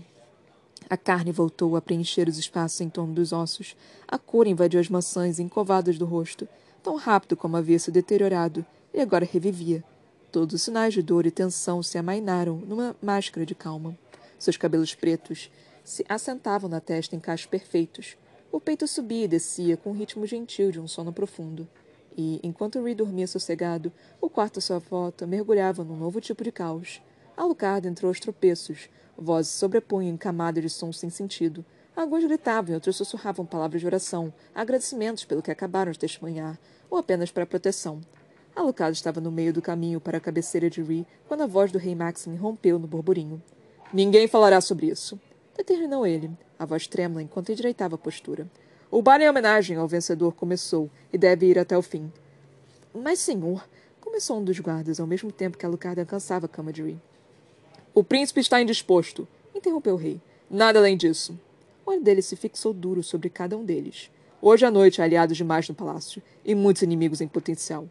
A 0.90 0.96
carne 0.96 1.32
voltou 1.32 1.74
a 1.74 1.80
preencher 1.80 2.28
os 2.28 2.36
espaços 2.36 2.80
em 2.82 2.90
torno 2.90 3.14
dos 3.14 3.32
ossos. 3.32 3.74
A 4.06 4.18
cor 4.18 4.46
invadiu 4.46 4.78
as 4.78 4.90
maçãs 4.90 5.40
encovadas 5.40 5.96
do 5.98 6.04
rosto, 6.04 6.46
tão 6.82 6.96
rápido 6.96 7.34
como 7.34 7.56
havia 7.56 7.78
se 7.78 7.90
deteriorado, 7.90 8.64
e 8.92 9.00
agora 9.00 9.24
revivia. 9.24 9.82
Todos 10.36 10.56
os 10.56 10.60
sinais 10.60 10.92
de 10.92 11.00
dor 11.00 11.24
e 11.24 11.30
tensão 11.30 11.82
se 11.82 11.96
amainaram 11.96 12.58
numa 12.58 12.94
máscara 13.00 13.46
de 13.46 13.54
calma. 13.54 13.96
Seus 14.38 14.58
cabelos 14.58 14.94
pretos 14.94 15.50
se 15.82 16.04
assentavam 16.06 16.68
na 16.68 16.78
testa 16.78 17.16
em 17.16 17.18
cachos 17.18 17.46
perfeitos. 17.46 18.18
O 18.52 18.60
peito 18.60 18.86
subia 18.86 19.24
e 19.24 19.28
descia 19.28 19.78
com 19.78 19.88
o 19.88 19.94
ritmo 19.94 20.26
gentil 20.26 20.70
de 20.70 20.78
um 20.78 20.86
sono 20.86 21.10
profundo. 21.10 21.66
E, 22.14 22.38
enquanto 22.42 22.82
Ree 22.82 22.94
dormia 22.94 23.26
sossegado, 23.26 23.90
o 24.20 24.28
quarto 24.28 24.58
à 24.58 24.60
sua 24.60 24.78
volta 24.78 25.26
mergulhava 25.26 25.82
num 25.82 25.96
novo 25.96 26.20
tipo 26.20 26.44
de 26.44 26.52
caos. 26.52 27.00
Alucard 27.34 27.88
entrou 27.88 28.10
aos 28.10 28.20
tropeços. 28.20 28.90
Vozes 29.16 29.52
sobrepunham 29.52 30.12
em 30.12 30.18
camadas 30.18 30.62
de 30.62 30.68
sons 30.68 30.98
sem 30.98 31.08
sentido. 31.08 31.64
Alguns 31.96 32.22
gritavam 32.24 32.72
e 32.72 32.74
outros 32.74 32.96
sussurravam 32.96 33.46
palavras 33.46 33.80
de 33.80 33.86
oração, 33.86 34.30
agradecimentos 34.54 35.24
pelo 35.24 35.40
que 35.40 35.50
acabaram 35.50 35.92
de 35.92 35.98
testemunhar, 35.98 36.58
ou 36.90 36.98
apenas 36.98 37.30
para 37.30 37.46
proteção. 37.46 38.02
Alucard 38.56 38.96
estava 38.96 39.20
no 39.20 39.30
meio 39.30 39.52
do 39.52 39.60
caminho 39.60 40.00
para 40.00 40.16
a 40.16 40.20
cabeceira 40.20 40.70
de 40.70 40.82
Ree 40.82 41.06
quando 41.28 41.42
a 41.42 41.46
voz 41.46 41.70
do 41.70 41.78
rei 41.78 41.94
Maxim 41.94 42.34
rompeu 42.36 42.78
no 42.78 42.86
burburinho. 42.86 43.42
Ninguém 43.92 44.26
falará 44.26 44.62
sobre 44.62 44.86
isso, 44.86 45.20
determinou 45.54 46.06
ele, 46.06 46.30
a 46.58 46.64
voz 46.64 46.86
trêmula 46.86 47.22
enquanto 47.22 47.52
endireitava 47.52 47.96
a 47.96 47.98
postura. 47.98 48.50
O 48.90 49.02
baile 49.02 49.24
em 49.24 49.28
homenagem 49.28 49.76
ao 49.76 49.86
vencedor 49.86 50.32
começou 50.32 50.90
e 51.12 51.18
deve 51.18 51.44
ir 51.44 51.58
até 51.58 51.76
o 51.76 51.82
fim. 51.82 52.10
Mas, 52.94 53.18
senhor, 53.18 53.68
começou 54.00 54.38
um 54.38 54.44
dos 54.44 54.58
guardas 54.58 54.98
ao 54.98 55.06
mesmo 55.06 55.30
tempo 55.30 55.58
que 55.58 55.66
Alucard 55.66 56.00
alcançava 56.00 56.46
a 56.46 56.48
cama 56.48 56.72
de 56.72 56.82
Ree. 56.82 56.98
O 57.94 58.02
príncipe 58.02 58.40
está 58.40 58.60
indisposto, 58.60 59.28
interrompeu 59.54 59.94
o 59.94 59.98
rei. 59.98 60.18
Nada 60.50 60.78
além 60.78 60.96
disso. 60.96 61.38
O 61.84 61.90
olho 61.90 62.02
dele 62.02 62.22
se 62.22 62.36
fixou 62.36 62.72
duro 62.72 63.02
sobre 63.02 63.28
cada 63.28 63.56
um 63.56 63.64
deles. 63.64 64.10
Hoje 64.40 64.64
à 64.64 64.70
noite 64.70 65.02
aliados 65.02 65.36
demais 65.36 65.68
no 65.68 65.74
palácio 65.74 66.22
e 66.44 66.54
muitos 66.54 66.82
inimigos 66.82 67.20
em 67.20 67.28
potencial. 67.28 67.86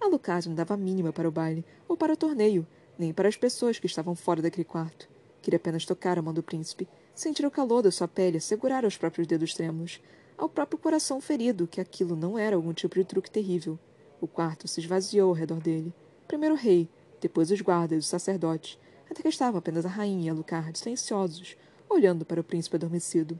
Alucard 0.00 0.48
não 0.48 0.54
dava 0.54 0.76
mínima 0.76 1.12
para 1.12 1.28
o 1.28 1.32
baile 1.32 1.64
ou 1.88 1.96
para 1.96 2.12
o 2.12 2.16
torneio, 2.16 2.66
nem 2.98 3.12
para 3.12 3.28
as 3.28 3.36
pessoas 3.36 3.78
que 3.78 3.86
estavam 3.86 4.14
fora 4.14 4.42
daquele 4.42 4.64
quarto. 4.64 5.08
Queria 5.42 5.56
apenas 5.56 5.84
tocar 5.84 6.18
a 6.18 6.22
mão 6.22 6.34
do 6.34 6.42
príncipe, 6.42 6.88
sentir 7.14 7.46
o 7.46 7.50
calor 7.50 7.82
da 7.82 7.90
sua 7.90 8.08
pele, 8.08 8.40
segurar 8.40 8.84
aos 8.84 8.96
próprios 8.96 9.26
dedos 9.26 9.54
trêmulos, 9.54 10.00
ao 10.36 10.48
próprio 10.48 10.78
coração 10.78 11.20
ferido 11.20 11.66
que 11.66 11.80
aquilo 11.80 12.14
não 12.14 12.38
era 12.38 12.56
algum 12.56 12.72
tipo 12.72 12.94
de 12.94 13.04
truque 13.04 13.30
terrível. 13.30 13.78
O 14.20 14.26
quarto 14.26 14.68
se 14.68 14.80
esvaziou 14.80 15.28
ao 15.28 15.34
redor 15.34 15.60
dele. 15.60 15.92
Primeiro 16.26 16.54
o 16.54 16.58
rei, 16.58 16.88
depois 17.20 17.50
os 17.50 17.60
guardas 17.60 17.96
e 17.96 17.98
os 18.00 18.06
sacerdotes, 18.06 18.78
até 19.10 19.22
que 19.22 19.28
estavam 19.28 19.58
apenas 19.58 19.84
a 19.84 19.88
rainha 19.88 20.26
e 20.26 20.28
Alucard, 20.28 20.78
silenciosos, 20.78 21.56
olhando 21.88 22.24
para 22.24 22.40
o 22.40 22.44
príncipe 22.44 22.76
adormecido. 22.76 23.38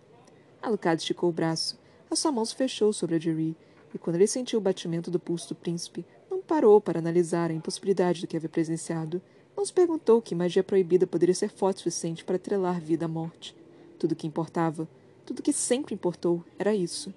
Alucard 0.62 1.00
esticou 1.00 1.28
o 1.28 1.32
braço. 1.32 1.78
A 2.10 2.16
sua 2.16 2.32
mão 2.32 2.44
se 2.44 2.54
fechou 2.54 2.92
sobre 2.92 3.16
a 3.16 3.18
de 3.18 3.30
Ree, 3.30 3.56
e 3.94 3.98
quando 3.98 4.16
ele 4.16 4.26
sentiu 4.26 4.58
o 4.58 4.62
batimento 4.62 5.10
do 5.10 5.20
pulso 5.20 5.50
do 5.50 5.54
príncipe, 5.54 6.04
parou 6.48 6.80
para 6.80 6.98
analisar 6.98 7.50
a 7.50 7.54
impossibilidade 7.54 8.22
do 8.22 8.26
que 8.26 8.36
havia 8.36 8.48
presenciado. 8.48 9.20
Não 9.54 9.64
se 9.64 9.72
perguntou 9.72 10.22
que 10.22 10.34
magia 10.34 10.64
proibida 10.64 11.06
poderia 11.06 11.34
ser 11.34 11.50
forte 11.50 11.76
o 11.76 11.78
suficiente 11.80 12.24
para 12.24 12.36
atrelar 12.36 12.80
vida 12.80 13.04
à 13.04 13.08
morte. 13.08 13.54
Tudo 13.98 14.12
o 14.12 14.16
que 14.16 14.26
importava, 14.26 14.88
tudo 15.26 15.40
o 15.40 15.42
que 15.42 15.52
sempre 15.52 15.94
importou, 15.94 16.42
era 16.58 16.74
isso. 16.74 17.12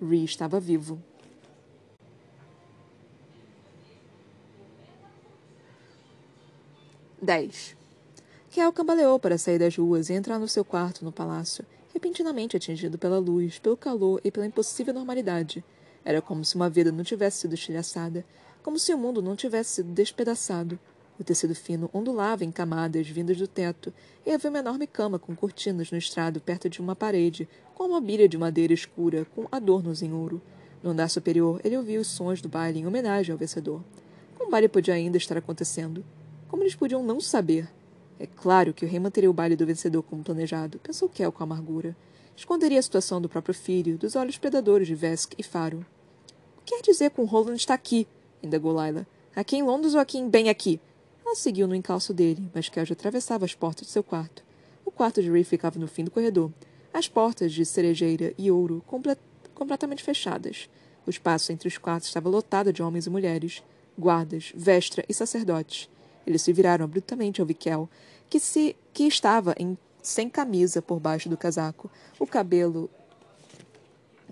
Ree 0.00 0.24
estava 0.24 0.58
vivo. 0.58 0.98
Dez. 7.20 7.76
Kel 8.48 8.72
cambaleou 8.72 9.20
para 9.20 9.36
sair 9.36 9.58
das 9.58 9.76
ruas 9.76 10.08
e 10.08 10.14
entrar 10.14 10.38
no 10.38 10.48
seu 10.48 10.64
quarto 10.64 11.04
no 11.04 11.12
palácio, 11.12 11.66
repentinamente 11.92 12.56
atingido 12.56 12.96
pela 12.96 13.18
luz, 13.18 13.58
pelo 13.58 13.76
calor 13.76 14.20
e 14.24 14.30
pela 14.30 14.46
impossível 14.46 14.94
normalidade. 14.94 15.62
Era 16.02 16.22
como 16.22 16.44
se 16.44 16.56
uma 16.56 16.70
vida 16.70 16.90
não 16.90 17.04
tivesse 17.04 17.40
sido 17.40 17.54
estilhaçada, 17.54 18.24
como 18.62 18.78
se 18.78 18.92
o 18.92 18.98
mundo 18.98 19.22
não 19.22 19.36
tivesse 19.36 19.76
sido 19.76 19.92
despedaçado. 19.92 20.78
O 21.18 21.24
tecido 21.24 21.54
fino 21.54 21.90
ondulava 21.92 22.44
em 22.44 22.50
camadas 22.50 23.08
vindas 23.08 23.36
do 23.36 23.46
teto, 23.46 23.92
e 24.24 24.30
havia 24.30 24.48
uma 24.48 24.60
enorme 24.60 24.86
cama 24.86 25.18
com 25.18 25.36
cortinas 25.36 25.90
no 25.90 25.98
estrado 25.98 26.40
perto 26.40 26.68
de 26.68 26.80
uma 26.80 26.96
parede, 26.96 27.48
com 27.74 27.84
uma 27.84 28.00
mobília 28.00 28.28
de 28.28 28.38
madeira 28.38 28.72
escura, 28.72 29.26
com 29.34 29.46
adornos 29.52 30.02
em 30.02 30.12
ouro. 30.12 30.40
No 30.82 30.90
andar 30.90 31.10
superior, 31.10 31.60
ele 31.62 31.76
ouvia 31.76 32.00
os 32.00 32.06
sons 32.06 32.40
do 32.40 32.48
baile 32.48 32.80
em 32.80 32.86
homenagem 32.86 33.32
ao 33.32 33.38
vencedor. 33.38 33.82
Como 34.38 34.50
baile 34.50 34.68
podia 34.68 34.94
ainda 34.94 35.18
estar 35.18 35.36
acontecendo? 35.36 36.02
Como 36.48 36.62
eles 36.62 36.74
podiam 36.74 37.02
não 37.02 37.20
saber? 37.20 37.68
É 38.18 38.26
claro 38.26 38.72
que 38.72 38.84
o 38.84 38.88
rei 38.88 38.98
manteria 38.98 39.30
o 39.30 39.34
baile 39.34 39.56
do 39.56 39.66
vencedor 39.66 40.02
como 40.02 40.22
planejado, 40.22 40.78
pensou 40.78 41.08
Kel 41.08 41.30
com 41.32 41.42
amargura. 41.42 41.94
Esconderia 42.34 42.78
a 42.78 42.82
situação 42.82 43.20
do 43.20 43.28
próprio 43.28 43.54
filho, 43.54 43.98
dos 43.98 44.16
olhos 44.16 44.38
predadores 44.38 44.88
de 44.88 44.94
Vesk 44.94 45.34
e 45.38 45.42
Faro. 45.42 45.84
O 46.56 46.62
que 46.64 46.76
quer 46.76 46.82
dizer 46.82 47.10
com 47.10 47.24
Roland 47.24 47.56
está 47.56 47.74
aqui? 47.74 48.06
Indagou 48.42 48.72
Laila. 48.72 49.06
Aqui 49.34 49.56
em 49.56 49.62
Londres 49.62 49.94
ou 49.94 50.00
aqui 50.00 50.18
em 50.18 50.28
bem 50.28 50.48
aqui? 50.48 50.80
Ela 51.24 51.34
seguiu 51.34 51.68
no 51.68 51.74
encalço 51.74 52.12
dele, 52.12 52.50
mas 52.54 52.68
Kel 52.68 52.84
atravessava 52.90 53.44
as 53.44 53.54
portas 53.54 53.86
de 53.86 53.92
seu 53.92 54.02
quarto. 54.02 54.44
O 54.84 54.90
quarto 54.90 55.22
de 55.22 55.30
Ray 55.30 55.44
ficava 55.44 55.78
no 55.78 55.86
fim 55.86 56.04
do 56.04 56.10
corredor. 56.10 56.50
As 56.92 57.06
portas 57.06 57.52
de 57.52 57.64
cerejeira 57.64 58.34
e 58.36 58.50
ouro 58.50 58.82
complet 58.86 59.18
completamente 59.54 60.02
fechadas. 60.02 60.68
O 61.06 61.10
espaço 61.10 61.52
entre 61.52 61.68
os 61.68 61.78
quartos 61.78 62.08
estava 62.08 62.28
lotado 62.28 62.72
de 62.72 62.82
homens 62.82 63.06
e 63.06 63.10
mulheres, 63.10 63.62
guardas, 63.98 64.52
vestra 64.54 65.04
e 65.08 65.14
sacerdotes. 65.14 65.88
Eles 66.26 66.42
se 66.42 66.52
viraram 66.52 66.84
abruptamente 66.84 67.40
ao 67.40 67.46
Vikel, 67.46 67.88
que, 68.28 68.40
se, 68.40 68.76
que 68.92 69.04
estava 69.04 69.54
em, 69.58 69.76
sem 70.02 70.28
camisa 70.28 70.80
por 70.80 70.98
baixo 70.98 71.28
do 71.28 71.36
casaco, 71.36 71.90
o 72.18 72.26
cabelo 72.26 72.90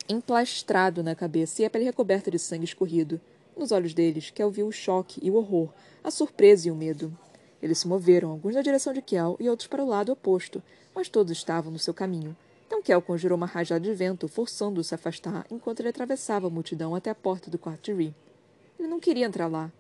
emplastrado 0.09 1.03
na 1.03 1.15
cabeça 1.15 1.63
e 1.63 1.65
a 1.65 1.71
pele 1.71 1.85
recoberta 1.85 2.31
de 2.31 2.39
sangue 2.39 2.65
escorrido. 2.65 3.21
Nos 3.59 3.73
olhos 3.73 3.93
deles, 3.93 4.31
Kel 4.31 4.53
viu 4.53 4.69
o 4.69 4.73
choque 4.73 5.19
e 5.21 5.33
o 5.33 5.35
horror, 5.35 5.71
a 6.05 6.13
surpresa 6.13 6.69
e 6.69 6.71
o 6.71 6.77
medo. 6.77 7.13
Eles 7.61 7.79
se 7.79 7.89
moveram, 7.89 8.31
alguns 8.31 8.55
na 8.55 8.63
direção 8.63 8.93
de 8.93 9.03
Kel 9.03 9.37
e 9.41 9.51
outros 9.51 9.67
para 9.67 9.83
o 9.83 9.89
lado 9.89 10.13
oposto, 10.13 10.63
mas 10.95 11.09
todos 11.09 11.33
estavam 11.33 11.73
no 11.73 11.79
seu 11.79 11.93
caminho. 11.93 12.37
Então 12.69 12.81
Kel 12.81 13.03
conjurou 13.03 13.37
uma 13.37 13.47
rajada 13.47 13.81
de 13.81 13.93
vento, 13.93 14.29
forçando-o 14.29 14.81
a 14.81 14.85
se 14.85 14.95
afastar 14.95 15.45
enquanto 15.51 15.81
ele 15.81 15.89
atravessava 15.89 16.47
a 16.47 16.51
multidão 16.51 16.95
até 16.95 17.11
a 17.11 17.17
porta 17.17 17.51
do 17.51 17.59
quarto 17.59 17.87
de 17.87 17.93
Ree. 17.95 18.15
Ele 18.79 18.87
não 18.87 19.01
queria 19.01 19.27
entrar 19.27 19.49
lá. 19.49 19.73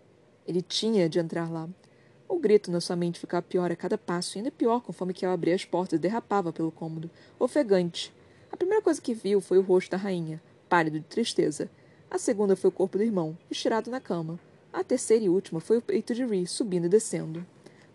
Ele 0.45 0.61
tinha 0.61 1.09
de 1.09 1.21
entrar 1.21 1.49
lá. 1.49 1.69
O 2.29 2.37
grito 2.37 2.73
na 2.73 2.81
sua 2.81 2.97
mente 2.97 3.21
ficava 3.21 3.43
pior 3.43 3.71
a 3.71 3.77
cada 3.77 3.97
passo, 3.97 4.37
e 4.37 4.38
ainda 4.38 4.51
pior 4.51 4.81
conforme 4.81 5.14
Kel 5.14 5.31
abria 5.31 5.55
as 5.55 5.64
portas 5.64 5.99
e 5.99 6.03
derrapava 6.03 6.53
pelo 6.53 6.73
cômodo, 6.73 7.09
ofegante. 7.38 8.12
A 8.51 8.57
primeira 8.57 8.83
coisa 8.83 9.01
que 9.01 9.14
viu 9.14 9.41
foi 9.41 9.57
o 9.57 9.62
rosto 9.62 9.93
da 9.93 9.97
rainha, 9.97 10.43
pálido 10.69 10.99
de 10.99 11.07
tristeza. 11.07 11.71
A 12.11 12.16
segunda 12.16 12.57
foi 12.57 12.68
o 12.68 12.73
corpo 12.73 12.97
do 12.97 13.05
irmão, 13.05 13.37
estirado 13.51 13.90
na 13.90 14.01
cama. 14.01 14.40
A 14.73 14.83
terceira 14.83 15.27
e 15.27 15.28
última 15.28 15.61
foi 15.61 15.76
o 15.76 15.83
peito 15.83 16.14
de 16.14 16.24
Ree, 16.24 16.47
subindo 16.47 16.87
e 16.87 16.89
descendo. 16.89 17.45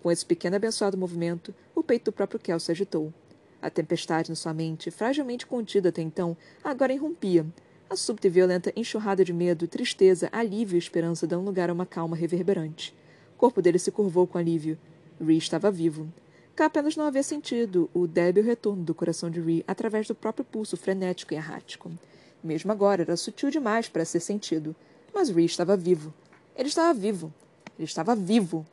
Com 0.04 0.12
esse 0.12 0.24
pequeno 0.24 0.56
abençoado 0.56 0.98
movimento, 0.98 1.54
o 1.74 1.82
peito 1.82 2.06
do 2.06 2.12
próprio 2.12 2.40
Kel 2.40 2.60
se 2.60 2.72
agitou. 2.72 3.12
A 3.60 3.72
tempestade 3.72 4.30
na 4.30 4.36
sua 4.36 4.54
mente, 4.54 4.92
fragilmente 4.92 5.48
contida 5.48 5.90
até 5.90 6.02
então, 6.02 6.38
agora 6.64 6.94
irrompia. 6.94 7.44
A 7.90 7.96
súbita 7.96 8.28
e 8.28 8.30
violenta 8.30 8.72
enxurrada 8.76 9.26
de 9.26 9.34
medo, 9.34 9.68
tristeza, 9.68 10.30
alívio 10.32 10.76
e 10.76 10.80
esperança 10.80 11.26
dão 11.26 11.44
lugar 11.44 11.72
a 11.72 11.74
uma 11.74 11.86
calma 11.86 12.16
reverberante. 12.16 12.94
O 13.36 13.38
corpo 13.38 13.64
dele 13.64 13.80
se 13.80 13.92
curvou 13.92 14.28
com 14.28 14.38
alívio. 14.38 14.78
Ree 15.20 15.38
estava 15.38 15.72
vivo. 15.72 16.08
Cá 16.56 16.66
apenas 16.66 16.96
não 16.96 17.06
havia 17.06 17.24
sentido 17.24 17.90
o 17.94 18.06
débil 18.06 18.44
retorno 18.44 18.84
do 18.84 18.94
coração 18.94 19.30
de 19.32 19.42
Ree 19.42 19.64
através 19.68 20.08
do 20.08 20.14
próprio 20.14 20.46
pulso 20.46 20.78
frenético 20.78 21.34
e 21.34 21.38
errático. 21.38 21.92
Mesmo 22.44 22.72
agora 22.72 23.04
era 23.04 23.16
sutil 23.16 23.50
demais 23.50 23.88
para 23.88 24.04
ser 24.04 24.20
sentido. 24.20 24.76
Mas 25.14 25.30
Ree 25.30 25.46
estava 25.46 25.78
vivo. 25.78 26.14
Ele 26.56 26.68
estava 26.68 26.94
vivo. 26.94 27.34
Ele 27.78 27.86
estava 27.86 28.16
vivo. 28.16 28.66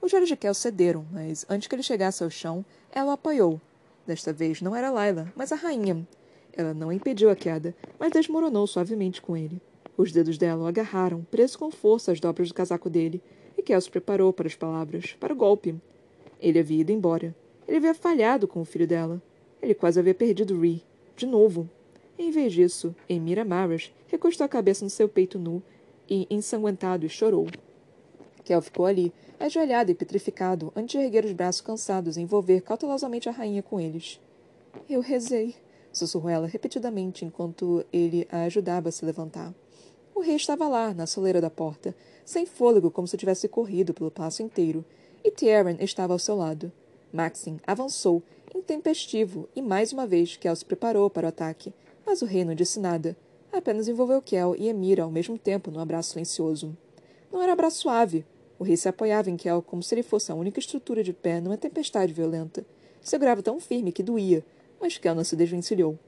Os 0.00 0.14
olhos 0.14 0.28
de 0.28 0.36
Kel 0.36 0.54
cederam, 0.54 1.04
mas 1.12 1.44
antes 1.48 1.68
que 1.68 1.74
ele 1.74 1.82
chegasse 1.82 2.22
ao 2.22 2.30
chão, 2.30 2.64
ela 2.90 3.10
o 3.10 3.14
apoiou. 3.14 3.60
Desta 4.06 4.32
vez 4.32 4.62
não 4.62 4.74
era 4.74 4.90
Laila, 4.90 5.30
mas 5.36 5.52
a 5.52 5.56
rainha. 5.56 6.06
Ela 6.52 6.72
não 6.72 6.92
impediu 6.92 7.30
a 7.30 7.36
queda, 7.36 7.74
mas 7.98 8.10
desmoronou 8.10 8.66
suavemente 8.66 9.20
com 9.20 9.36
ele. 9.36 9.60
Os 9.96 10.12
dedos 10.12 10.38
dela 10.38 10.62
o 10.62 10.66
agarraram, 10.66 11.26
preso 11.30 11.58
com 11.58 11.70
força 11.70 12.12
às 12.12 12.20
dobras 12.20 12.48
do 12.48 12.54
casaco 12.54 12.88
dele, 12.88 13.20
e 13.56 13.62
Kel 13.62 13.80
se 13.80 13.90
preparou 13.90 14.32
para 14.32 14.46
as 14.46 14.54
palavras, 14.54 15.16
para 15.18 15.32
o 15.32 15.36
golpe. 15.36 15.74
Ele 16.40 16.58
havia 16.58 16.80
ido 16.80 16.92
embora. 16.92 17.34
Ele 17.66 17.76
havia 17.78 17.94
falhado 17.94 18.48
com 18.48 18.60
o 18.60 18.64
filho 18.64 18.86
dela. 18.86 19.20
Ele 19.60 19.74
quase 19.74 19.98
havia 19.98 20.14
perdido 20.14 20.58
Ree. 20.58 20.82
De 21.16 21.26
novo. 21.26 21.68
Em 22.18 22.32
vez 22.32 22.52
disso, 22.52 22.94
Emira 23.08 23.44
Maras 23.44 23.92
recostou 24.08 24.44
a 24.44 24.48
cabeça 24.48 24.84
no 24.84 24.90
seu 24.90 25.08
peito 25.08 25.38
nu 25.38 25.62
e, 26.10 26.26
ensanguentado, 26.28 27.06
e 27.06 27.08
chorou. 27.08 27.46
Kel 28.44 28.60
ficou 28.60 28.86
ali, 28.86 29.12
ajoelhado 29.38 29.92
e 29.92 29.94
petrificado, 29.94 30.72
antes 30.74 30.98
de 30.98 31.04
erguer 31.04 31.24
os 31.24 31.32
braços 31.32 31.60
cansados 31.60 32.16
e 32.16 32.20
envolver 32.20 32.62
cautelosamente 32.62 33.28
a 33.28 33.32
rainha 33.32 33.62
com 33.62 33.78
eles. 33.78 34.20
Eu 34.90 35.00
rezei, 35.00 35.54
sussurrou 35.92 36.28
ela 36.28 36.48
repetidamente 36.48 37.24
enquanto 37.24 37.84
ele 37.92 38.26
a 38.32 38.42
ajudava 38.42 38.88
a 38.88 38.92
se 38.92 39.04
levantar. 39.04 39.54
O 40.12 40.20
rei 40.20 40.34
estava 40.34 40.66
lá, 40.66 40.92
na 40.92 41.06
soleira 41.06 41.40
da 41.40 41.50
porta, 41.50 41.94
sem 42.24 42.44
fôlego 42.44 42.90
como 42.90 43.06
se 43.06 43.16
tivesse 43.16 43.46
corrido 43.46 43.94
pelo 43.94 44.10
passo 44.10 44.42
inteiro, 44.42 44.84
e 45.22 45.30
Tyrion 45.30 45.76
estava 45.78 46.12
ao 46.12 46.18
seu 46.18 46.34
lado. 46.34 46.72
Maxim 47.12 47.60
avançou, 47.64 48.22
intempestivo, 48.52 49.48
e 49.54 49.62
mais 49.62 49.92
uma 49.92 50.06
vez 50.06 50.36
Kel 50.36 50.56
se 50.56 50.64
preparou 50.64 51.08
para 51.08 51.26
o 51.26 51.28
ataque, 51.28 51.72
mas 52.08 52.22
o 52.22 52.24
rei 52.24 52.42
não 52.42 52.54
disse 52.54 52.80
nada. 52.80 53.14
Apenas 53.52 53.86
envolveu 53.86 54.22
Kel 54.22 54.56
e 54.56 54.66
Emira 54.66 55.02
ao 55.02 55.10
mesmo 55.10 55.36
tempo 55.36 55.70
num 55.70 55.78
abraço 55.78 56.12
silencioso. 56.12 56.74
Não 57.30 57.42
era 57.42 57.52
abraço 57.52 57.80
suave. 57.80 58.24
O 58.58 58.64
rei 58.64 58.78
se 58.78 58.88
apoiava 58.88 59.28
em 59.28 59.36
Kel 59.36 59.60
como 59.60 59.82
se 59.82 59.94
ele 59.94 60.02
fosse 60.02 60.32
a 60.32 60.34
única 60.34 60.58
estrutura 60.58 61.04
de 61.04 61.12
pé 61.12 61.38
numa 61.38 61.58
tempestade 61.58 62.14
violenta. 62.14 62.64
Segurava 63.02 63.42
tão 63.42 63.60
firme 63.60 63.92
que 63.92 64.02
doía, 64.02 64.42
mas 64.80 64.96
Kel 64.96 65.14
não 65.14 65.22
se 65.22 65.36
desvencilhou. 65.36 65.98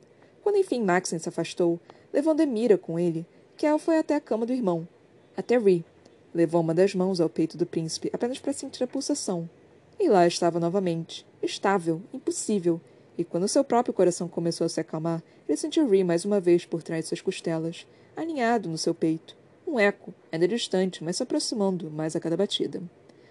Quando 0.42 0.56
enfim 0.56 0.82
Maxim 0.82 1.18
se 1.18 1.28
afastou, 1.28 1.78
levando 2.10 2.40
Emira 2.40 2.78
com 2.78 2.98
ele, 2.98 3.26
Kel 3.58 3.78
foi 3.78 3.98
até 3.98 4.14
a 4.14 4.20
cama 4.22 4.46
do 4.46 4.54
irmão, 4.54 4.88
até 5.36 5.58
Ri. 5.58 5.84
Levou 6.32 6.62
uma 6.62 6.72
das 6.72 6.94
mãos 6.94 7.20
ao 7.20 7.28
peito 7.28 7.58
do 7.58 7.66
príncipe 7.66 8.08
apenas 8.10 8.38
para 8.38 8.54
sentir 8.54 8.82
a 8.82 8.86
pulsação. 8.86 9.50
E 9.98 10.08
lá 10.08 10.26
estava 10.26 10.58
novamente, 10.58 11.26
estável, 11.42 12.00
impossível. 12.10 12.80
E 13.20 13.24
quando 13.24 13.46
seu 13.46 13.62
próprio 13.62 13.92
coração 13.92 14.26
começou 14.26 14.64
a 14.64 14.68
se 14.70 14.80
acalmar, 14.80 15.22
ele 15.46 15.58
sentiu 15.58 15.86
Ri 15.86 16.02
mais 16.02 16.24
uma 16.24 16.40
vez 16.40 16.64
por 16.64 16.82
trás 16.82 17.04
de 17.04 17.08
suas 17.08 17.20
costelas, 17.20 17.86
alinhado 18.16 18.66
no 18.66 18.78
seu 18.78 18.94
peito. 18.94 19.36
Um 19.66 19.78
eco, 19.78 20.14
ainda 20.32 20.48
distante, 20.48 21.04
mas 21.04 21.18
se 21.18 21.22
aproximando 21.22 21.90
mais 21.90 22.16
a 22.16 22.20
cada 22.20 22.34
batida. 22.34 22.82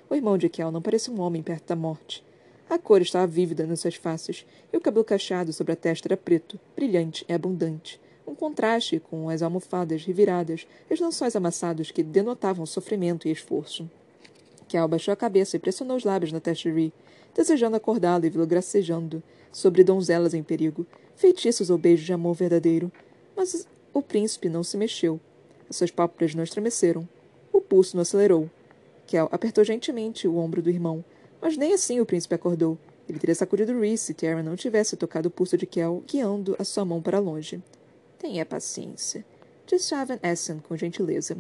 O 0.07 0.13
irmão 0.13 0.37
de 0.37 0.47
Kel 0.47 0.69
não 0.69 0.79
parecia 0.79 1.11
um 1.11 1.19
homem 1.19 1.41
perto 1.41 1.69
da 1.69 1.75
morte. 1.75 2.23
A 2.69 2.77
cor 2.77 3.01
estava 3.01 3.25
vívida 3.25 3.65
nas 3.65 3.79
suas 3.79 3.95
faces, 3.95 4.45
e 4.71 4.77
o 4.77 4.79
cabelo 4.79 5.03
cacheado 5.03 5.51
sobre 5.51 5.73
a 5.73 5.75
testa 5.75 6.07
era 6.07 6.15
preto, 6.15 6.59
brilhante 6.75 7.25
e 7.27 7.33
abundante 7.33 7.99
um 8.27 8.35
contraste 8.35 8.99
com 8.99 9.27
as 9.27 9.41
almofadas 9.41 10.05
reviradas 10.05 10.67
e 10.87 10.93
os 10.93 10.99
lençóis 10.99 11.35
amassados 11.35 11.89
que 11.89 12.03
denotavam 12.03 12.63
sofrimento 12.63 13.27
e 13.27 13.31
esforço. 13.31 13.89
Kel 14.67 14.87
baixou 14.87 15.11
a 15.11 15.17
cabeça 15.17 15.55
e 15.55 15.59
pressionou 15.59 15.97
os 15.97 16.03
lábios 16.03 16.31
na 16.31 16.39
testa 16.39 16.69
de 16.69 16.75
Ri, 16.75 16.93
desejando 17.35 17.75
acordá-lo 17.75 18.25
e 18.25 18.29
vê-lo 18.29 18.45
gracejando 18.45 19.23
sobre 19.51 19.83
donzelas 19.83 20.33
em 20.33 20.43
perigo, 20.43 20.85
feitiços 21.15 21.69
ou 21.69 21.77
beijos 21.77 22.05
de 22.05 22.13
amor 22.13 22.33
verdadeiro. 22.33 22.91
Mas 23.35 23.67
o 23.93 24.01
príncipe 24.01 24.49
não 24.49 24.63
se 24.63 24.77
mexeu. 24.77 25.19
As 25.69 25.75
suas 25.75 25.91
pálpebras 25.91 26.35
não 26.35 26.43
estremeceram. 26.43 27.07
O 27.51 27.61
pulso 27.61 27.95
não 27.95 28.01
acelerou. 28.01 28.49
Kel 29.05 29.27
apertou 29.31 29.63
gentilmente 29.63 30.27
o 30.27 30.37
ombro 30.37 30.61
do 30.61 30.69
irmão, 30.69 31.03
mas 31.41 31.57
nem 31.57 31.73
assim 31.73 31.99
o 31.99 32.05
príncipe 32.05 32.35
acordou. 32.35 32.77
Ele 33.07 33.17
teria 33.17 33.33
sacudido 33.33 33.79
Rhys 33.79 34.01
se 34.01 34.13
Tyrion 34.13 34.43
não 34.43 34.55
tivesse 34.55 34.95
tocado 34.95 35.29
o 35.29 35.31
pulso 35.31 35.57
de 35.57 35.65
Kel, 35.65 36.03
guiando 36.07 36.55
a 36.59 36.63
sua 36.63 36.85
mão 36.85 37.01
para 37.01 37.17
longe. 37.17 37.61
Tenha 38.19 38.45
paciência, 38.45 39.25
disse 39.65 39.95
Avan 39.95 40.19
Essen 40.21 40.59
com 40.59 40.77
gentileza. 40.77 41.35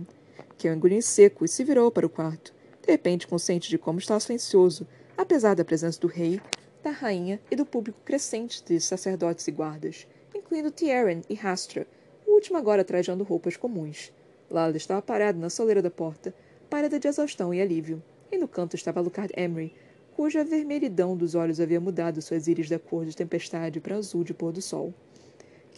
Que 0.57 0.67
engoliu 0.67 0.97
em 0.97 1.01
seco 1.01 1.45
e 1.45 1.47
se 1.47 1.63
virou 1.63 1.91
para 1.91 2.07
o 2.07 2.09
quarto, 2.09 2.53
de 2.81 2.91
repente 2.91 3.27
consciente 3.27 3.69
de 3.69 3.77
como 3.77 3.99
estava 3.99 4.19
silencioso, 4.19 4.87
apesar 5.15 5.53
da 5.53 5.63
presença 5.63 5.99
do 5.99 6.07
rei, 6.07 6.41
da 6.83 6.91
rainha 6.91 7.39
e 7.49 7.55
do 7.55 7.65
público 7.65 7.99
crescente 8.05 8.63
de 8.63 8.79
sacerdotes 8.79 9.47
e 9.47 9.51
guardas, 9.51 10.07
incluindo 10.33 10.71
Tieran 10.71 11.21
e 11.29 11.37
Hastra, 11.37 11.85
o 12.25 12.33
último 12.33 12.57
agora 12.57 12.83
trajando 12.83 13.23
roupas 13.23 13.57
comuns. 13.57 14.11
Lala 14.49 14.75
estava 14.77 15.01
parado 15.01 15.39
na 15.39 15.49
soleira 15.49 15.81
da 15.81 15.91
porta, 15.91 16.33
pálida 16.69 16.99
de 16.99 17.07
exaustão 17.07 17.53
e 17.53 17.61
alívio, 17.61 18.01
e 18.31 18.37
no 18.37 18.47
canto 18.47 18.75
estava 18.75 19.01
Lucard 19.01 19.33
Emery, 19.35 19.73
cuja 20.15 20.43
vermelhidão 20.43 21.15
dos 21.15 21.35
olhos 21.35 21.59
havia 21.59 21.79
mudado 21.79 22.21
suas 22.21 22.47
íris 22.47 22.69
da 22.69 22.79
cor 22.79 23.05
de 23.05 23.15
tempestade 23.15 23.79
para 23.79 23.95
azul 23.95 24.23
de 24.23 24.33
pôr 24.33 24.51
do 24.51 24.61
sol 24.61 24.93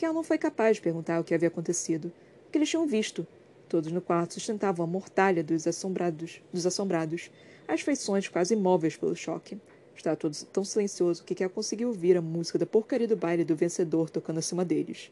ela 0.06 0.14
não 0.14 0.24
foi 0.24 0.38
capaz 0.38 0.78
de 0.78 0.82
perguntar 0.82 1.20
o 1.20 1.24
que 1.24 1.34
havia 1.34 1.48
acontecido, 1.48 2.12
o 2.48 2.52
que 2.52 2.58
eles 2.58 2.70
tinham 2.70 2.88
visto. 2.88 3.26
Todos 3.68 3.92
no 3.92 4.02
quarto 4.02 4.34
sustentavam 4.34 4.84
a 4.84 4.88
mortalha 4.88 5.44
dos 5.44 5.66
assombrados, 5.66 6.42
dos 6.52 6.66
assombrados, 6.66 7.32
as 7.68 7.82
feições 7.82 8.28
quase 8.28 8.54
imóveis 8.54 8.98
pelo 8.98 9.16
choque. 9.16 9.58
Estava 9.96 10.16
todo 10.16 10.36
tão 10.52 10.64
silencioso 10.64 11.24
que 11.24 11.36
Kel 11.36 11.50
conseguiu 11.50 11.90
ouvir 11.90 12.18
a 12.18 12.22
música 12.22 12.58
da 12.58 12.66
porcaria 12.66 13.08
do 13.08 13.16
baile 13.16 13.44
do 13.44 13.56
vencedor 13.56 14.10
tocando 14.10 14.40
acima 14.40 14.66
deles. 14.66 15.12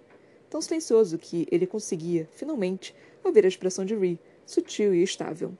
Tão 0.49 0.61
silencioso 0.61 1.17
que 1.17 1.47
ele 1.51 1.67
conseguia, 1.67 2.27
finalmente, 2.33 2.95
ouvir 3.23 3.45
a 3.45 3.47
expressão 3.47 3.85
de 3.85 3.95
Ree, 3.95 4.19
sutil 4.45 4.93
e 4.95 5.03
estável. 5.03 5.53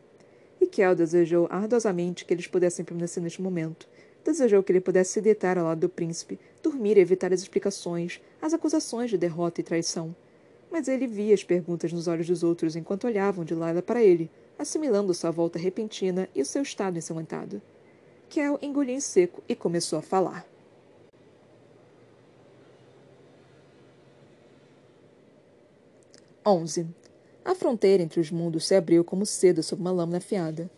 E 0.60 0.66
Kel 0.66 0.96
desejou 0.96 1.48
ardosamente 1.50 2.26
que 2.26 2.34
eles 2.34 2.48
pudessem 2.48 2.84
permanecer 2.84 3.22
neste 3.22 3.42
momento, 3.42 3.88
Desejou 4.24 4.62
que 4.62 4.72
ele 4.72 4.82
pudesse 4.82 5.14
se 5.14 5.22
deitar 5.22 5.58
ao 5.58 5.66
lado 5.66 5.80
do 5.80 5.90
príncipe, 5.90 6.40
dormir 6.62 6.98
e 6.98 7.00
evitar 7.00 7.32
as 7.34 7.42
explicações, 7.42 8.22
as 8.42 8.54
acusações 8.54 9.10
de 9.10 9.18
derrota 9.18 9.62
e 9.62 9.64
traição. 9.64 10.16
Mas 10.70 10.88
ele 10.88 11.08
via 11.08 11.34
as 11.34 11.44
perguntas 11.44 11.92
nos 11.92 12.08
olhos 12.08 12.28
dos 12.28 12.44
outros 12.44 12.76
enquanto 12.76 13.08
olhavam 13.08 13.46
de 13.46 13.56
Laila 13.56 13.82
para 13.82 14.04
ele, 14.04 14.30
assimilando 14.58 15.14
sua 15.14 15.32
volta 15.32 15.58
repentina 15.58 16.30
e 16.36 16.42
o 16.42 16.46
seu 16.46 16.62
estado 16.62 16.98
ensanguentado. 16.98 17.62
Kel 18.30 18.60
engoliu 18.62 18.94
em 18.94 19.00
seco 19.00 19.44
e 19.50 19.56
começou 19.56 19.98
a 19.98 20.04
falar. 20.04 20.46
Onze. 26.46 26.88
A 27.44 27.56
fronteira 27.56 28.04
entre 28.04 28.20
os 28.20 28.30
mundos 28.30 28.68
se 28.68 28.76
abriu 28.76 29.04
como 29.04 29.26
seda 29.26 29.64
sob 29.64 29.82
uma 29.82 29.92
lâmina 29.92 30.20
afiada. 30.20 30.70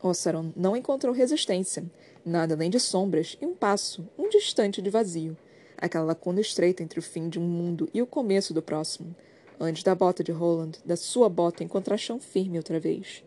Ossaron 0.00 0.52
não 0.56 0.76
encontrou 0.76 1.12
resistência, 1.12 1.84
nada 2.24 2.54
além 2.54 2.70
de 2.70 2.78
sombras 2.78 3.36
e 3.40 3.44
um 3.44 3.54
passo, 3.54 4.08
um 4.16 4.28
distante 4.28 4.80
de 4.80 4.88
vazio, 4.88 5.36
aquela 5.76 6.04
lacuna 6.04 6.40
estreita 6.40 6.82
entre 6.82 7.00
o 7.00 7.02
fim 7.02 7.28
de 7.28 7.40
um 7.40 7.42
mundo 7.42 7.88
e 7.92 8.00
o 8.00 8.06
começo 8.06 8.54
do 8.54 8.62
próximo, 8.62 9.14
antes 9.58 9.82
da 9.82 9.94
bota 9.94 10.22
de 10.22 10.30
Roland, 10.30 10.78
da 10.84 10.96
sua 10.96 11.28
bota 11.28 11.64
encontrar 11.64 11.98
chão 11.98 12.20
firme 12.20 12.56
outra 12.56 12.78
vez. 12.78 13.24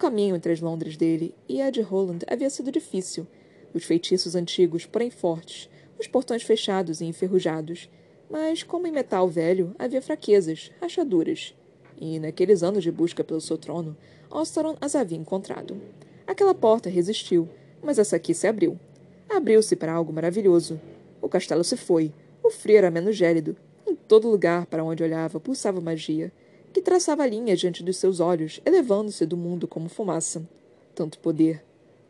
Caminho 0.00 0.34
entre 0.34 0.50
as 0.50 0.62
Londres 0.62 0.96
dele 0.96 1.34
e 1.46 1.60
a 1.60 1.68
de 1.68 1.82
Roland 1.82 2.20
havia 2.26 2.48
sido 2.48 2.72
difícil, 2.72 3.26
os 3.74 3.84
feitiços 3.84 4.34
antigos, 4.34 4.86
porém 4.86 5.10
fortes, 5.10 5.68
os 5.98 6.06
portões 6.06 6.42
fechados 6.42 7.02
e 7.02 7.04
enferrujados, 7.04 7.86
mas, 8.30 8.62
como 8.62 8.86
em 8.86 8.90
metal 8.90 9.28
velho, 9.28 9.74
havia 9.78 10.00
fraquezas, 10.00 10.72
rachaduras. 10.80 11.54
E, 12.00 12.18
naqueles 12.18 12.62
anos 12.62 12.82
de 12.82 12.90
busca 12.90 13.22
pelo 13.22 13.42
seu 13.42 13.58
trono, 13.58 13.94
Osteron 14.30 14.74
as 14.80 14.94
havia 14.94 15.18
encontrado. 15.18 15.78
Aquela 16.26 16.54
porta 16.54 16.88
resistiu, 16.88 17.46
mas 17.82 17.98
essa 17.98 18.16
aqui 18.16 18.32
se 18.32 18.46
abriu. 18.46 18.80
Abriu-se 19.28 19.76
para 19.76 19.92
algo 19.92 20.14
maravilhoso. 20.14 20.80
O 21.20 21.28
castelo 21.28 21.62
se 21.62 21.76
foi. 21.76 22.10
O 22.42 22.48
frio 22.48 22.78
era 22.78 22.90
menos 22.90 23.16
gélido. 23.16 23.54
Em 23.86 23.94
todo 23.94 24.30
lugar 24.30 24.64
para 24.64 24.82
onde 24.82 25.02
olhava 25.02 25.38
pulsava 25.38 25.78
magia, 25.78 26.32
que 26.72 26.80
traçava 26.80 27.26
linhas 27.26 27.58
diante 27.58 27.82
dos 27.82 27.96
seus 27.96 28.20
olhos, 28.20 28.60
elevando-se 28.64 29.26
do 29.26 29.36
mundo 29.36 29.66
como 29.66 29.88
fumaça. 29.88 30.46
Tanto 30.94 31.18
poder, 31.18 31.62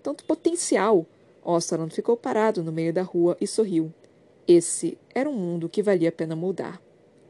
tanto 0.03 0.25
potencial. 0.25 1.07
Osteron 1.43 1.89
ficou 1.89 2.17
parado 2.17 2.63
no 2.63 2.73
meio 2.73 2.93
da 2.93 3.03
rua 3.03 3.37
e 3.41 3.47
sorriu. 3.47 3.93
Esse 4.47 4.99
era 5.15 5.29
um 5.29 5.35
mundo 5.35 5.69
que 5.69 5.83
valia 5.83 6.09
a 6.09 6.13
pena 6.13 6.37
moldar. 6.37 6.81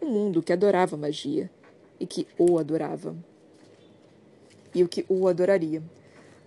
Um 0.01 0.09
mundo 0.09 0.43
que 0.43 0.53
adorava 0.53 0.97
magia. 0.97 1.51
E 1.99 2.07
que 2.07 2.27
o 2.39 2.59
adorava. 2.59 3.15
E 4.75 4.83
o 4.83 4.89
que 4.89 5.05
o 5.09 5.29
adoraria 5.29 5.83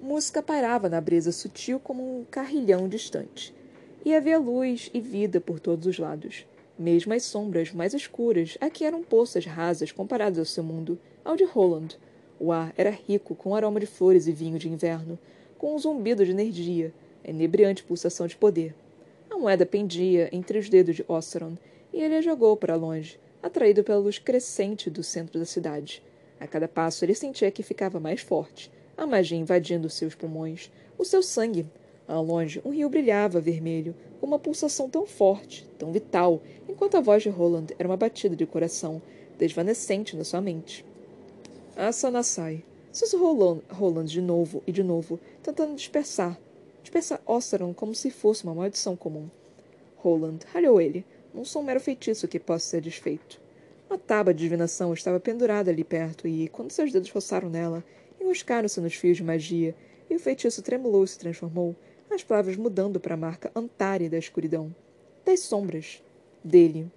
música 0.03 0.43
pairava 0.43 0.89
na 0.89 0.99
brisa 0.99 1.31
sutil 1.31 1.79
como 1.79 2.19
um 2.19 2.25
carrilhão 2.25 2.89
distante. 2.89 3.55
E 4.03 4.13
havia 4.13 4.37
luz 4.37 4.91
e 4.93 4.99
vida 4.99 5.39
por 5.39 5.61
todos 5.61 5.87
os 5.87 5.97
lados. 5.97 6.45
Mesmo 6.83 7.13
as 7.13 7.23
sombras 7.23 7.71
mais 7.71 7.93
escuras, 7.93 8.57
aqui 8.59 8.83
eram 8.83 9.01
poças 9.01 9.45
rasas 9.45 9.89
comparadas 9.89 10.37
ao 10.37 10.43
seu 10.43 10.65
mundo, 10.65 10.99
ao 11.23 11.37
de 11.37 11.45
Roland. 11.45 11.97
O 12.37 12.51
ar 12.51 12.73
era 12.75 12.89
rico 12.89 13.33
com 13.35 13.55
aroma 13.55 13.79
de 13.79 13.85
flores 13.85 14.27
e 14.27 14.33
vinho 14.33 14.59
de 14.59 14.67
inverno, 14.67 15.17
com 15.57 15.73
um 15.73 15.79
zumbido 15.79 16.25
de 16.25 16.31
energia, 16.31 16.93
a 17.25 17.29
inebriante 17.29 17.85
pulsação 17.85 18.27
de 18.27 18.35
poder. 18.35 18.75
A 19.29 19.37
moeda 19.37 19.65
pendia 19.65 20.27
entre 20.33 20.59
os 20.59 20.67
dedos 20.67 20.97
de 20.97 21.05
Ossaron, 21.07 21.55
e 21.93 22.01
ele 22.01 22.17
a 22.17 22.21
jogou 22.21 22.57
para 22.57 22.75
longe, 22.75 23.17
atraído 23.41 23.81
pela 23.81 23.99
luz 23.99 24.19
crescente 24.19 24.89
do 24.89 25.03
centro 25.03 25.39
da 25.39 25.45
cidade. 25.45 26.03
A 26.37 26.45
cada 26.47 26.67
passo 26.67 27.05
ele 27.05 27.15
sentia 27.15 27.49
que 27.49 27.63
ficava 27.63 27.97
mais 27.97 28.19
forte, 28.19 28.69
a 28.97 29.07
magia 29.07 29.37
invadindo 29.37 29.89
seus 29.89 30.15
pulmões, 30.15 30.69
o 30.97 31.05
seu 31.05 31.23
sangue. 31.23 31.65
Ao 32.05 32.21
longe, 32.21 32.61
um 32.65 32.71
rio 32.71 32.89
brilhava 32.89 33.39
vermelho, 33.39 33.95
uma 34.25 34.39
pulsação 34.39 34.89
tão 34.89 35.05
forte, 35.05 35.67
tão 35.77 35.91
vital, 35.91 36.41
enquanto 36.67 36.95
a 36.95 37.01
voz 37.01 37.23
de 37.23 37.29
Roland 37.29 37.67
era 37.77 37.87
uma 37.87 37.97
batida 37.97 38.35
de 38.35 38.45
coração, 38.45 39.01
desvanecente 39.37 40.15
na 40.15 40.23
sua 40.23 40.41
mente. 40.41 40.85
Asanasai. 41.75 42.63
Sussurrou 42.91 43.61
Roland 43.69 44.05
de 44.05 44.21
novo 44.21 44.61
e 44.67 44.71
de 44.71 44.83
novo, 44.83 45.19
tentando 45.41 45.75
dispersar. 45.75 46.39
Dispersar 46.81 47.19
Ossaron 47.25 47.73
como 47.73 47.95
se 47.95 48.11
fosse 48.11 48.43
uma 48.43 48.53
maldição 48.53 48.95
comum. 48.95 49.29
Roland, 49.97 50.39
ralhou 50.53 50.79
ele. 50.79 51.03
Não 51.33 51.43
sou 51.43 51.61
um 51.61 51.65
mero 51.65 51.79
feitiço 51.79 52.27
que 52.27 52.39
possa 52.39 52.67
ser 52.67 52.81
desfeito. 52.81 53.41
Uma 53.89 53.97
tábua 53.97 54.33
de 54.33 54.43
divinação 54.43 54.93
estava 54.93 55.19
pendurada 55.19 55.71
ali 55.71 55.83
perto 55.83 56.27
e, 56.27 56.47
quando 56.49 56.71
seus 56.71 56.91
dedos 56.91 57.09
roçaram 57.09 57.49
nela, 57.49 57.83
enroscaram-se 58.21 58.79
nos 58.79 58.93
fios 58.93 59.17
de 59.17 59.23
magia, 59.23 59.75
e 60.09 60.15
o 60.15 60.19
feitiço 60.19 60.61
tremulou 60.61 61.03
e 61.03 61.07
se 61.07 61.17
transformou, 61.17 61.75
as 62.13 62.23
palavras 62.23 62.55
mudando 62.55 62.99
para 62.99 63.15
a 63.15 63.17
marca 63.17 63.51
Antari 63.55 64.09
da 64.09 64.17
escuridão. 64.17 64.73
Das 65.25 65.41
sombras. 65.41 66.01
Dele. 66.43 66.91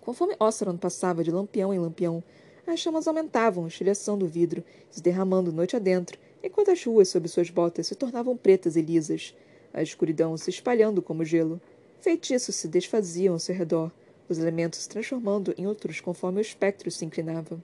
Conforme 0.00 0.36
Ossaron 0.38 0.76
passava 0.76 1.24
de 1.24 1.30
lampião 1.30 1.74
em 1.74 1.78
lampião, 1.78 2.22
as 2.66 2.80
chamas 2.80 3.06
aumentavam, 3.08 3.66
estilhaçando 3.66 4.24
o 4.24 4.28
vidro, 4.28 4.62
se 4.90 5.02
derramando 5.02 5.52
noite 5.52 5.76
adentro, 5.76 6.18
enquanto 6.42 6.70
as 6.70 6.84
ruas 6.84 7.08
sob 7.08 7.28
suas 7.28 7.50
botas 7.50 7.86
se 7.86 7.94
tornavam 7.94 8.36
pretas 8.36 8.76
e 8.76 8.82
lisas, 8.82 9.34
a 9.72 9.82
escuridão 9.82 10.36
se 10.36 10.50
espalhando 10.50 11.02
como 11.02 11.24
gelo. 11.24 11.60
Feitiços 12.00 12.54
se 12.54 12.68
desfaziam 12.68 13.34
ao 13.34 13.40
seu 13.40 13.54
redor, 13.54 13.90
os 14.28 14.38
elementos 14.38 14.80
se 14.80 14.88
transformando 14.88 15.54
em 15.58 15.66
outros 15.66 16.00
conforme 16.00 16.38
o 16.38 16.42
espectro 16.42 16.90
se 16.90 17.04
inclinava. 17.04 17.62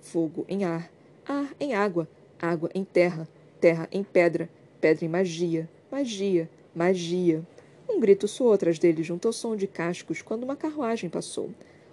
Fogo 0.00 0.44
em 0.48 0.64
ar, 0.64 0.90
ar 1.26 1.54
em 1.60 1.74
água, 1.74 2.08
água 2.40 2.68
em 2.74 2.84
terra, 2.84 3.28
terra 3.60 3.88
em 3.92 4.02
pedra, 4.02 4.50
pedra 4.80 5.04
em 5.04 5.08
magia, 5.08 5.68
magia, 5.92 6.48
magia. 6.74 7.46
Um 7.86 8.00
grito 8.00 8.26
soou 8.26 8.54
atrás 8.54 8.78
dele 8.78 9.02
junto 9.02 9.28
ao 9.28 9.32
som 9.32 9.54
de 9.54 9.66
cascos 9.66 10.22
quando 10.22 10.44
uma 10.44 10.56
carruagem 10.56 11.10
passou. 11.10 11.50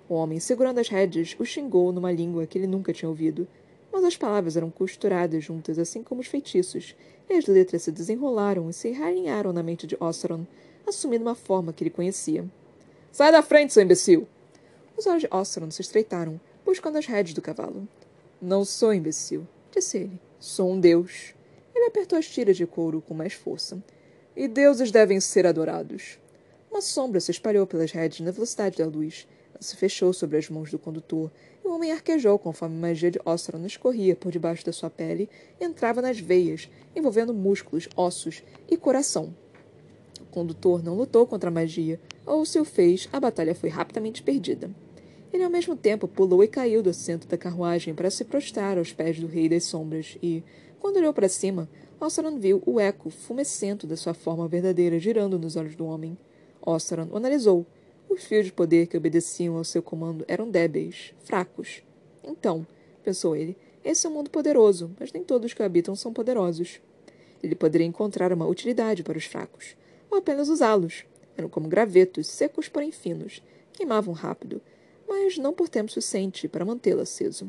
O 0.08 0.14
homem, 0.14 0.40
segurando 0.40 0.80
as 0.80 0.88
rédeas, 0.88 1.36
o 1.38 1.44
xingou 1.44 1.92
numa 1.92 2.10
língua 2.10 2.48
que 2.48 2.58
ele 2.58 2.66
nunca 2.66 2.94
tinha 2.94 3.10
ouvido. 3.10 3.46
Mas 3.92 4.06
as 4.06 4.16
palavras 4.16 4.56
eram 4.56 4.72
costuradas 4.72 5.44
juntas, 5.44 5.78
assim 5.78 6.02
como 6.02 6.22
os 6.22 6.28
feitiços, 6.28 6.96
e 7.30 7.34
as 7.34 7.46
letras 7.46 7.84
se 7.84 7.92
desenrolaram 7.92 8.70
e 8.70 8.74
se 8.74 8.88
enrainharam 8.88 9.52
na 9.52 9.62
mente 9.62 9.86
de 9.86 9.98
Ossaron, 10.00 10.46
assumindo 10.88 11.26
uma 11.26 11.36
forma 11.36 11.74
que 11.74 11.84
ele 11.84 11.90
conhecia. 11.90 12.46
Sai 13.12 13.32
da 13.34 13.42
frente, 13.42 13.74
seu 13.74 13.84
imbecil! 13.84 14.26
Os 14.96 15.06
olhos 15.08 15.24
de 15.24 15.30
Ossaron 15.30 15.72
se 15.72 15.82
estreitaram, 15.82 16.40
buscando 16.64 16.98
as 16.98 17.06
rédeas 17.06 17.34
do 17.34 17.42
cavalo. 17.42 17.86
Não 18.42 18.64
sou 18.64 18.94
imbecil, 18.94 19.46
disse 19.72 19.98
ele. 19.98 20.22
Sou 20.40 20.72
um 20.72 20.80
deus. 20.80 21.34
Ele 21.74 21.86
apertou 21.86 22.18
as 22.18 22.28
tiras 22.28 22.58
de 22.58 22.66
couro 22.66 23.02
com 23.02 23.14
mais 23.14 23.34
força. 23.34 23.82
E 24.36 24.48
deuses 24.48 24.92
devem 24.92 25.20
ser 25.20 25.46
adorados. 25.46 26.20
Uma 26.72 26.82
sombra 26.82 27.20
se 27.20 27.32
espalhou 27.32 27.66
pelas 27.66 27.92
rédeas 27.92 28.20
na 28.20 28.32
velocidade 28.32 28.78
da 28.78 28.86
luz, 28.86 29.28
se 29.60 29.76
fechou 29.76 30.14
sobre 30.14 30.38
as 30.38 30.50
mãos 30.50 30.72
do 30.72 30.80
condutor, 30.80 31.32
e 31.64 31.68
o 31.68 31.74
homem 31.74 31.92
arquejou 31.92 32.38
conforme 32.40 32.78
a 32.78 32.80
magia 32.80 33.12
de 33.12 33.20
Ostron 33.26 33.66
escorria 33.66 34.16
por 34.16 34.32
debaixo 34.32 34.66
da 34.66 34.72
sua 34.72 34.90
pele 34.90 35.30
e 35.60 35.66
entrava 35.66 36.02
nas 36.02 36.20
veias, 36.20 36.70
envolvendo 36.96 37.34
músculos, 37.34 37.90
ossos 37.96 38.44
e 38.70 38.78
coração. 38.78 39.34
O 40.22 40.26
condutor 40.26 40.84
não 40.84 40.96
lutou 40.96 41.26
contra 41.26 41.50
a 41.50 41.54
magia, 41.54 42.00
ou 42.26 42.46
se 42.46 42.60
o 42.60 42.66
fez, 42.66 43.10
a 43.12 43.20
batalha 43.20 43.56
foi 43.56 43.70
rapidamente 43.70 44.24
perdida. 44.24 44.70
Ele 45.32 45.44
ao 45.44 45.50
mesmo 45.50 45.76
tempo 45.76 46.08
pulou 46.08 46.44
e 46.44 46.48
caiu 46.48 46.82
do 46.82 46.90
assento 46.90 47.28
da 47.28 47.38
carruagem 47.38 47.94
para 47.94 48.10
se 48.10 48.26
prostrar 48.26 48.78
aos 48.78 48.92
pés 48.92 49.20
do 49.20 49.28
Rei 49.28 49.48
das 49.48 49.64
Sombras 49.66 50.18
e, 50.24 50.44
quando 50.80 50.98
olhou 50.98 51.14
para 51.14 51.30
cima, 51.30 51.70
Ossaron 52.00 52.40
viu 52.40 52.64
o 52.66 52.80
eco 52.80 53.10
fumecento 53.10 53.86
da 53.86 53.98
sua 53.98 54.14
forma 54.14 54.48
verdadeira 54.48 54.98
girando 55.00 55.38
nos 55.38 55.56
olhos 55.56 55.76
do 55.76 55.86
homem. 55.86 56.18
Ossaron 56.62 57.10
o 57.12 57.18
analisou 57.18 57.66
os 58.10 58.24
fios 58.24 58.46
de 58.46 58.52
poder 58.52 58.88
que 58.88 58.98
obedeciam 58.98 59.56
ao 59.56 59.64
seu 59.64 59.84
comando 59.84 60.26
eram 60.28 60.50
débeis, 60.50 61.14
fracos. 61.20 61.84
Então, 62.24 62.66
pensou 63.04 63.36
ele, 63.36 63.56
esse 63.84 64.08
é 64.08 64.10
um 64.10 64.14
mundo 64.14 64.32
poderoso, 64.32 64.92
mas 65.00 65.14
nem 65.14 65.24
todos 65.24 65.54
que 65.54 65.62
o 65.62 65.66
habitam 65.66 65.96
são 65.96 66.12
poderosos. 66.12 66.82
Ele 67.42 67.56
poderia 67.56 67.86
encontrar 67.86 68.34
uma 68.34 68.48
utilidade 68.48 69.04
para 69.04 69.18
os 69.18 69.26
fracos, 69.26 69.78
ou 70.10 70.18
apenas 70.18 70.50
usá-los. 70.50 71.06
Eram 71.38 71.50
como 71.50 71.70
gravetos, 71.70 72.28
secos 72.28 72.68
porém 72.68 72.92
finos, 72.92 73.44
queimavam 73.74 74.14
rápido, 74.14 74.62
mas 75.08 75.38
não 75.38 75.54
por 75.54 75.70
tempo 75.70 75.92
suficiente 75.92 76.48
para 76.48 76.66
mantê-lo 76.66 77.02
aceso. 77.02 77.48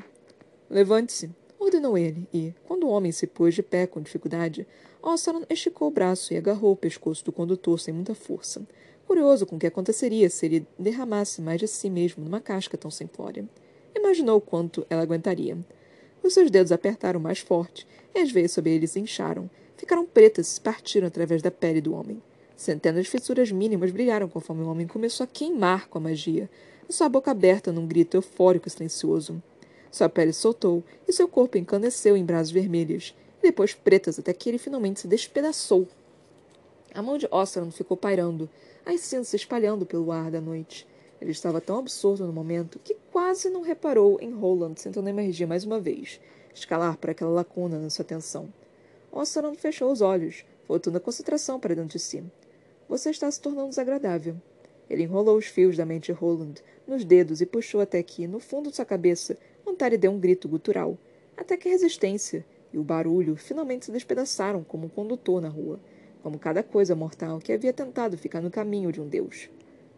Levante-se, 0.68 1.30
ordenou 1.60 1.96
ele, 1.96 2.26
e, 2.32 2.54
quando 2.66 2.84
o 2.84 2.88
homem 2.88 3.12
se 3.12 3.26
pôs 3.26 3.54
de 3.54 3.62
pé 3.62 3.86
com 3.86 4.00
dificuldade, 4.00 4.66
Ossaron 5.02 5.44
esticou 5.48 5.88
o 5.88 5.90
braço 5.90 6.32
e 6.32 6.36
agarrou 6.36 6.72
o 6.72 6.76
pescoço 6.76 7.24
do 7.24 7.30
condutor 7.30 7.78
sem 7.78 7.92
muita 7.92 8.14
força, 8.14 8.66
curioso 9.06 9.44
com 9.44 9.56
o 9.56 9.58
que 9.58 9.66
aconteceria 9.66 10.30
se 10.30 10.46
ele 10.46 10.66
derramasse 10.78 11.42
mais 11.42 11.60
de 11.60 11.68
si 11.68 11.90
mesmo 11.90 12.24
numa 12.24 12.40
casca 12.40 12.78
tão 12.78 12.90
simplória. 12.90 13.46
Imaginou 13.94 14.40
quanto 14.40 14.86
ela 14.88 15.02
aguentaria. 15.02 15.58
Os 16.22 16.34
seus 16.34 16.50
dedos 16.50 16.72
apertaram 16.72 17.20
mais 17.20 17.38
forte, 17.38 17.86
e 18.14 18.18
as 18.18 18.30
veias 18.30 18.52
sob 18.52 18.68
eles 18.70 18.96
incharam, 18.96 19.48
ficaram 19.76 20.04
pretas 20.04 20.56
e 20.56 20.60
partiram 20.60 21.06
através 21.06 21.42
da 21.42 21.50
pele 21.50 21.80
do 21.80 21.94
homem. 21.94 22.22
Centenas 22.56 23.04
de 23.04 23.10
fissuras 23.10 23.50
mínimas 23.50 23.90
brilharam 23.90 24.28
conforme 24.28 24.62
o 24.62 24.68
homem 24.68 24.86
começou 24.86 25.24
a 25.24 25.26
queimar 25.26 25.88
com 25.88 25.98
a 25.98 26.00
magia, 26.00 26.48
sua 26.90 27.08
boca 27.08 27.30
aberta 27.30 27.70
num 27.70 27.86
grito 27.86 28.16
eufórico 28.16 28.66
e 28.66 28.70
silencioso. 28.70 29.40
Sua 29.90 30.08
pele 30.08 30.32
soltou 30.32 30.84
e 31.08 31.12
seu 31.12 31.26
corpo 31.26 31.58
encaneceu 31.58 32.16
em 32.16 32.24
brasas 32.24 32.50
vermelhas, 32.50 33.14
e 33.38 33.42
depois 33.42 33.74
pretas 33.74 34.18
até 34.18 34.32
que 34.32 34.48
ele 34.48 34.58
finalmente 34.58 35.00
se 35.00 35.08
despedaçou. 35.08 35.88
A 36.94 37.02
mão 37.02 37.18
de 37.18 37.28
Ossaron 37.30 37.70
ficou 37.70 37.96
pairando, 37.96 38.48
as 38.84 39.00
cinzas 39.00 39.28
se 39.28 39.36
espalhando 39.36 39.86
pelo 39.86 40.10
ar 40.12 40.30
da 40.30 40.40
noite. 40.40 40.86
Ele 41.20 41.32
estava 41.32 41.60
tão 41.60 41.78
absorto 41.78 42.24
no 42.24 42.32
momento 42.32 42.80
que 42.82 42.96
quase 43.12 43.50
não 43.50 43.62
reparou 43.62 44.18
em 44.20 44.32
Roland 44.32 44.74
tentando 44.74 45.08
emergir 45.08 45.46
mais 45.46 45.64
uma 45.64 45.78
vez, 45.78 46.20
escalar 46.54 46.96
para 46.96 47.12
aquela 47.12 47.30
lacuna 47.30 47.78
na 47.78 47.90
sua 47.90 48.04
atenção. 48.04 48.52
Ossaron 49.12 49.54
fechou 49.54 49.92
os 49.92 50.00
olhos, 50.00 50.44
voltando 50.66 50.96
a 50.96 51.00
concentração 51.00 51.60
para 51.60 51.74
dentro 51.74 51.98
de 51.98 51.98
si. 51.98 52.24
Você 52.88 53.10
está 53.10 53.30
se 53.30 53.40
tornando 53.40 53.68
desagradável. 53.68 54.36
Ele 54.88 55.04
enrolou 55.04 55.36
os 55.36 55.46
fios 55.46 55.76
da 55.76 55.86
mente 55.86 56.06
de 56.06 56.12
Roland 56.12 56.54
nos 56.86 57.04
dedos 57.04 57.40
e 57.40 57.46
puxou 57.46 57.80
até 57.80 58.02
que, 58.02 58.26
no 58.26 58.40
fundo 58.40 58.70
de 58.70 58.76
sua 58.76 58.84
cabeça, 58.84 59.36
Montari 59.70 59.96
deu 59.96 60.10
um 60.10 60.18
grito 60.18 60.48
gutural. 60.48 60.98
Até 61.36 61.56
que 61.56 61.68
a 61.68 61.72
resistência 61.72 62.44
e 62.72 62.78
o 62.78 62.82
barulho 62.82 63.36
finalmente 63.36 63.86
se 63.86 63.92
despedaçaram 63.92 64.62
como 64.62 64.86
um 64.86 64.90
condutor 64.90 65.40
na 65.40 65.48
rua 65.48 65.80
como 66.22 66.38
cada 66.38 66.62
coisa 66.62 66.94
mortal 66.94 67.38
que 67.38 67.52
havia 67.52 67.72
tentado 67.72 68.16
ficar 68.16 68.40
no 68.40 68.50
caminho 68.50 68.92
de 68.92 69.00
um 69.00 69.08
deus. 69.08 69.48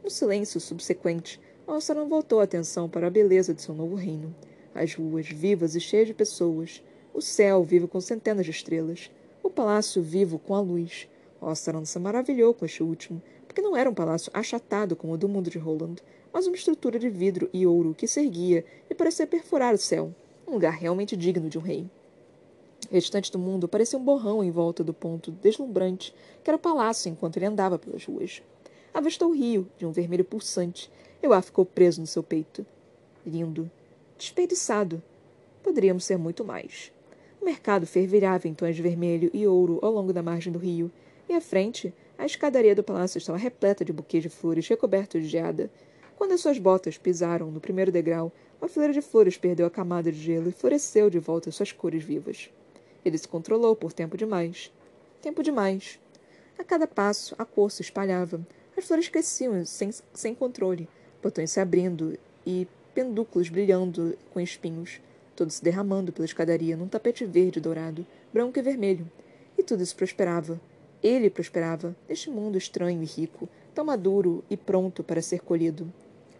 No 0.03 0.11
silêncio 0.11 0.61
subsequente, 0.61 1.41
não 1.67 2.09
voltou 2.09 2.41
a 2.41 2.45
atenção 2.45 2.89
para 2.89 3.07
a 3.07 3.11
beleza 3.11 3.55
de 3.55 3.63
seu 3.63 3.75
novo 3.75 3.95
reino. 3.95 4.35
As 4.75 4.95
ruas 4.95 5.29
vivas 5.29 5.75
e 5.75 5.81
cheias 5.81 6.09
de 6.09 6.15
pessoas, 6.15 6.83
o 7.13 7.21
céu 7.21 7.63
vivo 7.63 7.87
com 7.87 8.01
centenas 8.01 8.45
de 8.45 8.51
estrelas, 8.51 9.11
o 9.43 9.51
palácio 9.51 10.03
vivo 10.03 10.39
com 10.39 10.55
a 10.55 10.61
luz. 10.61 11.09
Ossaran 11.41 11.85
se 11.85 11.99
maravilhou 11.99 12.55
com 12.55 12.65
este 12.65 12.83
último, 12.83 13.21
porque 13.47 13.61
não 13.61 13.77
era 13.77 13.91
um 13.91 13.95
palácio 13.95 14.31
achatado 14.33 14.97
como 14.97 15.15
o 15.15 15.19
do 15.19 15.29
mundo 15.29 15.51
de 15.51 15.59
Roland, 15.59 15.97
mas 16.33 16.47
uma 16.47 16.57
estrutura 16.57 16.99
de 16.99 17.09
vidro 17.09 17.49
e 17.53 17.67
ouro 17.67 17.95
que 17.95 18.07
se 18.07 18.21
erguia 18.21 18.65
e 18.89 18.95
parecia 18.95 19.27
perfurar 19.27 19.75
o 19.75 19.79
céu, 19.79 20.15
um 20.47 20.53
lugar 20.53 20.73
realmente 20.73 21.17
digno 21.17 21.49
de 21.49 21.59
um 21.59 21.63
rei. 21.63 21.87
O 22.91 22.95
restante 22.95 23.31
do 23.31 23.39
mundo 23.39 23.69
parecia 23.69 23.99
um 23.99 24.05
borrão 24.05 24.43
em 24.43 24.51
volta 24.51 24.83
do 24.83 24.93
ponto 24.93 25.31
deslumbrante 25.31 26.15
que 26.43 26.51
era 26.51 26.57
o 26.57 26.61
palácio 26.61 27.09
enquanto 27.09 27.37
ele 27.37 27.47
andava 27.47 27.79
pelas 27.79 28.05
ruas. 28.05 28.43
Avistou 28.93 29.31
o 29.31 29.35
rio, 29.35 29.67
de 29.79 29.87
um 29.87 29.93
vermelho 29.93 30.25
pulsante, 30.25 30.91
e 31.23 31.27
o 31.27 31.33
ar 31.33 31.43
ficou 31.43 31.65
preso 31.65 32.01
no 32.01 32.07
seu 32.07 32.23
peito. 32.23 32.67
Lindo. 33.25 33.71
Desperdiçado. 34.19 35.03
Poderíamos 35.63 36.05
ser 36.05 36.19
muito 36.19 36.45
mais. 36.45 36.93
O 37.41 37.45
mercado 37.45 37.87
fervilhava 37.87 38.47
em 38.47 38.55
tons 38.55 38.77
de 38.77 38.83
vermelho 38.83 39.31
e 39.33 39.47
ouro 39.47 39.79
ao 39.81 39.91
longo 39.91 40.13
da 40.13 40.23
margem 40.23 40.53
do 40.53 40.59
rio, 40.59 40.91
e 41.29 41.33
à 41.33 41.41
frente, 41.41 41.95
a 42.19 42.27
escadaria 42.27 42.75
do 42.75 42.83
palácio 42.83 43.19
estava 43.19 43.39
repleta 43.39 43.85
de 43.85 43.93
buquês 43.93 44.23
de 44.23 44.29
flores 44.29 44.69
recobertos 44.69 45.23
de 45.23 45.29
geada. 45.29 45.71
Quando 46.23 46.35
as 46.35 46.41
suas 46.41 46.57
botas 46.57 46.97
pisaram 46.97 47.51
no 47.51 47.61
primeiro 47.61 47.91
degrau, 47.91 48.31
uma 48.61 48.69
fileira 48.69 48.95
de 48.95 49.03
flores 49.03 49.37
perdeu 49.37 49.67
a 49.67 49.71
camada 49.71 50.13
de 50.13 50.21
gelo 50.21 50.49
e 50.49 50.53
floresceu 50.53 51.11
de 51.11 51.19
volta 51.19 51.51
suas 51.51 51.73
cores 51.73 52.05
vivas. 52.05 52.49
Ele 53.05 53.19
se 53.19 53.27
controlou 53.27 53.75
por 53.75 53.93
tempo 53.93 54.17
demais. 54.17 54.73
Tempo 55.21 55.43
demais. 55.43 55.99
A 56.57 56.63
cada 56.63 56.87
passo, 56.87 57.35
a 57.37 57.45
cor 57.45 57.73
se 57.73 57.83
espalhava. 57.83 58.41
As 58.77 58.85
flores 58.87 59.09
cresciam 59.09 59.67
sem, 59.67 59.91
sem 60.15 60.33
controle, 60.33 60.89
botões 61.21 61.51
se 61.51 61.59
abrindo 61.59 62.17
e 62.47 62.69
pendúculos 62.95 63.49
brilhando 63.49 64.17
com 64.33 64.39
espinhos, 64.39 65.01
tudo 65.35 65.51
se 65.51 65.65
derramando 65.65 66.13
pela 66.13 66.25
escadaria 66.25 66.77
num 66.77 66.87
tapete 66.87 67.27
verde 67.27 67.59
dourado, 67.59 68.07
branco 68.33 68.61
e 68.61 68.63
vermelho. 68.63 69.11
E 69.59 69.63
tudo 69.65 69.83
isso 69.83 69.97
prosperava. 69.97 70.61
Ele 71.03 71.29
prosperava, 71.29 71.97
neste 72.09 72.31
mundo 72.31 72.57
estranho 72.57 73.03
e 73.03 73.07
rico, 73.07 73.49
tão 73.75 73.85
maduro 73.85 74.45
e 74.49 74.57
pronto 74.57 75.03
para 75.03 75.21
ser 75.21 75.41
colhido. 75.41 75.93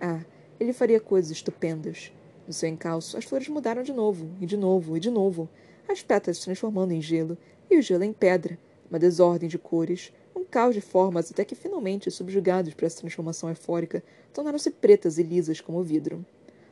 Ah, 0.05 0.25
ele 0.59 0.73
faria 0.73 0.99
coisas 0.99 1.31
estupendas. 1.31 2.11
No 2.45 2.53
seu 2.53 2.69
encalço, 2.69 3.17
as 3.17 3.25
flores 3.25 3.47
mudaram 3.47 3.85
de 3.85 3.93
novo, 3.93 4.29
e 4.41 4.47
de 4.47 4.57
novo, 4.57 4.97
e 4.97 5.01
de 5.01 5.09
novo 5.09 5.49
as 5.89 6.03
pétalas 6.03 6.39
se 6.39 6.45
transformando 6.45 6.91
em 6.91 7.01
gelo 7.01 7.39
e 7.71 7.79
o 7.79 7.83
gelo 7.83 8.03
em 8.03 8.13
pedra, 8.13 8.59
uma 8.91 8.99
desordem 8.99 9.49
de 9.49 9.59
cores, 9.59 10.13
um 10.35 10.45
caos 10.45 10.75
de 10.75 10.81
formas 10.81 11.31
até 11.31 11.45
que 11.45 11.55
finalmente, 11.55 12.11
subjugados 12.11 12.75
por 12.75 12.85
essa 12.85 12.99
transformação 12.99 13.49
eufórica, 13.49 14.03
tornaram-se 14.33 14.73
pretas 14.73 15.19
e 15.19 15.23
lisas 15.23 15.61
como 15.61 15.85
vidro. 15.85 16.27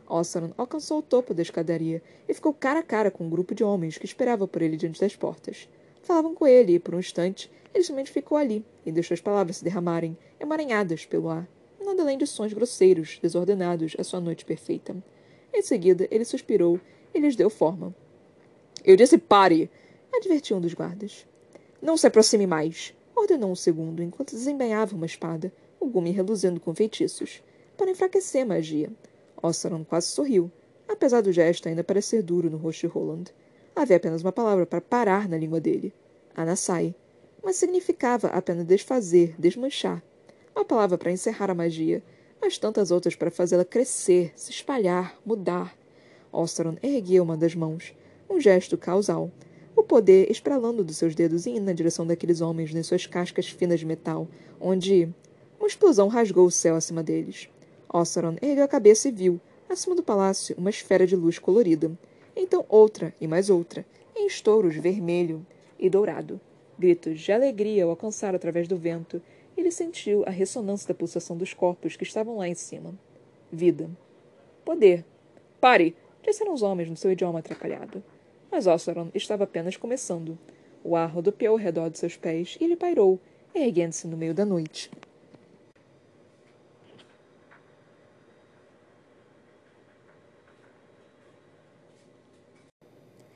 Ossaron 0.09 0.51
alcançou 0.59 0.99
o 0.99 1.03
topo 1.03 1.33
da 1.33 1.43
escadaria 1.43 2.03
e 2.29 2.35
ficou 2.35 2.53
cara 2.53 2.81
a 2.81 2.83
cara 2.83 3.13
com 3.13 3.27
um 3.27 3.31
grupo 3.31 3.55
de 3.55 3.63
homens 3.63 3.97
que 3.97 4.07
esperava 4.07 4.49
por 4.49 4.61
ele 4.61 4.77
diante 4.77 5.01
das 5.01 5.15
portas. 5.15 5.69
Falavam 6.03 6.35
com 6.35 6.49
ele 6.49 6.75
e, 6.75 6.79
por 6.81 6.97
um 6.97 6.99
instante, 6.99 7.49
ele 7.73 7.85
somente 7.85 8.11
ficou 8.11 8.37
ali 8.37 8.65
e 8.85 8.91
deixou 8.91 9.15
as 9.15 9.21
palavras 9.21 9.59
se 9.59 9.65
derramarem, 9.65 10.19
emaranhadas 10.41 11.07
pelo 11.07 11.29
ar, 11.29 11.49
nada 11.91 12.03
além 12.03 12.17
de 12.17 12.27
sons 12.27 12.53
grosseiros, 12.53 13.19
desordenados 13.21 13.97
à 13.99 14.05
sua 14.05 14.21
noite 14.21 14.45
perfeita. 14.45 14.97
Em 15.53 15.61
seguida, 15.61 16.07
ele 16.11 16.25
suspirou 16.25 16.81
e 17.13 17.19
lhes 17.19 17.35
deu 17.35 17.51
forma. 17.51 17.95
Eu 18.85 18.97
disse 18.97 19.19
pare! 19.19 19.69
advertiu 20.13 20.57
um 20.57 20.61
dos 20.61 20.73
guardas. 20.73 21.27
Não 21.83 21.97
se 21.97 22.07
aproxime 22.07 22.47
mais! 22.47 22.95
ordenou 23.15 23.51
um 23.51 23.57
segundo, 23.57 24.03
enquanto 24.03 24.31
desembainhava 24.31 24.95
uma 24.95 25.05
espada, 25.05 25.53
o 25.81 25.87
gume 25.87 26.11
reluzindo 26.11 26.61
com 26.61 26.75
feitiços, 26.75 27.43
para 27.77 27.91
enfraquecer 27.91 28.43
a 28.43 28.47
magia. 28.47 28.91
Ossaron 29.43 29.85
quase 29.85 30.07
sorriu, 30.07 30.51
apesar 30.89 31.21
do 31.21 31.33
gesto 31.33 31.69
ainda 31.69 31.83
parecer 31.83 32.23
duro 32.23 32.49
no 32.49 32.57
rosto 32.57 32.83
de 32.83 32.87
Roland. 32.87 33.25
Havia 33.75 33.97
apenas 33.97 34.23
uma 34.23 34.33
palavra 34.33 34.65
para 34.65 34.81
parar 34.81 35.29
na 35.29 35.37
língua 35.37 35.61
dele. 35.61 35.93
Anassai. 36.35 36.95
Mas 37.43 37.57
significava 37.57 38.29
apenas 38.29 38.65
desfazer, 38.65 39.35
desmanchar. 39.39 40.03
Uma 40.55 40.65
palavra 40.65 40.99
para 40.99 41.13
encerrar 41.13 41.51
a 41.51 41.55
magia, 41.55 42.03
mas 42.41 42.59
tantas 42.59 42.91
outras 42.91 43.15
para 43.15 43.31
fazê-la 43.31 43.65
crescer, 43.65 44.33
se 44.35 44.51
espalhar, 44.51 45.17
mudar. 45.25 45.77
Ossaron 46.33 46.77
ergueu 46.83 47.23
uma 47.23 47.37
das 47.37 47.55
mãos, 47.55 47.95
um 48.29 48.41
gesto 48.41 48.77
causal, 48.79 49.31
o 49.77 49.83
poder 49.83 50.31
espralando 50.31 50.85
dos 50.85 50.97
seus 50.97 51.15
dedos 51.15 51.47
e 51.47 51.51
indo 51.51 51.65
na 51.65 51.73
direção 51.73 52.07
daqueles 52.07 52.41
homens 52.41 52.75
nas 52.75 52.87
suas 52.87 53.07
cascas 53.07 53.49
finas 53.49 53.81
de 53.81 53.87
metal, 53.87 54.29
onde 54.61 55.09
uma 55.59 55.69
explosão 55.69 56.09
rasgou 56.09 56.47
o 56.47 56.51
céu 56.51 56.75
acima 56.75 57.03
deles. 57.03 57.49
Ossaron 57.93 58.37
ergueu 58.41 58.65
a 58.65 58.69
cabeça 58.69 59.09
e 59.09 59.13
viu, 59.13 59.41
acima 59.69 59.95
do 59.95 60.03
palácio, 60.03 60.55
uma 60.59 60.71
esfera 60.71 61.07
de 61.07 61.17
luz 61.17 61.39
colorida. 61.39 61.91
Então 62.37 62.65
outra 62.69 63.15
e 63.21 63.27
mais 63.27 63.51
outra, 63.51 63.85
em 64.17 64.27
estouros 64.27 64.77
vermelho 64.77 65.45
e 65.79 65.89
dourado. 65.91 66.41
Gritos 66.79 67.21
de 67.21 67.33
alegria 67.33 67.87
o 67.87 67.91
alcançaram 67.91 68.37
através 68.37 68.67
do 68.67 68.77
vento, 68.77 69.21
ele 69.61 69.71
sentiu 69.71 70.25
a 70.27 70.31
ressonância 70.31 70.89
da 70.89 70.95
pulsação 70.95 71.37
dos 71.37 71.55
corpos 71.55 71.97
que 71.97 72.05
estavam 72.05 72.37
lá 72.37 72.49
em 72.49 72.55
cima. 72.55 72.95
Vida. 73.53 73.91
Poder. 74.65 75.05
Pare! 75.61 75.95
disseram 76.23 76.53
os 76.53 76.63
homens 76.63 76.89
no 76.89 76.97
seu 76.97 77.13
idioma 77.13 77.39
atrapalhado. 77.39 78.03
Mas 78.51 78.67
Ossaron 78.67 79.11
estava 79.15 79.45
apenas 79.45 79.77
começando. 79.77 80.39
O 80.83 80.97
ar 80.97 81.11
rodopiou 81.11 81.53
ao 81.53 81.59
redor 81.59 81.91
de 81.91 81.99
seus 81.99 82.17
pés 82.17 82.57
e 82.61 82.65
ele 82.65 82.77
pairou, 82.77 83.19
erguendo-se 83.55 84.07
no 84.07 84.17
meio 84.17 84.35
da 84.35 84.45
noite. 84.45 84.91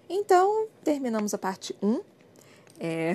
Então, 0.08 0.68
terminamos 0.82 1.34
a 1.34 1.38
parte 1.38 1.74
1. 1.82 2.00
É... 2.78 3.14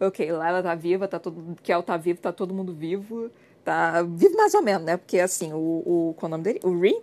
Ok, 0.00 0.30
Layla 0.30 0.62
tá 0.62 0.74
viva, 0.74 1.08
tá 1.08 1.18
todo... 1.18 1.56
Kel 1.62 1.82
tá 1.82 1.96
vivo, 1.96 2.20
tá 2.20 2.32
todo 2.32 2.52
mundo 2.52 2.74
vivo. 2.74 3.30
Tá 3.64 4.02
vivo 4.02 4.36
mais 4.36 4.54
ou 4.54 4.62
menos, 4.62 4.84
né? 4.84 4.96
Porque, 4.96 5.18
assim, 5.18 5.52
o... 5.52 5.56
o... 5.56 6.14
Qual 6.16 6.28
é 6.28 6.28
o 6.28 6.30
nome 6.30 6.44
dele? 6.44 6.60
O 6.62 6.78
Ri? 6.78 6.94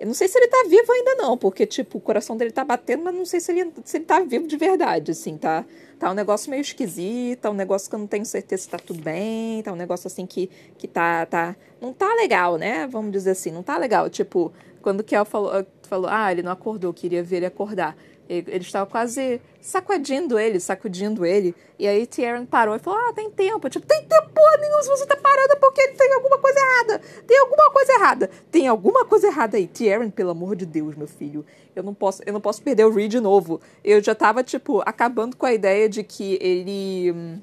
Eu 0.00 0.06
não 0.06 0.14
sei 0.14 0.28
se 0.28 0.38
ele 0.38 0.48
tá 0.48 0.64
vivo 0.66 0.90
ainda 0.90 1.14
não, 1.16 1.36
porque, 1.36 1.66
tipo, 1.66 1.98
o 1.98 2.00
coração 2.00 2.34
dele 2.34 2.50
tá 2.50 2.64
batendo, 2.64 3.04
mas 3.04 3.14
não 3.14 3.26
sei 3.26 3.38
se 3.38 3.52
ele, 3.52 3.70
se 3.84 3.98
ele 3.98 4.06
tá 4.06 4.20
vivo 4.20 4.46
de 4.46 4.56
verdade, 4.56 5.10
assim, 5.10 5.36
tá? 5.36 5.62
Tá 5.98 6.10
um 6.10 6.14
negócio 6.14 6.50
meio 6.50 6.62
esquisito, 6.62 7.40
tá 7.40 7.50
um 7.50 7.54
negócio 7.54 7.90
que 7.90 7.94
eu 7.94 7.98
não 7.98 8.06
tenho 8.06 8.24
certeza 8.24 8.62
se 8.62 8.68
tá 8.70 8.78
tudo 8.78 9.02
bem, 9.02 9.62
tá 9.62 9.70
um 9.74 9.76
negócio, 9.76 10.06
assim, 10.06 10.24
que, 10.24 10.48
que 10.78 10.88
tá, 10.88 11.26
tá... 11.26 11.54
Não 11.82 11.92
tá 11.92 12.14
legal, 12.14 12.56
né? 12.56 12.86
Vamos 12.86 13.12
dizer 13.12 13.32
assim, 13.32 13.50
não 13.50 13.62
tá 13.62 13.76
legal. 13.76 14.08
Tipo, 14.08 14.50
quando 14.80 15.00
o 15.00 15.04
Kel 15.04 15.26
falou, 15.26 15.66
falou, 15.82 16.08
ah, 16.10 16.32
ele 16.32 16.42
não 16.42 16.52
acordou, 16.52 16.94
queria 16.94 17.22
ver 17.22 17.36
ele 17.36 17.46
acordar. 17.46 17.94
Ele 18.30 18.58
estava 18.58 18.88
quase 18.88 19.40
sacudindo 19.60 20.38
ele, 20.38 20.60
sacudindo 20.60 21.26
ele. 21.26 21.52
E 21.76 21.88
aí 21.88 22.06
Tyrion 22.06 22.46
parou 22.46 22.76
e 22.76 22.78
falou: 22.78 23.00
Ah, 23.00 23.12
tem 23.12 23.28
tempo. 23.28 23.68
Tipo, 23.68 23.84
tem 23.84 24.04
tempo 24.04 24.40
nenhum. 24.60 24.80
Se 24.82 24.88
você 24.88 25.04
tá 25.04 25.16
parando 25.16 25.56
porque 25.60 25.88
tem 25.88 26.12
alguma 26.12 26.38
coisa 26.38 26.60
errada. 26.60 27.00
Tem 27.26 27.38
alguma 27.38 27.70
coisa 27.72 27.92
errada. 27.92 28.30
Tem 28.48 28.68
alguma 28.68 29.04
coisa 29.04 29.26
errada 29.26 29.56
aí. 29.56 29.66
Tyrion, 29.66 30.10
pelo 30.10 30.30
amor 30.30 30.54
de 30.54 30.64
Deus, 30.64 30.94
meu 30.94 31.08
filho. 31.08 31.44
Eu 31.74 31.82
não 31.82 31.92
posso, 31.92 32.22
eu 32.24 32.32
não 32.32 32.40
posso 32.40 32.62
perder 32.62 32.84
o 32.84 32.94
Reed 32.94 33.10
de 33.10 33.20
novo. 33.20 33.60
Eu 33.82 34.00
já 34.00 34.14
tava, 34.14 34.44
tipo, 34.44 34.80
acabando 34.86 35.36
com 35.36 35.46
a 35.46 35.52
ideia 35.52 35.88
de 35.88 36.04
que 36.04 36.38
ele. 36.40 37.10
Hum, 37.10 37.38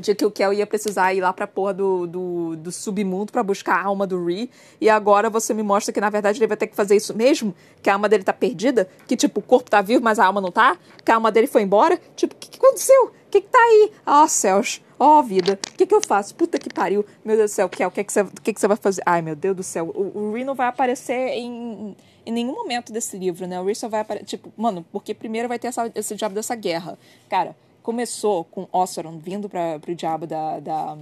de 0.00 0.14
que 0.14 0.24
o 0.24 0.30
Kel 0.30 0.52
ia 0.52 0.66
precisar 0.66 1.14
ir 1.14 1.20
lá 1.20 1.32
pra 1.32 1.46
porra 1.46 1.74
do, 1.74 2.06
do, 2.06 2.56
do 2.56 2.72
submundo 2.72 3.32
para 3.32 3.42
buscar 3.42 3.76
a 3.76 3.84
alma 3.84 4.06
do 4.06 4.24
Ree. 4.24 4.50
E 4.80 4.88
agora 4.88 5.30
você 5.30 5.52
me 5.54 5.62
mostra 5.62 5.92
que, 5.92 6.00
na 6.00 6.10
verdade, 6.10 6.38
ele 6.38 6.46
vai 6.46 6.56
ter 6.56 6.66
que 6.66 6.76
fazer 6.76 6.96
isso 6.96 7.16
mesmo? 7.16 7.54
Que 7.82 7.90
a 7.90 7.94
alma 7.94 8.08
dele 8.08 8.24
tá 8.24 8.32
perdida? 8.32 8.88
Que, 9.06 9.16
tipo, 9.16 9.40
o 9.40 9.42
corpo 9.42 9.70
tá 9.70 9.80
vivo, 9.80 10.02
mas 10.02 10.18
a 10.18 10.26
alma 10.26 10.40
não 10.40 10.50
tá? 10.50 10.76
Que 11.04 11.10
a 11.10 11.14
alma 11.14 11.30
dele 11.30 11.46
foi 11.46 11.62
embora? 11.62 11.98
Tipo, 12.16 12.34
o 12.34 12.38
que, 12.38 12.50
que 12.50 12.58
aconteceu? 12.58 13.06
O 13.06 13.30
que, 13.30 13.40
que 13.40 13.48
tá 13.48 13.58
aí? 13.58 13.92
Ó, 14.06 14.24
oh, 14.24 14.28
céus. 14.28 14.80
Ó, 14.98 15.18
oh, 15.18 15.22
vida. 15.22 15.58
O 15.72 15.76
que, 15.76 15.86
que 15.86 15.94
eu 15.94 16.00
faço? 16.00 16.34
Puta 16.34 16.58
que 16.58 16.72
pariu. 16.72 17.04
Meu 17.24 17.36
Deus 17.36 17.50
do 17.50 17.54
céu, 17.54 17.68
Kel, 17.68 17.88
o 17.88 17.90
que, 17.90 18.04
que, 18.04 18.12
você, 18.12 18.24
que, 18.42 18.52
que 18.52 18.60
você 18.60 18.68
vai 18.68 18.76
fazer? 18.76 19.02
Ai, 19.04 19.22
meu 19.22 19.34
Deus 19.34 19.56
do 19.56 19.62
céu. 19.62 19.90
O, 19.94 20.32
o 20.32 20.44
não 20.44 20.54
vai 20.54 20.68
aparecer 20.68 21.30
em, 21.30 21.96
em 22.24 22.32
nenhum 22.32 22.54
momento 22.54 22.92
desse 22.92 23.18
livro, 23.18 23.46
né? 23.46 23.60
O 23.60 23.64
Ree 23.64 23.74
só 23.74 23.88
vai 23.88 24.00
aparecer. 24.00 24.26
Tipo, 24.26 24.52
mano, 24.56 24.84
porque 24.92 25.12
primeiro 25.12 25.48
vai 25.48 25.58
ter 25.58 25.68
essa, 25.68 25.90
esse 25.94 26.14
diabo 26.14 26.34
dessa 26.34 26.54
guerra. 26.54 26.96
Cara 27.28 27.56
começou 27.84 28.44
com 28.44 28.66
Ossaron 28.72 29.18
vindo 29.18 29.46
para 29.46 29.78
o 29.86 29.94
diabo 29.94 30.26
da, 30.26 30.58
da. 30.58 30.98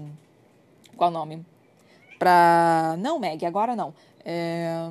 Qual 0.97 1.09
o 1.09 1.13
nome? 1.13 1.47
Pra. 2.19 2.97
Não, 2.99 3.19
Meg, 3.19 3.47
agora 3.47 3.75
não. 3.75 3.95
É, 4.25 4.91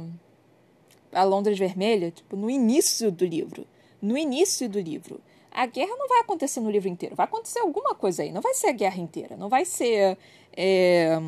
a 1.11 1.23
Londres 1.23 1.59
Vermelha, 1.59 2.09
tipo, 2.09 2.35
no 2.35 2.49
início 2.49 3.11
do 3.11 3.25
livro. 3.25 3.67
No 4.01 4.17
início 4.17 4.67
do 4.67 4.79
livro. 4.79 5.21
A 5.51 5.65
guerra 5.65 5.93
não 5.97 6.07
vai 6.07 6.21
acontecer 6.21 6.61
no 6.61 6.71
livro 6.71 6.87
inteiro. 6.87 7.13
Vai 7.13 7.25
acontecer 7.25 7.59
alguma 7.59 7.93
coisa 7.93 8.23
aí. 8.23 8.31
Não 8.31 8.41
vai 8.41 8.53
ser 8.53 8.67
a 8.67 8.71
guerra 8.71 8.97
inteira. 8.97 9.35
Não 9.35 9.49
vai 9.49 9.65
ser. 9.65 10.17
É, 10.55 11.19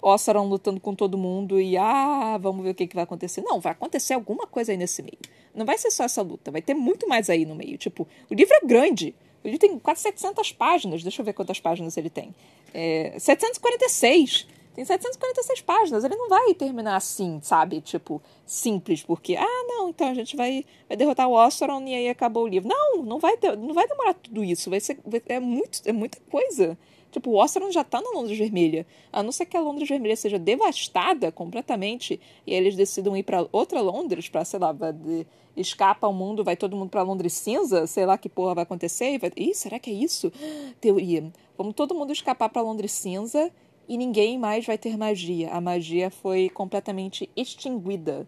Ossaron 0.00 0.48
lutando 0.48 0.80
com 0.80 0.94
todo 0.94 1.18
mundo 1.18 1.60
e 1.60 1.76
ah, 1.76 2.38
vamos 2.40 2.62
ver 2.64 2.70
o 2.70 2.74
que, 2.74 2.86
que 2.86 2.94
vai 2.94 3.02
acontecer. 3.02 3.42
Não, 3.42 3.58
vai 3.58 3.72
acontecer 3.72 4.14
alguma 4.14 4.46
coisa 4.46 4.70
aí 4.70 4.78
nesse 4.78 5.02
meio. 5.02 5.18
Não 5.52 5.66
vai 5.66 5.76
ser 5.76 5.90
só 5.90 6.04
essa 6.04 6.22
luta, 6.22 6.52
vai 6.52 6.62
ter 6.62 6.74
muito 6.74 7.08
mais 7.08 7.28
aí 7.28 7.44
no 7.44 7.56
meio. 7.56 7.76
Tipo, 7.76 8.06
o 8.30 8.34
livro 8.34 8.54
é 8.54 8.64
grande. 8.64 9.14
Livro 9.44 9.58
tem 9.58 9.78
quase 9.78 10.02
700 10.02 10.52
páginas. 10.52 11.02
Deixa 11.02 11.20
eu 11.20 11.24
ver 11.24 11.32
quantas 11.32 11.60
páginas 11.60 11.96
ele 11.96 12.10
tem. 12.10 12.34
É, 12.74 13.14
746. 13.18 14.46
Tem 14.74 14.84
746 14.84 15.60
páginas. 15.62 16.04
Ele 16.04 16.16
não 16.16 16.28
vai 16.28 16.54
terminar 16.54 16.96
assim, 16.96 17.40
sabe? 17.42 17.80
Tipo, 17.80 18.22
simples, 18.46 19.02
porque, 19.02 19.36
ah, 19.36 19.64
não, 19.66 19.88
então 19.88 20.08
a 20.08 20.14
gente 20.14 20.36
vai, 20.36 20.64
vai 20.88 20.96
derrotar 20.96 21.28
o 21.28 21.32
Ossoron 21.32 21.82
e 21.86 21.94
aí 21.94 22.08
acabou 22.08 22.44
o 22.44 22.48
livro. 22.48 22.68
Não, 22.68 23.02
não 23.02 23.18
vai, 23.18 23.36
não 23.58 23.74
vai 23.74 23.88
demorar 23.88 24.14
tudo 24.14 24.44
isso. 24.44 24.70
Vai 24.70 24.80
ser, 24.80 24.98
é, 25.26 25.40
muito, 25.40 25.80
é 25.84 25.92
muita 25.92 26.18
coisa. 26.30 26.78
Tipo, 27.10 27.30
o 27.30 27.42
Ossoron 27.42 27.70
já 27.70 27.82
tá 27.82 28.00
na 28.00 28.10
Londres 28.10 28.38
Vermelha. 28.38 28.86
A 29.12 29.22
não 29.22 29.32
ser 29.32 29.46
que 29.46 29.56
a 29.56 29.60
Londres 29.60 29.88
Vermelha 29.88 30.16
seja 30.16 30.38
devastada 30.38 31.32
completamente 31.32 32.20
e 32.46 32.54
eles 32.54 32.76
decidam 32.76 33.16
ir 33.16 33.22
para 33.22 33.46
outra 33.50 33.80
Londres, 33.80 34.28
pra, 34.28 34.44
sei 34.44 34.60
lá, 34.60 34.72
de, 34.72 35.26
escapa 35.56 36.06
ao 36.06 36.12
mundo, 36.12 36.44
vai 36.44 36.56
todo 36.56 36.76
mundo 36.76 36.90
para 36.90 37.02
Londres 37.02 37.32
cinza, 37.32 37.86
sei 37.86 38.06
lá 38.06 38.16
que 38.16 38.28
porra 38.28 38.54
vai 38.54 38.62
acontecer. 38.62 39.12
E 39.12 39.18
vai... 39.18 39.32
Ih, 39.36 39.54
será 39.54 39.78
que 39.78 39.90
é 39.90 39.94
isso? 39.94 40.32
Teoria. 40.80 41.32
Vamos 41.58 41.74
todo 41.74 41.94
mundo 41.94 42.12
escapar 42.12 42.48
para 42.48 42.62
Londres 42.62 42.92
cinza 42.92 43.50
e 43.88 43.96
ninguém 43.96 44.38
mais 44.38 44.64
vai 44.64 44.78
ter 44.78 44.96
magia. 44.96 45.50
A 45.50 45.60
magia 45.60 46.10
foi 46.10 46.48
completamente 46.48 47.28
extinguida. 47.36 48.26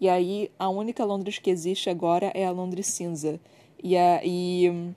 E 0.00 0.08
aí 0.08 0.50
a 0.58 0.68
única 0.68 1.04
Londres 1.04 1.38
que 1.38 1.50
existe 1.50 1.88
agora 1.88 2.30
é 2.34 2.44
a 2.44 2.50
Londres 2.50 2.88
cinza. 2.88 3.40
E 3.82 3.96
a, 3.96 4.20
e, 4.24 4.92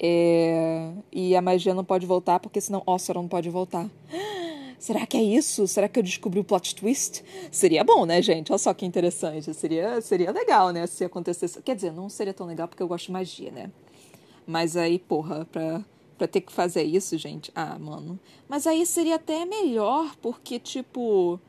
é, 0.00 0.92
e 1.10 1.34
a 1.34 1.42
magia 1.42 1.74
não 1.74 1.84
pode 1.84 2.06
voltar 2.06 2.38
porque 2.38 2.60
senão 2.60 2.82
Ossoron 2.86 3.22
não 3.22 3.28
pode 3.28 3.50
voltar. 3.50 3.88
Será 4.78 5.04
que 5.04 5.16
é 5.16 5.22
isso? 5.22 5.66
Será 5.66 5.88
que 5.88 5.98
eu 5.98 6.02
descobri 6.04 6.38
o 6.38 6.44
plot 6.44 6.76
twist? 6.76 7.24
Seria 7.50 7.82
bom, 7.82 8.06
né, 8.06 8.22
gente? 8.22 8.52
Olha 8.52 8.58
só 8.58 8.72
que 8.72 8.86
interessante. 8.86 9.52
Seria, 9.52 10.00
seria 10.00 10.30
legal, 10.30 10.70
né, 10.70 10.86
se 10.86 11.04
acontecesse. 11.04 11.60
Quer 11.62 11.74
dizer, 11.74 11.92
não 11.92 12.08
seria 12.08 12.32
tão 12.32 12.46
legal 12.46 12.68
porque 12.68 12.82
eu 12.82 12.86
gosto 12.86 13.06
de 13.06 13.12
magia, 13.12 13.50
né? 13.50 13.72
Mas 14.46 14.76
aí, 14.76 15.00
porra, 15.00 15.44
pra, 15.50 15.84
pra 16.16 16.28
ter 16.28 16.42
que 16.42 16.52
fazer 16.52 16.84
isso, 16.84 17.18
gente. 17.18 17.50
Ah, 17.54 17.76
mano. 17.76 18.20
Mas 18.48 18.68
aí 18.68 18.86
seria 18.86 19.16
até 19.16 19.44
melhor, 19.44 20.14
porque, 20.22 20.58
tipo. 20.58 21.40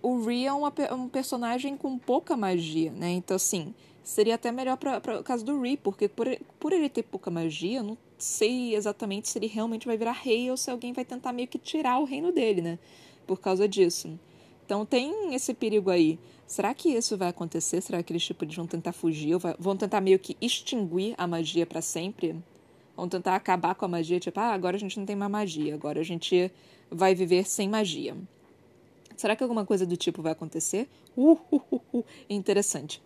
O 0.00 0.20
Rhea 0.24 0.48
é 0.48 0.52
uma, 0.52 0.72
um 0.92 1.08
personagem 1.08 1.76
com 1.76 1.96
pouca 1.96 2.36
magia, 2.36 2.90
né? 2.90 3.10
Então, 3.10 3.36
assim, 3.36 3.72
seria 4.02 4.34
até 4.34 4.50
melhor 4.50 4.76
para 4.76 5.20
o 5.20 5.22
caso 5.22 5.44
do 5.44 5.60
Rhea, 5.60 5.78
porque 5.82 6.08
por, 6.08 6.26
por 6.58 6.72
ele 6.72 6.88
ter 6.88 7.02
pouca 7.02 7.30
magia, 7.30 7.82
não 7.82 7.96
sei 8.18 8.74
exatamente 8.74 9.28
se 9.28 9.38
ele 9.38 9.46
realmente 9.46 9.86
vai 9.86 9.96
virar 9.96 10.12
rei 10.12 10.50
ou 10.50 10.56
se 10.56 10.70
alguém 10.70 10.92
vai 10.92 11.04
tentar 11.04 11.32
meio 11.32 11.48
que 11.48 11.58
tirar 11.58 11.98
o 11.98 12.04
reino 12.04 12.32
dele, 12.32 12.62
né? 12.62 12.78
Por 13.26 13.40
causa 13.40 13.68
disso. 13.68 14.18
Então 14.64 14.86
tem 14.86 15.34
esse 15.34 15.52
perigo 15.54 15.90
aí. 15.90 16.18
Será 16.46 16.74
que 16.74 16.88
isso 16.90 17.16
vai 17.16 17.28
acontecer? 17.28 17.80
Será 17.80 18.02
que 18.02 18.12
eles 18.12 18.24
tipo, 18.24 18.44
eles 18.44 18.54
vão 18.54 18.66
tentar 18.66 18.92
fugir? 18.92 19.36
Vai, 19.38 19.54
vão 19.58 19.76
tentar 19.76 20.00
meio 20.00 20.18
que 20.18 20.36
extinguir 20.40 21.14
a 21.16 21.26
magia 21.26 21.66
para 21.66 21.80
sempre? 21.80 22.36
Vão 22.96 23.08
tentar 23.08 23.34
acabar 23.34 23.74
com 23.74 23.84
a 23.84 23.88
magia, 23.88 24.20
tipo, 24.20 24.38
ah, 24.38 24.52
agora 24.52 24.76
a 24.76 24.78
gente 24.78 24.98
não 24.98 25.06
tem 25.06 25.16
mais 25.16 25.30
magia, 25.30 25.74
agora 25.74 26.00
a 26.00 26.04
gente 26.04 26.52
vai 26.90 27.14
viver 27.14 27.48
sem 27.48 27.68
magia. 27.68 28.14
Será 29.16 29.34
que 29.34 29.42
alguma 29.42 29.64
coisa 29.64 29.86
do 29.86 29.96
tipo 29.96 30.20
vai 30.20 30.32
acontecer? 30.32 30.88
Uh, 31.16 31.38
uh, 31.50 31.62
uh, 31.70 31.80
uh. 31.94 32.04
Interessante. 32.28 33.00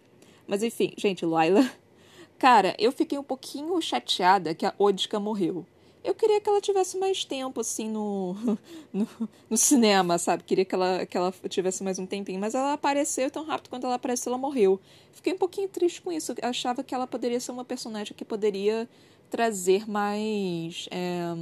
Mas 0.47 0.63
enfim, 0.63 0.93
gente, 0.97 1.25
Laila. 1.25 1.69
Cara, 2.39 2.75
eu 2.79 2.93
fiquei 2.93 3.19
um 3.19 3.23
pouquinho 3.23 3.81
chateada 3.81 4.55
que 4.55 4.67
a 4.67 4.75
Odica 4.79 5.19
morreu. 5.19 5.65
Eu 6.05 6.15
queria 6.15 6.41
que 6.41 6.49
ela 6.49 6.61
tivesse 6.61 6.97
mais 6.97 7.25
tempo, 7.25 7.61
assim, 7.61 7.91
no, 7.91 8.37
no, 8.93 9.09
no, 9.51 9.57
cinema, 9.57 10.19
sabe? 10.19 10.45
Queria 10.45 10.65
que 10.65 10.73
ela, 10.75 11.05
que 11.05 11.17
ela 11.17 11.35
tivesse 11.49 11.83
mais 11.83 11.99
um 11.99 12.07
tempinho. 12.07 12.39
Mas 12.39 12.55
ela 12.55 12.75
apareceu 12.75 13.29
tão 13.29 13.45
rápido 13.45 13.71
quando 13.71 13.85
ela 13.85 13.97
apareceu, 13.97 14.31
ela 14.31 14.39
morreu. 14.39 14.79
Fiquei 15.11 15.33
um 15.33 15.39
pouquinho 15.39 15.69
triste 15.69 16.01
com 16.01 16.13
isso. 16.13 16.33
Eu 16.41 16.49
achava 16.49 16.85
que 16.85 16.95
ela 16.95 17.09
poderia 17.09 17.41
ser 17.41 17.51
uma 17.51 17.65
personagem 17.65 18.15
que 18.15 18.25
poderia 18.25 18.89
trazer 19.29 19.91
mais. 19.91 20.89
É, 20.93 21.35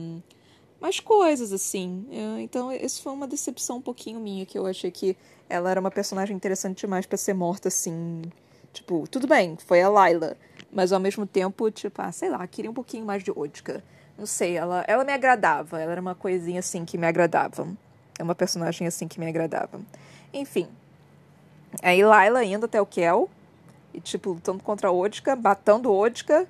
mais 0.81 0.99
coisas, 0.99 1.53
assim. 1.53 2.07
É, 2.11 2.41
então, 2.41 2.73
isso 2.73 3.03
foi 3.03 3.13
uma 3.13 3.27
decepção 3.27 3.79
um 3.79 3.83
pouquinho 3.83 4.19
minha, 4.19 4.47
que 4.47 4.59
eu 4.59 4.67
achei 4.67 4.91
que 4.91 5.15
ela 5.49 5.71
era 5.71 5.81
uma 5.81 5.91
personagem 5.91 6.35
interessante 6.35 6.81
demais 6.81 7.05
para 7.05 7.19
ser 7.19 7.35
morta, 7.35 7.69
assim. 7.69 8.23
Tipo, 8.75 9.07
tudo 9.09 9.29
bem, 9.29 9.57
foi 9.57 9.81
a 9.81 9.89
Layla. 9.89 10.37
Mas 10.73 10.93
ao 10.93 10.99
mesmo 10.99 11.25
tempo, 11.25 11.71
tipo, 11.71 12.03
ah, 12.03 12.11
sei 12.11 12.29
lá, 12.29 12.45
queria 12.47 12.71
um 12.71 12.75
pouquinho 12.75 13.07
mais 13.07 13.23
de 13.23 13.31
Odka. 13.31 13.83
Não 14.19 14.27
sei, 14.27 14.57
ela, 14.57 14.85
ela 14.89 15.05
me 15.05 15.13
agradava. 15.13 15.81
Ela 15.81 15.93
era 15.93 16.01
uma 16.01 16.15
coisinha 16.15 16.59
assim 16.59 16.85
que 16.85 16.99
me 16.99 17.07
agradava. 17.07 17.69
É 18.19 18.23
uma 18.23 18.35
personagem 18.35 18.87
assim 18.87 19.07
que 19.07 19.19
me 19.21 19.29
agradava. 19.29 19.81
Enfim. 20.33 20.69
Aí 21.83 22.05
Layla 22.05 22.45
indo 22.45 22.67
até 22.67 22.81
o 22.81 22.87
Kel. 22.87 23.31
E, 23.93 24.01
tipo, 24.01 24.31
lutando 24.33 24.63
contra 24.63 24.89
a 24.89 24.93
Odka, 24.93 25.37
batendo 25.37 25.93
Odka. 25.93 26.47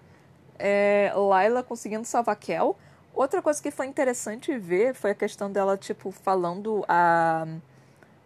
É, 0.58 1.12
Layla 1.14 1.62
conseguindo 1.62 2.06
salvar 2.06 2.36
Kel. 2.36 2.74
Outra 3.14 3.42
coisa 3.42 3.62
que 3.62 3.70
foi 3.70 3.86
interessante 3.86 4.56
ver 4.58 4.94
foi 4.94 5.10
a 5.10 5.14
questão 5.14 5.52
dela, 5.52 5.76
tipo, 5.76 6.10
falando 6.10 6.84
a. 6.88 7.46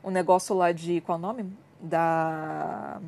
O 0.04 0.10
negócio 0.10 0.54
lá 0.54 0.70
de. 0.70 1.00
Qual 1.00 1.16
é 1.16 1.18
o 1.18 1.22
nome? 1.22 1.52
Da. 1.80 3.00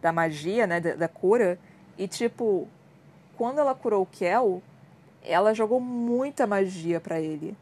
Da 0.00 0.12
magia, 0.12 0.66
né? 0.66 0.80
Da, 0.80 0.94
da 0.94 1.08
cura. 1.08 1.58
E, 1.98 2.08
tipo, 2.08 2.66
quando 3.36 3.58
ela 3.58 3.74
curou 3.74 4.02
o 4.02 4.06
Kel, 4.06 4.62
ela 5.22 5.54
jogou 5.54 5.80
muita 5.80 6.46
magia 6.46 7.00
para 7.00 7.20
ele. 7.20 7.56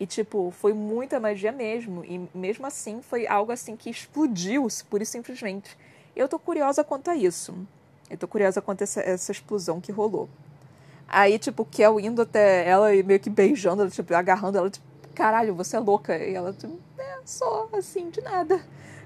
E, 0.00 0.06
tipo, 0.06 0.50
foi 0.50 0.72
muita 0.72 1.20
magia 1.20 1.52
mesmo. 1.52 2.04
E 2.04 2.28
mesmo 2.34 2.66
assim, 2.66 3.00
foi 3.02 3.26
algo 3.26 3.52
assim 3.52 3.76
que 3.76 3.90
explodiu, 3.90 4.66
pura 4.88 5.02
e 5.02 5.06
simplesmente. 5.06 5.76
Eu 6.16 6.28
tô 6.28 6.38
curiosa 6.38 6.82
quanto 6.82 7.10
a 7.10 7.16
isso. 7.16 7.54
Eu 8.10 8.18
tô 8.18 8.26
curiosa 8.26 8.60
quanto 8.60 8.82
a 8.82 8.84
essa, 8.84 9.00
essa 9.00 9.32
explosão 9.32 9.80
que 9.80 9.92
rolou. 9.92 10.28
Aí, 11.08 11.38
tipo, 11.38 11.64
Kel 11.64 12.00
indo 12.00 12.22
até 12.22 12.66
ela 12.68 12.94
e 12.94 13.02
meio 13.02 13.20
que 13.20 13.30
beijando, 13.30 13.88
tipo, 13.90 14.14
agarrando 14.14 14.58
ela, 14.58 14.70
tipo, 14.70 14.84
caralho, 15.14 15.54
você 15.54 15.76
é 15.76 15.78
louca. 15.78 16.16
E 16.16 16.34
ela, 16.34 16.52
tipo, 16.52 16.78
é, 16.98 17.18
só 17.24 17.68
assim, 17.72 18.10
de 18.10 18.20
nada. 18.20 18.60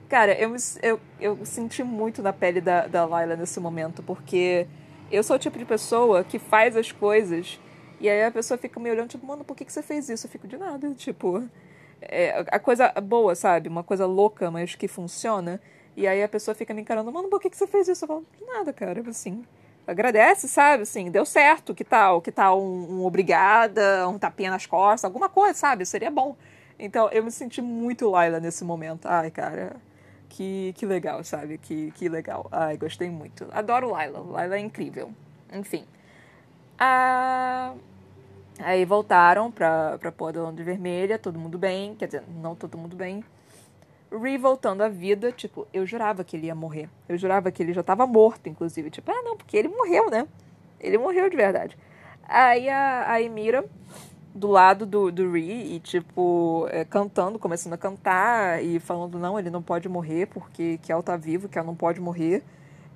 Cara, 0.09 0.33
eu, 0.41 0.55
eu, 0.83 1.01
eu 1.21 1.45
senti 1.45 1.83
muito 1.83 2.23
na 2.23 2.33
pele 2.33 2.61
da, 2.61 2.87
da 2.87 3.05
Layla 3.05 3.35
nesse 3.37 3.59
momento, 3.59 4.03
porque 4.03 4.67
eu 5.11 5.23
sou 5.23 5.37
o 5.37 5.39
tipo 5.39 5.59
de 5.59 5.65
pessoa 5.65 6.23
que 6.23 6.39
faz 6.39 6.77
as 6.77 6.93
coisas 6.93 7.59
e 8.01 8.09
aí 8.09 8.25
a 8.25 8.31
pessoa 8.31 8.59
fica 8.59 8.79
me 8.79 8.91
olhando, 8.91 9.09
tipo, 9.09 9.27
mano, 9.27 9.45
por 9.45 9.57
que, 9.57 9.65
que 9.65 9.73
você 9.73 9.83
fez 9.83 10.09
isso? 10.09 10.27
Eu 10.27 10.31
fico 10.31 10.47
de 10.47 10.57
nada, 10.57 10.93
tipo. 10.95 11.43
É, 12.01 12.45
a 12.51 12.59
coisa 12.59 12.89
boa, 13.03 13.35
sabe? 13.35 13.69
Uma 13.69 13.83
coisa 13.83 14.07
louca, 14.07 14.51
mas 14.51 14.75
que 14.75 14.87
funciona. 14.87 15.61
E 15.97 16.07
aí 16.07 16.23
a 16.23 16.29
pessoa 16.29 16.55
fica 16.55 16.75
me 16.75 16.83
encarando, 16.83 17.11
mano, 17.11 17.29
por 17.29 17.41
que, 17.41 17.49
que 17.49 17.57
você 17.57 17.67
fez 17.67 17.89
isso? 17.89 18.05
Eu 18.05 18.09
falo, 18.09 18.27
de 18.39 18.45
nada, 18.45 18.73
cara, 18.73 19.03
assim. 19.09 19.45
Agradece, 19.87 20.47
sabe? 20.49 20.83
Assim, 20.83 21.11
deu 21.11 21.25
certo, 21.25 21.75
que 21.75 21.85
tal? 21.85 22.21
Que 22.21 22.31
tal 22.31 22.61
um, 22.63 23.01
um 23.01 23.07
obrigada, 23.07 24.07
um 24.09 24.19
tapinha 24.19 24.51
nas 24.51 24.67
costas, 24.67 25.05
alguma 25.05 25.29
coisa, 25.29 25.55
sabe? 25.55 25.87
Seria 25.87 26.11
bom. 26.11 26.37
Então 26.79 27.09
eu 27.11 27.25
me 27.25 27.31
senti 27.31 27.63
muito 27.63 28.11
Laila 28.11 28.41
nesse 28.41 28.65
momento. 28.65 29.07
Ai, 29.07 29.31
cara, 29.31 29.77
que, 30.29 30.73
que 30.77 30.87
legal, 30.87 31.23
sabe? 31.25 31.59
Que, 31.59 31.91
que 31.93 32.09
legal. 32.09 32.49
Ai, 32.51 32.77
gostei 32.77 33.11
muito. 33.11 33.47
Adoro 33.53 33.91
Laila. 33.91 34.21
Laila 34.21 34.57
é 34.57 34.61
incrível. 34.61 35.11
Enfim. 35.53 35.85
Ah, 36.79 37.75
aí 38.59 38.85
voltaram 38.85 39.51
pra, 39.51 39.99
pra 39.99 40.13
Londres 40.41 40.67
Vermelha, 40.67 41.19
todo 41.19 41.39
mundo 41.39 41.57
bem, 41.57 41.95
quer 41.95 42.07
dizer, 42.07 42.23
não 42.29 42.55
todo 42.55 42.77
mundo 42.77 42.95
bem. 42.95 43.25
Ree 44.13 44.39
voltando 44.39 44.83
à 44.83 44.89
vida, 44.89 45.33
tipo, 45.33 45.67
eu 45.73 45.85
jurava 45.87 46.23
que 46.23 46.37
ele 46.37 46.47
ia 46.47 46.55
morrer. 46.55 46.89
Eu 47.09 47.19
jurava 47.19 47.51
que 47.51 47.63
ele 47.63 47.73
já 47.73 47.83
tava 47.83 48.07
morto, 48.07 48.49
inclusive. 48.49 48.91
Tipo, 48.91 49.11
ah, 49.11 49.23
não, 49.23 49.37
porque 49.37 49.57
ele 49.57 49.69
morreu, 49.69 50.11
né? 50.11 50.27
Ele 50.79 50.99
morreu 50.99 51.29
de 51.29 51.37
verdade. 51.37 51.77
Aí 52.29 52.69
a, 52.69 53.13
a 53.13 53.23
Emira, 53.23 53.65
do 54.37 54.49
lado 54.49 54.87
do, 54.87 55.11
do 55.11 55.33
Ree, 55.33 55.75
e 55.75 55.81
tipo, 55.81 56.67
é, 56.71 56.85
cantando, 56.85 57.39
começando 57.39 57.73
a 57.73 57.79
cantar, 57.79 58.63
e 58.63 58.79
falando, 58.79 59.19
não, 59.19 59.39
ele 59.39 59.51
não 59.51 59.63
pode 59.63 59.89
morrer, 59.89 60.27
porque 60.27 60.79
Kel 60.83 61.03
tá 61.03 61.17
vivo, 61.17 61.49
Kel 61.49 61.65
não 61.65 61.75
pode 61.75 62.01
morrer. 62.01 62.43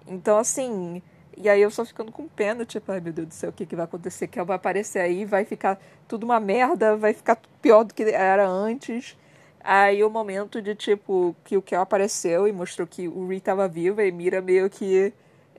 Então, 0.07 0.39
assim, 0.39 1.03
e 1.37 1.49
aí 1.49 1.63
eu 1.63 1.71
só 1.71 1.85
ficando 1.85 2.13
com 2.13 2.29
pena, 2.29 2.65
tipo, 2.65 2.93
ai 2.93 3.01
meu 3.01 3.13
Deus 3.13 3.29
do 3.29 3.35
céu, 3.35 3.51
o 3.51 3.53
que, 3.53 3.65
que 3.65 3.77
vai 3.77 3.85
acontecer? 3.85 4.29
Ela 4.35 4.45
vai 4.45 4.57
aparecer 4.57 4.99
aí, 4.99 5.25
vai 5.25 5.45
ficar 5.45 5.81
tudo 6.07 6.25
uma 6.25 6.39
merda, 6.39 6.97
vai 6.97 7.15
ficar 7.15 7.41
pior 7.63 7.85
do 7.85 7.95
que 7.95 8.03
era 8.03 8.47
antes. 8.47 9.17
Aí 9.63 10.03
o 10.05 10.11
momento 10.11 10.61
de, 10.61 10.75
tipo, 10.75 11.35
que 11.45 11.57
o 11.57 11.63
Kel 11.63 11.81
apareceu 11.81 12.49
e 12.49 12.53
mostrou 12.53 12.87
que 12.87 13.09
o 13.09 13.27
Ree 13.29 13.41
tava 13.41 13.69
vivo, 13.69 14.01
e 14.01 14.11
Mira 14.13 14.41
meio 14.41 14.69
que 14.69 15.13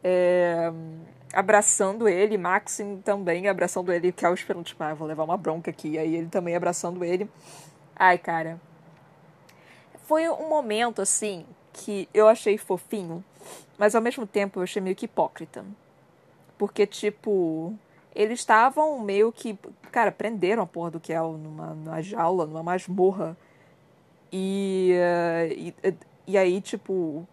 é, 0.03 0.71
abraçando 1.34 2.07
ele, 2.07 2.38
Maxim 2.38 2.97
também 2.97 3.47
abraçando 3.47 3.91
ele, 3.91 4.11
Kel 4.11 4.34
esperando, 4.34 4.65
tipo, 4.65 4.84
ah, 4.84 4.93
vou 4.93 5.07
levar 5.07 5.23
uma 5.23 5.38
bronca 5.38 5.71
aqui. 5.71 5.97
Aí 5.97 6.15
ele 6.15 6.27
também 6.27 6.55
abraçando 6.55 7.03
ele. 7.03 7.29
Ai, 7.95 8.17
cara. 8.17 8.59
Foi 10.05 10.27
um 10.29 10.49
momento, 10.49 11.01
assim, 11.01 11.45
que 11.71 12.09
eu 12.13 12.27
achei 12.27 12.57
fofinho, 12.57 13.23
mas 13.77 13.95
ao 13.95 14.01
mesmo 14.01 14.27
tempo 14.27 14.59
eu 14.59 14.63
achei 14.63 14.82
meio 14.82 14.95
que 14.95 15.05
hipócrita. 15.05 15.63
Porque, 16.57 16.86
tipo, 16.86 17.73
eles 18.13 18.39
estavam 18.39 18.99
meio 18.99 19.32
que. 19.32 19.57
Cara, 19.91 20.11
prenderam 20.11 20.63
a 20.63 20.67
porra 20.67 20.91
do 20.91 20.99
Kel 20.99 21.34
numa, 21.38 21.67
numa 21.73 22.01
jaula, 22.01 22.45
numa 22.45 22.61
masmorra. 22.61 23.38
E, 24.32 24.95
uh, 24.95 25.53
e, 25.53 25.75
e 26.27 26.38
aí, 26.38 26.61
tipo, 26.61 27.27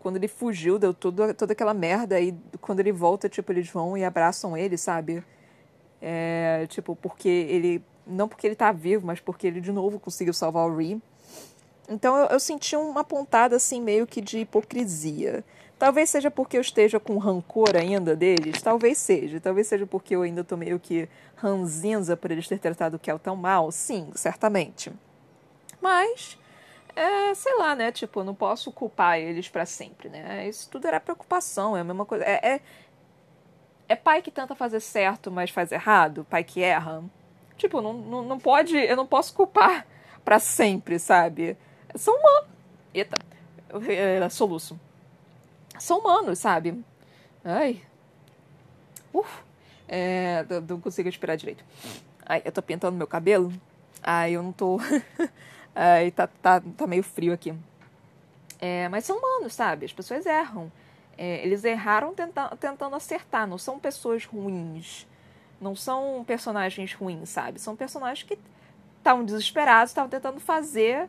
quando 0.00 0.16
ele 0.16 0.28
fugiu, 0.28 0.78
deu 0.78 0.92
tudo, 0.92 1.32
toda 1.34 1.52
aquela 1.52 1.72
merda. 1.74 2.20
E 2.20 2.34
quando 2.60 2.80
ele 2.80 2.90
volta, 2.90 3.28
tipo, 3.28 3.52
eles 3.52 3.68
vão 3.68 3.96
e 3.96 4.04
abraçam 4.04 4.56
ele, 4.56 4.76
sabe? 4.76 5.22
É, 6.02 6.66
tipo, 6.68 6.96
porque 6.96 7.28
ele. 7.28 7.84
Não 8.06 8.26
porque 8.26 8.46
ele 8.46 8.56
tá 8.56 8.72
vivo, 8.72 9.06
mas 9.06 9.20
porque 9.20 9.46
ele 9.46 9.60
de 9.60 9.70
novo 9.70 10.00
conseguiu 10.00 10.34
salvar 10.34 10.66
o 10.66 10.76
Ree. 10.76 11.00
Então 11.88 12.16
eu, 12.16 12.26
eu 12.26 12.40
senti 12.40 12.74
uma 12.74 13.04
pontada 13.04 13.56
assim, 13.56 13.80
meio 13.80 14.06
que 14.06 14.20
de 14.20 14.38
hipocrisia. 14.40 15.44
Talvez 15.78 16.10
seja 16.10 16.30
porque 16.30 16.56
eu 16.56 16.60
esteja 16.60 17.00
com 17.00 17.16
rancor 17.18 17.74
ainda 17.74 18.14
deles, 18.14 18.60
talvez 18.60 18.98
seja. 18.98 19.40
Talvez 19.40 19.66
seja 19.66 19.86
porque 19.86 20.14
eu 20.14 20.22
ainda 20.22 20.44
tô 20.44 20.56
meio 20.56 20.78
que 20.78 21.08
ranzinza 21.36 22.16
por 22.16 22.30
eles 22.30 22.46
ter 22.46 22.58
tratado 22.58 22.96
o 22.96 22.98
Kel 22.98 23.18
tão 23.18 23.34
mal. 23.36 23.70
Sim, 23.70 24.10
certamente. 24.14 24.92
Mas, 25.80 26.36
é, 27.00 27.34
sei 27.34 27.56
lá, 27.56 27.74
né? 27.74 27.92
Tipo, 27.92 28.22
não 28.24 28.34
posso 28.34 28.70
culpar 28.72 29.18
eles 29.18 29.48
para 29.48 29.66
sempre, 29.66 30.08
né? 30.08 30.48
Isso 30.48 30.68
tudo 30.70 30.86
era 30.86 31.00
preocupação, 31.00 31.76
é 31.76 31.80
a 31.80 31.84
mesma 31.84 32.04
coisa. 32.04 32.24
É, 32.24 32.54
é, 32.54 32.60
é 33.88 33.96
pai 33.96 34.22
que 34.22 34.30
tenta 34.30 34.54
fazer 34.54 34.80
certo, 34.80 35.30
mas 35.30 35.50
faz 35.50 35.72
errado, 35.72 36.26
pai 36.28 36.44
que 36.44 36.62
erra. 36.62 37.02
Tipo, 37.56 37.80
não, 37.80 37.92
não, 37.92 38.22
não 38.22 38.38
pode, 38.38 38.76
eu 38.76 38.96
não 38.96 39.06
posso 39.06 39.34
culpar 39.34 39.86
para 40.24 40.38
sempre, 40.38 40.98
sabe? 40.98 41.56
São 41.94 42.14
humanos. 42.18 42.48
Eita, 42.94 43.16
é, 43.88 44.28
soluço 44.28 44.78
são 45.80 45.98
humanos, 45.98 46.38
sabe? 46.38 46.84
Ai. 47.44 47.82
Uf. 49.12 49.42
É, 49.88 50.44
não 50.68 50.80
consigo 50.80 51.08
respirar 51.08 51.36
direito. 51.36 51.64
Ai, 52.24 52.42
eu 52.44 52.52
tô 52.52 52.62
pintando 52.62 52.96
meu 52.96 53.06
cabelo. 53.06 53.52
Ai, 54.02 54.32
eu 54.32 54.42
não 54.42 54.52
tô. 54.52 54.78
Ai, 55.82 56.10
tá, 56.10 56.26
tá, 56.26 56.60
tá 56.60 56.86
meio 56.86 57.02
frio 57.02 57.32
aqui. 57.32 57.54
É, 58.60 58.86
mas 58.90 59.06
são 59.06 59.16
humanos, 59.16 59.54
sabe? 59.54 59.86
As 59.86 59.92
pessoas 59.94 60.26
erram. 60.26 60.70
É, 61.16 61.42
eles 61.42 61.64
erraram 61.64 62.12
tenta 62.12 62.54
tentando 62.56 62.94
acertar. 62.94 63.46
Não 63.46 63.56
são 63.56 63.78
pessoas 63.78 64.26
ruins. 64.26 65.06
Não 65.58 65.74
são 65.74 66.22
personagens 66.26 66.92
ruins, 66.92 67.30
sabe? 67.30 67.58
São 67.58 67.74
personagens 67.74 68.28
que 68.28 68.38
estavam 68.98 69.24
desesperados, 69.24 69.90
estavam 69.92 70.10
tentando 70.10 70.38
fazer 70.38 71.08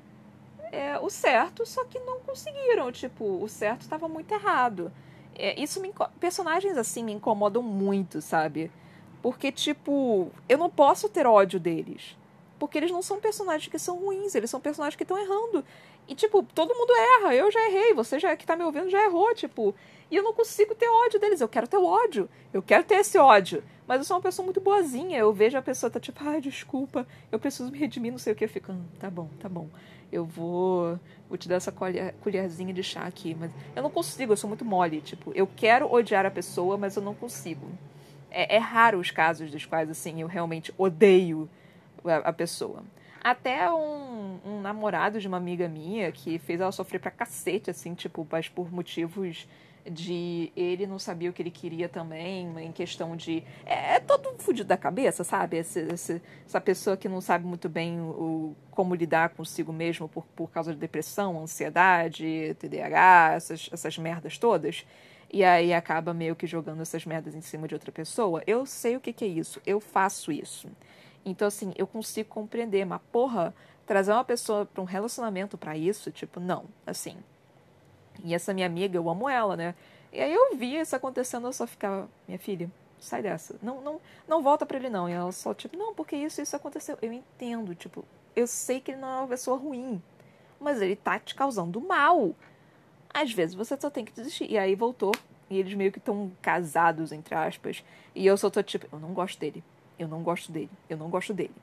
é, 0.72 0.97
o 0.99 1.09
certo, 1.09 1.65
só 1.65 1.84
que 1.84 1.99
não 1.99 2.22
conseguiram. 2.22 2.93
Tipo, 2.93 3.43
o 3.43 3.49
certo 3.49 3.82
estava 3.82 4.07
muito 4.07 4.34
errado. 4.34 4.89
É, 5.36 5.61
isso 5.61 5.82
me, 5.82 5.93
personagens 6.17 6.78
assim 6.78 7.03
me 7.03 7.11
incomodam 7.11 7.61
muito, 7.61 8.22
sabe? 8.22 8.72
Porque, 9.22 9.51
tipo, 9.51 10.32
eu 10.47 10.57
não 10.57 10.69
posso 10.69 11.09
ter 11.09 11.28
ódio 11.28 11.59
deles. 11.59 12.15
Porque 12.62 12.78
eles 12.78 12.91
não 12.91 13.01
são 13.01 13.20
personagens 13.20 13.68
que 13.68 13.80
são 13.80 13.97
ruins, 13.97 14.36
eles 14.36 14.47
são 14.47 14.62
personagens 14.62 14.95
que 14.95 15.01
estão 15.01 15.18
errando. 15.18 15.66
E, 16.07 16.14
tipo, 16.14 16.43
todo 16.43 16.76
mundo 16.76 16.93
erra. 16.93 17.34
Eu 17.34 17.49
já 17.49 17.59
errei, 17.68 17.91
você 17.91 18.20
já 18.20 18.36
que 18.36 18.45
tá 18.45 18.55
me 18.55 18.64
ouvindo 18.64 18.88
já 18.88 19.03
errou, 19.03 19.34
tipo. 19.34 19.74
E 20.12 20.16
eu 20.16 20.22
não 20.22 20.32
consigo 20.32 20.76
ter 20.76 20.88
ódio 20.88 21.20
deles. 21.20 21.41
Eu 21.41 21.49
quero 21.49 21.68
ter 21.68 21.78
ódio. 21.78 22.30
Eu 22.53 22.62
quero 22.62 22.84
ter 22.84 22.97
esse 22.97 23.18
ódio. 23.18 23.64
Mas 23.88 23.97
eu 23.97 24.03
sou 24.03 24.16
uma 24.16 24.22
pessoa 24.22 24.45
muito 24.45 24.62
boazinha. 24.62 25.18
Eu 25.18 25.34
vejo 25.34 25.57
a 25.57 25.62
pessoa 25.64 25.89
tá 25.89 25.99
tipo, 25.99 26.20
ai, 26.24 26.39
desculpa, 26.39 27.07
eu 27.32 27.39
preciso 27.39 27.72
me 27.72 27.80
redimir, 27.80 28.12
não 28.12 28.20
sei 28.20 28.34
o 28.34 28.36
que. 28.36 28.45
Eu 28.45 28.49
fico, 28.49 28.72
hum, 28.72 28.86
tá 28.99 29.09
bom, 29.09 29.28
tá 29.39 29.49
bom. 29.49 29.68
eu 30.12 30.24
vou, 30.24 30.99
vou 31.28 31.39
te 31.39 31.49
dar 31.49 31.55
essa 31.55 31.72
colher, 31.72 32.14
colherzinha 32.22 32.72
de 32.72 32.84
chá 32.84 33.05
aqui. 33.05 33.36
Mas 33.39 33.49
eu 33.76 33.82
não 33.82 33.89
consigo, 33.89 34.34
eu 34.34 34.38
sou 34.38 34.47
muito 34.47 34.64
mole. 34.64 35.01
Tipo, 35.01 35.32
eu 35.34 35.47
quero 35.47 35.91
odiar 35.91 36.28
a 36.28 36.32
pessoa, 36.32 36.78
mas 36.78 36.95
eu 36.95 37.01
não 37.01 37.16
consigo. 37.16 37.68
É, 38.30 38.57
é 38.57 38.59
raro 38.59 38.99
os 38.99 39.09
casos 39.09 39.49
dos 39.49 39.66
quais, 39.66 39.89
assim, 39.89 40.22
eu 40.22 40.28
realmente 40.28 40.72
odeio 40.78 41.49
a, 42.06 42.34
pessoa. 42.34 42.84
Até 43.24 43.72
um, 43.72 44.39
um, 44.45 44.62
namorado 44.62 45.20
de 45.20 45.28
uma 45.28 45.38
amiga 45.38 45.68
minha 45.68 46.12
que 46.12 46.39
fez 46.39 46.60
ela 46.60 46.72
sofrer 46.72 46.99
pra 46.99 47.12
cacete, 47.12 47.70
assim, 47.70 47.93
tipo, 47.93 48.28
mas 48.30 48.49
por 48.49 48.72
motivos 48.72 49.47
de 49.89 50.52
ele 50.56 50.86
não 50.86 50.99
sabia 50.99 51.30
o 51.30 51.34
que 51.34 51.41
ele 51.41 51.52
queria 51.52 51.89
também, 51.89 52.54
em 52.60 52.72
questão 52.72 53.16
de. 53.16 53.43
É, 53.66 53.95
é 53.95 53.99
todo 53.99 54.34
fudido 54.38 54.68
da 54.68 54.78
cabeça, 54.78 55.24
sabe? 55.24 55.58
Esse, 55.58 55.80
esse, 55.80 56.22
essa 56.45 56.62
pessoa 56.62 56.97
que 56.97 57.10
não 57.10 57.22
sabe 57.22 57.45
muito 57.45 57.68
bem 57.70 57.99
o, 57.99 58.56
como 58.70 58.93
lidar 58.93 59.30
consigo 59.30 59.74
mesmo 59.74 60.08
por, 60.08 60.26
por 60.36 60.52
causa 60.52 60.74
de 60.74 60.80
depressão, 60.80 61.41
ansiedade, 61.41 62.56
TDAH, 62.60 63.34
essas, 63.36 63.70
essas 63.72 63.97
merdas 63.97 64.38
todas. 64.38 64.86
E 65.34 65.43
aí 65.45 65.74
acaba 65.74 66.14
meio 66.14 66.36
que 66.36 66.45
jogando 66.45 66.82
essas 66.82 67.06
merdas 67.06 67.34
em 67.34 67.41
cima 67.41 67.68
de 67.68 67.74
outra 67.74 67.91
pessoa. 67.91 68.43
Eu 68.45 68.66
sei 68.66 68.97
o 68.97 68.99
que, 68.99 69.14
que 69.14 69.24
é 69.24 69.28
isso, 69.28 69.62
eu 69.66 69.80
faço 69.80 70.32
isso. 70.32 70.68
Então, 71.26 71.47
assim, 71.47 71.74
eu 71.78 71.86
consigo 71.86 72.30
compreender, 72.30 72.86
mas 72.86 73.01
porra, 73.11 73.53
trazer 73.86 74.11
uma 74.11 74.24
pessoa 74.24 74.65
para 74.65 74.82
um 74.82 74.86
relacionamento 74.86 75.57
para 75.57 75.78
isso, 75.78 76.11
tipo, 76.11 76.39
não, 76.39 76.65
assim 76.86 77.17
e 78.24 78.34
essa 78.34 78.53
minha 78.53 78.65
amiga, 78.67 78.97
eu 78.97 79.09
amo 79.09 79.28
ela, 79.30 79.55
né? 79.55 79.76
E 80.11 80.19
aí 80.19 80.34
eu 80.34 80.55
via 80.55 80.82
isso 80.82 80.95
acontecendo, 80.95 81.47
eu 81.47 81.53
só 81.53 81.65
ficava, 81.65 82.09
minha 82.28 82.38
filha, 82.38 82.69
sai 82.99 83.22
dessa. 83.22 83.55
Não, 83.61 83.82
não, 83.82 84.01
não 84.28 84.41
volta 84.41 84.65
para 84.65 84.78
ele 84.78 84.89
não. 84.89 85.09
E 85.09 85.13
ela 85.13 85.32
só, 85.32 85.53
tipo, 85.53 85.78
não, 85.78 85.93
porque 85.93 86.15
isso, 86.15 86.41
isso 86.41 86.55
aconteceu. 86.55 86.97
Eu 87.01 87.13
entendo, 87.13 87.74
tipo, 87.74 88.05
eu 88.36 88.45
sei 88.45 88.80
que 88.80 88.91
ele 88.91 89.01
não 89.01 89.07
é 89.07 89.17
uma 89.19 89.28
pessoa 89.28 89.57
ruim, 89.57 90.01
mas 90.59 90.82
ele 90.82 90.95
tá 90.95 91.17
te 91.17 91.34
causando 91.34 91.80
mal. 91.80 92.36
Às 93.13 93.32
vezes 93.32 93.55
você 93.55 93.78
só 93.80 93.89
tem 93.89 94.05
que 94.05 94.11
desistir. 94.11 94.49
E 94.51 94.57
aí 94.57 94.76
voltou, 94.76 95.13
e 95.49 95.57
eles 95.57 95.74
meio 95.74 95.91
que 95.91 95.99
estão 95.99 96.32
casados, 96.41 97.11
entre 97.11 97.34
aspas. 97.34 97.84
E 98.13 98.26
eu 98.26 98.38
só 98.38 98.49
tô 98.49 98.61
tipo, 98.61 98.88
eu 98.91 98.99
não 98.99 99.13
gosto 99.13 99.39
dele. 99.39 99.63
Eu 99.97 100.07
não 100.07 100.21
gosto 100.21 100.51
dele. 100.51 100.69
Eu 100.89 100.97
não 100.97 101.09
gosto 101.09 101.33
dele. 101.33 101.53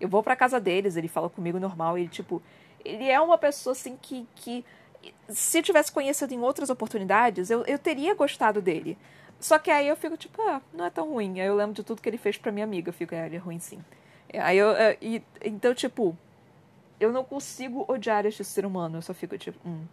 Eu 0.00 0.08
vou 0.08 0.22
pra 0.22 0.36
casa 0.36 0.60
deles, 0.60 0.96
ele 0.96 1.08
fala 1.08 1.30
comigo 1.30 1.58
normal, 1.58 1.96
ele, 1.96 2.08
tipo, 2.08 2.42
ele 2.84 3.08
é 3.08 3.18
uma 3.18 3.38
pessoa 3.38 3.72
assim 3.72 3.96
que, 4.00 4.26
que 4.34 4.64
se 5.28 5.58
eu 5.58 5.62
tivesse 5.62 5.90
conhecido 5.90 6.32
em 6.34 6.40
outras 6.40 6.70
oportunidades, 6.70 7.50
eu, 7.50 7.64
eu 7.64 7.78
teria 7.78 8.14
gostado 8.14 8.60
dele. 8.60 8.96
Só 9.38 9.58
que 9.58 9.70
aí 9.70 9.88
eu 9.88 9.96
fico 9.96 10.16
tipo, 10.16 10.40
ah, 10.42 10.60
não 10.72 10.86
é 10.86 10.90
tão 10.90 11.10
ruim. 11.10 11.40
Aí 11.40 11.46
eu 11.46 11.54
lembro 11.54 11.74
de 11.74 11.82
tudo 11.82 12.00
que 12.00 12.08
ele 12.08 12.18
fez 12.18 12.36
pra 12.36 12.52
minha 12.52 12.64
amiga. 12.64 12.88
Eu 12.88 12.92
fico, 12.92 13.14
é, 13.14 13.26
ele 13.26 13.36
é 13.36 13.38
ruim 13.38 13.58
sim. 13.58 13.82
Aí 14.32 14.56
eu. 14.56 14.70
É, 14.70 14.96
e, 15.00 15.22
então, 15.44 15.74
tipo, 15.74 16.16
eu 16.98 17.12
não 17.12 17.22
consigo 17.24 17.84
odiar 17.88 18.24
este 18.26 18.44
ser 18.44 18.64
humano. 18.64 18.98
Eu 18.98 19.02
só 19.02 19.12
fico 19.12 19.36
tipo, 19.36 19.58
hum, 19.66 19.84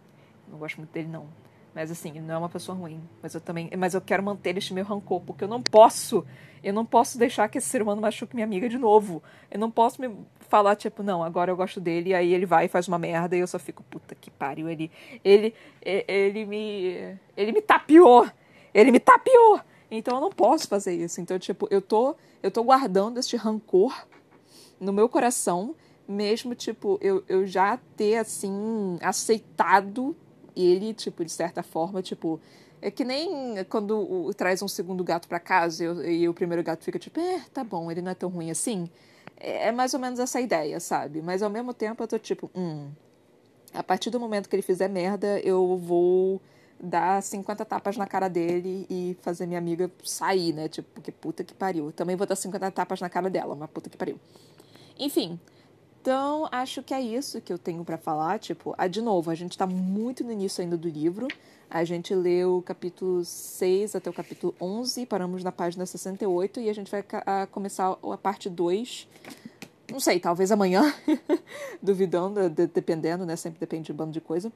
não 0.48 0.58
gosto 0.58 0.78
muito 0.78 0.92
dele, 0.92 1.08
não. 1.08 1.26
Mas 1.74 1.90
assim, 1.90 2.10
ele 2.10 2.20
não 2.20 2.34
é 2.34 2.38
uma 2.38 2.48
pessoa 2.48 2.76
ruim. 2.76 3.00
Mas 3.22 3.34
eu 3.34 3.40
também. 3.40 3.70
Mas 3.76 3.94
eu 3.94 4.00
quero 4.00 4.22
manter 4.22 4.56
este 4.56 4.72
meu 4.72 4.84
rancor, 4.84 5.20
porque 5.20 5.44
eu 5.44 5.48
não 5.48 5.62
posso. 5.62 6.24
Eu 6.62 6.72
não 6.72 6.86
posso 6.86 7.18
deixar 7.18 7.48
que 7.48 7.58
esse 7.58 7.68
ser 7.68 7.82
humano 7.82 8.00
machuque 8.00 8.34
minha 8.34 8.46
amiga 8.46 8.68
de 8.68 8.78
novo. 8.78 9.22
Eu 9.50 9.58
não 9.58 9.70
posso 9.70 10.00
me 10.00 10.08
falar, 10.48 10.76
tipo, 10.76 11.02
não, 11.02 11.22
agora 11.22 11.50
eu 11.50 11.56
gosto 11.56 11.80
dele, 11.80 12.10
e 12.10 12.14
aí 12.14 12.32
ele 12.32 12.46
vai 12.46 12.66
e 12.66 12.68
faz 12.68 12.86
uma 12.86 12.98
merda, 12.98 13.36
e 13.36 13.40
eu 13.40 13.46
só 13.46 13.58
fico, 13.58 13.82
puta 13.82 14.14
que 14.14 14.30
pariu, 14.30 14.68
ele, 14.68 14.90
ele, 15.24 15.52
ele 15.82 16.44
me, 16.44 17.18
ele 17.36 17.50
me 17.50 17.60
tapeou, 17.60 18.28
ele 18.72 18.92
me 18.92 19.00
tapeou, 19.00 19.60
então 19.90 20.16
eu 20.16 20.20
não 20.20 20.30
posso 20.30 20.68
fazer 20.68 20.94
isso, 20.94 21.20
então, 21.20 21.38
tipo, 21.38 21.66
eu 21.72 21.82
tô, 21.82 22.14
eu 22.42 22.50
tô 22.50 22.62
guardando 22.62 23.18
este 23.18 23.36
rancor 23.36 24.06
no 24.78 24.92
meu 24.92 25.08
coração, 25.08 25.74
mesmo, 26.06 26.54
tipo, 26.54 26.98
eu, 27.00 27.24
eu 27.28 27.46
já 27.46 27.78
ter, 27.96 28.18
assim, 28.18 28.96
aceitado 29.02 30.14
ele, 30.56 30.94
tipo, 30.94 31.24
de 31.24 31.30
certa 31.30 31.62
forma, 31.62 32.02
tipo, 32.02 32.40
é 32.80 32.90
que 32.90 33.04
nem 33.04 33.64
quando 33.64 33.98
o, 33.98 34.34
traz 34.34 34.60
um 34.62 34.68
segundo 34.68 35.02
gato 35.02 35.26
para 35.26 35.40
casa 35.40 35.82
e, 35.82 35.86
eu, 35.86 36.04
e, 36.04 36.28
o 36.28 36.34
primeiro 36.34 36.62
gato 36.62 36.84
fica 36.84 36.98
tipo, 36.98 37.18
é, 37.18 37.40
tá 37.52 37.64
bom, 37.64 37.90
ele 37.90 38.02
não 38.02 38.10
é 38.10 38.14
tão 38.14 38.28
ruim 38.28 38.50
assim. 38.50 38.88
É, 39.38 39.68
é 39.68 39.72
mais 39.72 39.94
ou 39.94 40.00
menos 40.00 40.18
essa 40.18 40.40
ideia, 40.40 40.78
sabe? 40.80 41.22
Mas 41.22 41.42
ao 41.42 41.50
mesmo 41.50 41.72
tempo 41.72 42.02
eu 42.02 42.06
tô 42.06 42.18
tipo, 42.18 42.50
hum, 42.54 42.90
a 43.72 43.82
partir 43.82 44.10
do 44.10 44.20
momento 44.20 44.48
que 44.48 44.54
ele 44.54 44.62
fizer 44.62 44.88
merda, 44.88 45.40
eu 45.40 45.76
vou 45.78 46.40
dar 46.78 47.22
50 47.22 47.64
tapas 47.64 47.96
na 47.96 48.06
cara 48.06 48.28
dele 48.28 48.86
e 48.90 49.16
fazer 49.22 49.46
minha 49.46 49.58
amiga 49.58 49.90
sair, 50.04 50.52
né? 50.52 50.68
Tipo, 50.68 50.88
porque 50.94 51.10
puta 51.10 51.42
que 51.42 51.54
pariu. 51.54 51.90
Também 51.92 52.16
vou 52.16 52.26
dar 52.26 52.36
50 52.36 52.70
tapas 52.70 53.00
na 53.00 53.08
cara 53.08 53.30
dela, 53.30 53.54
mas 53.54 53.70
puta 53.70 53.88
que 53.88 53.96
pariu. 53.96 54.20
Enfim, 54.98 55.38
então, 56.04 56.46
acho 56.52 56.82
que 56.82 56.92
é 56.92 57.00
isso 57.00 57.40
que 57.40 57.50
eu 57.50 57.56
tenho 57.56 57.82
para 57.82 57.96
falar. 57.96 58.38
Tipo, 58.38 58.74
ah, 58.76 58.86
de 58.86 59.00
novo, 59.00 59.30
a 59.30 59.34
gente 59.34 59.56
tá 59.56 59.66
muito 59.66 60.22
no 60.22 60.30
início 60.30 60.60
ainda 60.60 60.76
do 60.76 60.86
livro. 60.86 61.26
A 61.70 61.82
gente 61.82 62.14
leu 62.14 62.58
o 62.58 62.62
capítulo 62.62 63.24
6 63.24 63.96
até 63.96 64.10
o 64.10 64.12
capítulo 64.12 64.54
11, 64.60 65.06
paramos 65.06 65.42
na 65.42 65.50
página 65.50 65.86
68 65.86 66.60
e 66.60 66.68
a 66.68 66.74
gente 66.74 66.90
vai 66.90 67.02
a 67.24 67.46
começar 67.46 67.96
a 68.02 68.18
parte 68.18 68.50
2. 68.50 69.08
Não 69.90 69.98
sei, 69.98 70.20
talvez 70.20 70.52
amanhã, 70.52 70.94
duvidando, 71.82 72.50
de, 72.50 72.66
dependendo, 72.66 73.24
né? 73.24 73.34
Sempre 73.34 73.58
depende 73.58 73.86
de 73.86 73.92
um 73.92 73.96
bando 73.96 74.12
de 74.12 74.20
coisa. 74.20 74.52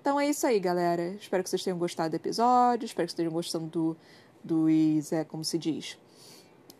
Então 0.00 0.18
é 0.18 0.28
isso 0.28 0.48
aí, 0.48 0.58
galera. 0.58 1.14
Espero 1.14 1.44
que 1.44 1.48
vocês 1.48 1.62
tenham 1.62 1.78
gostado 1.78 2.10
do 2.10 2.16
episódio, 2.16 2.84
espero 2.84 3.06
que 3.06 3.12
vocês 3.12 3.28
estejam 3.28 3.32
gostando 3.32 3.66
do, 3.66 3.96
dos, 4.42 5.12
é, 5.12 5.22
como 5.22 5.44
se 5.44 5.58
diz, 5.58 5.96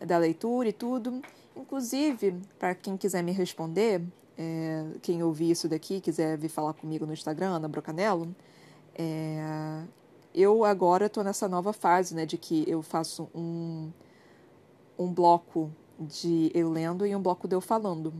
da 0.05 0.17
leitura 0.17 0.67
e 0.67 0.73
tudo. 0.73 1.21
Inclusive, 1.59 2.35
para 2.57 2.73
quem 2.73 2.95
quiser 2.95 3.21
me 3.21 3.31
responder, 3.31 4.01
é, 4.37 4.85
quem 5.01 5.21
ouvir 5.21 5.51
isso 5.51 5.67
daqui, 5.67 5.99
quiser 5.99 6.37
vir 6.37 6.49
falar 6.49 6.73
comigo 6.73 7.05
no 7.05 7.13
Instagram, 7.13 7.55
Ana 7.55 7.67
Brocanello, 7.67 8.33
é, 8.95 9.83
eu 10.33 10.63
agora 10.63 11.07
estou 11.07 11.23
nessa 11.23 11.47
nova 11.47 11.73
fase, 11.73 12.15
né, 12.15 12.25
de 12.25 12.37
que 12.37 12.63
eu 12.67 12.81
faço 12.81 13.29
um, 13.35 13.91
um 14.97 15.13
bloco 15.13 15.71
de 15.99 16.49
eu 16.53 16.69
lendo 16.69 17.05
e 17.05 17.15
um 17.15 17.21
bloco 17.21 17.47
de 17.47 17.55
eu 17.55 17.61
falando. 17.61 18.13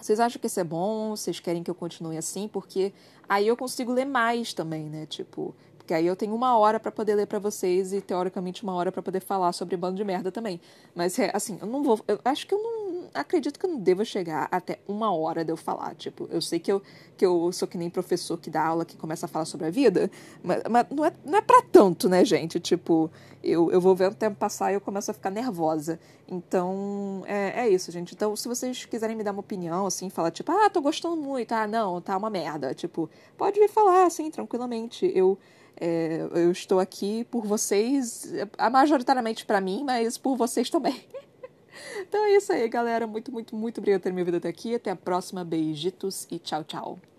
Vocês 0.00 0.20
acham 0.20 0.40
que 0.40 0.46
isso 0.46 0.60
é 0.60 0.64
bom? 0.64 1.16
Vocês 1.16 1.40
querem 1.40 1.62
que 1.62 1.70
eu 1.70 1.74
continue 1.74 2.16
assim? 2.16 2.46
Porque 2.46 2.92
aí 3.28 3.48
eu 3.48 3.56
consigo 3.56 3.90
ler 3.92 4.04
mais 4.04 4.52
também, 4.52 4.88
né? 4.88 5.06
Tipo, 5.06 5.54
porque 5.84 5.92
aí 5.92 6.06
eu 6.06 6.16
tenho 6.16 6.34
uma 6.34 6.56
hora 6.56 6.80
para 6.80 6.90
poder 6.90 7.14
ler 7.14 7.26
para 7.26 7.38
vocês 7.38 7.92
e 7.92 8.00
teoricamente 8.00 8.62
uma 8.62 8.72
hora 8.72 8.90
para 8.90 9.02
poder 9.02 9.20
falar 9.20 9.52
sobre 9.52 9.76
bando 9.76 9.96
de 9.96 10.04
merda 10.04 10.32
também. 10.32 10.58
Mas 10.94 11.18
é, 11.18 11.30
assim, 11.34 11.58
eu 11.60 11.66
não 11.66 11.82
vou, 11.82 12.00
eu 12.08 12.18
acho 12.24 12.46
que 12.46 12.54
eu 12.54 12.62
não 12.62 13.10
acredito 13.12 13.58
que 13.58 13.66
eu 13.66 13.70
não 13.70 13.78
devo 13.78 14.02
chegar 14.02 14.48
até 14.50 14.78
uma 14.88 15.14
hora 15.14 15.44
de 15.44 15.52
eu 15.52 15.58
falar. 15.58 15.94
Tipo, 15.94 16.26
eu 16.32 16.40
sei 16.40 16.58
que 16.58 16.72
eu, 16.72 16.80
que 17.18 17.26
eu 17.26 17.52
sou 17.52 17.68
que 17.68 17.76
nem 17.76 17.90
professor 17.90 18.38
que 18.38 18.48
dá 18.48 18.64
aula 18.64 18.86
que 18.86 18.96
começa 18.96 19.26
a 19.26 19.28
falar 19.28 19.44
sobre 19.44 19.66
a 19.66 19.70
vida, 19.70 20.10
mas, 20.42 20.62
mas 20.70 20.86
não, 20.90 21.04
é, 21.04 21.12
não 21.22 21.36
é 21.36 21.42
pra 21.42 21.60
tanto, 21.60 22.08
né, 22.08 22.24
gente? 22.24 22.58
Tipo, 22.58 23.10
eu, 23.42 23.70
eu 23.70 23.78
vou 23.78 23.94
ver 23.94 24.10
o 24.10 24.14
tempo 24.14 24.36
passar 24.36 24.72
e 24.72 24.76
eu 24.76 24.80
começo 24.80 25.10
a 25.10 25.14
ficar 25.14 25.28
nervosa. 25.28 26.00
Então, 26.26 27.22
é, 27.26 27.66
é 27.66 27.68
isso, 27.68 27.92
gente. 27.92 28.14
Então, 28.14 28.34
se 28.34 28.48
vocês 28.48 28.86
quiserem 28.86 29.14
me 29.14 29.22
dar 29.22 29.32
uma 29.32 29.40
opinião, 29.40 29.84
assim, 29.84 30.08
falar, 30.08 30.30
tipo, 30.30 30.50
ah, 30.50 30.70
tô 30.70 30.80
gostando 30.80 31.16
muito, 31.16 31.52
ah, 31.52 31.66
não, 31.66 32.00
tá 32.00 32.16
uma 32.16 32.30
merda. 32.30 32.72
Tipo, 32.72 33.10
pode 33.36 33.60
vir 33.60 33.68
falar, 33.68 34.06
assim, 34.06 34.30
tranquilamente. 34.30 35.12
Eu 35.14 35.38
é, 35.80 36.28
eu 36.32 36.50
estou 36.50 36.78
aqui 36.80 37.24
por 37.30 37.46
vocês, 37.46 38.32
majoritariamente 38.70 39.44
para 39.44 39.60
mim, 39.60 39.82
mas 39.84 40.16
por 40.16 40.36
vocês 40.36 40.70
também. 40.70 41.04
então 42.00 42.24
é 42.24 42.36
isso 42.36 42.52
aí, 42.52 42.68
galera. 42.68 43.06
Muito, 43.06 43.32
muito, 43.32 43.56
muito 43.56 43.78
obrigada 43.78 44.00
por 44.00 44.04
ter 44.04 44.12
me 44.12 44.20
ouvido 44.20 44.36
até 44.36 44.48
aqui. 44.48 44.74
Até 44.74 44.90
a 44.90 44.96
próxima. 44.96 45.44
Beijitos 45.44 46.26
e 46.30 46.38
tchau, 46.38 46.64
tchau. 46.64 47.13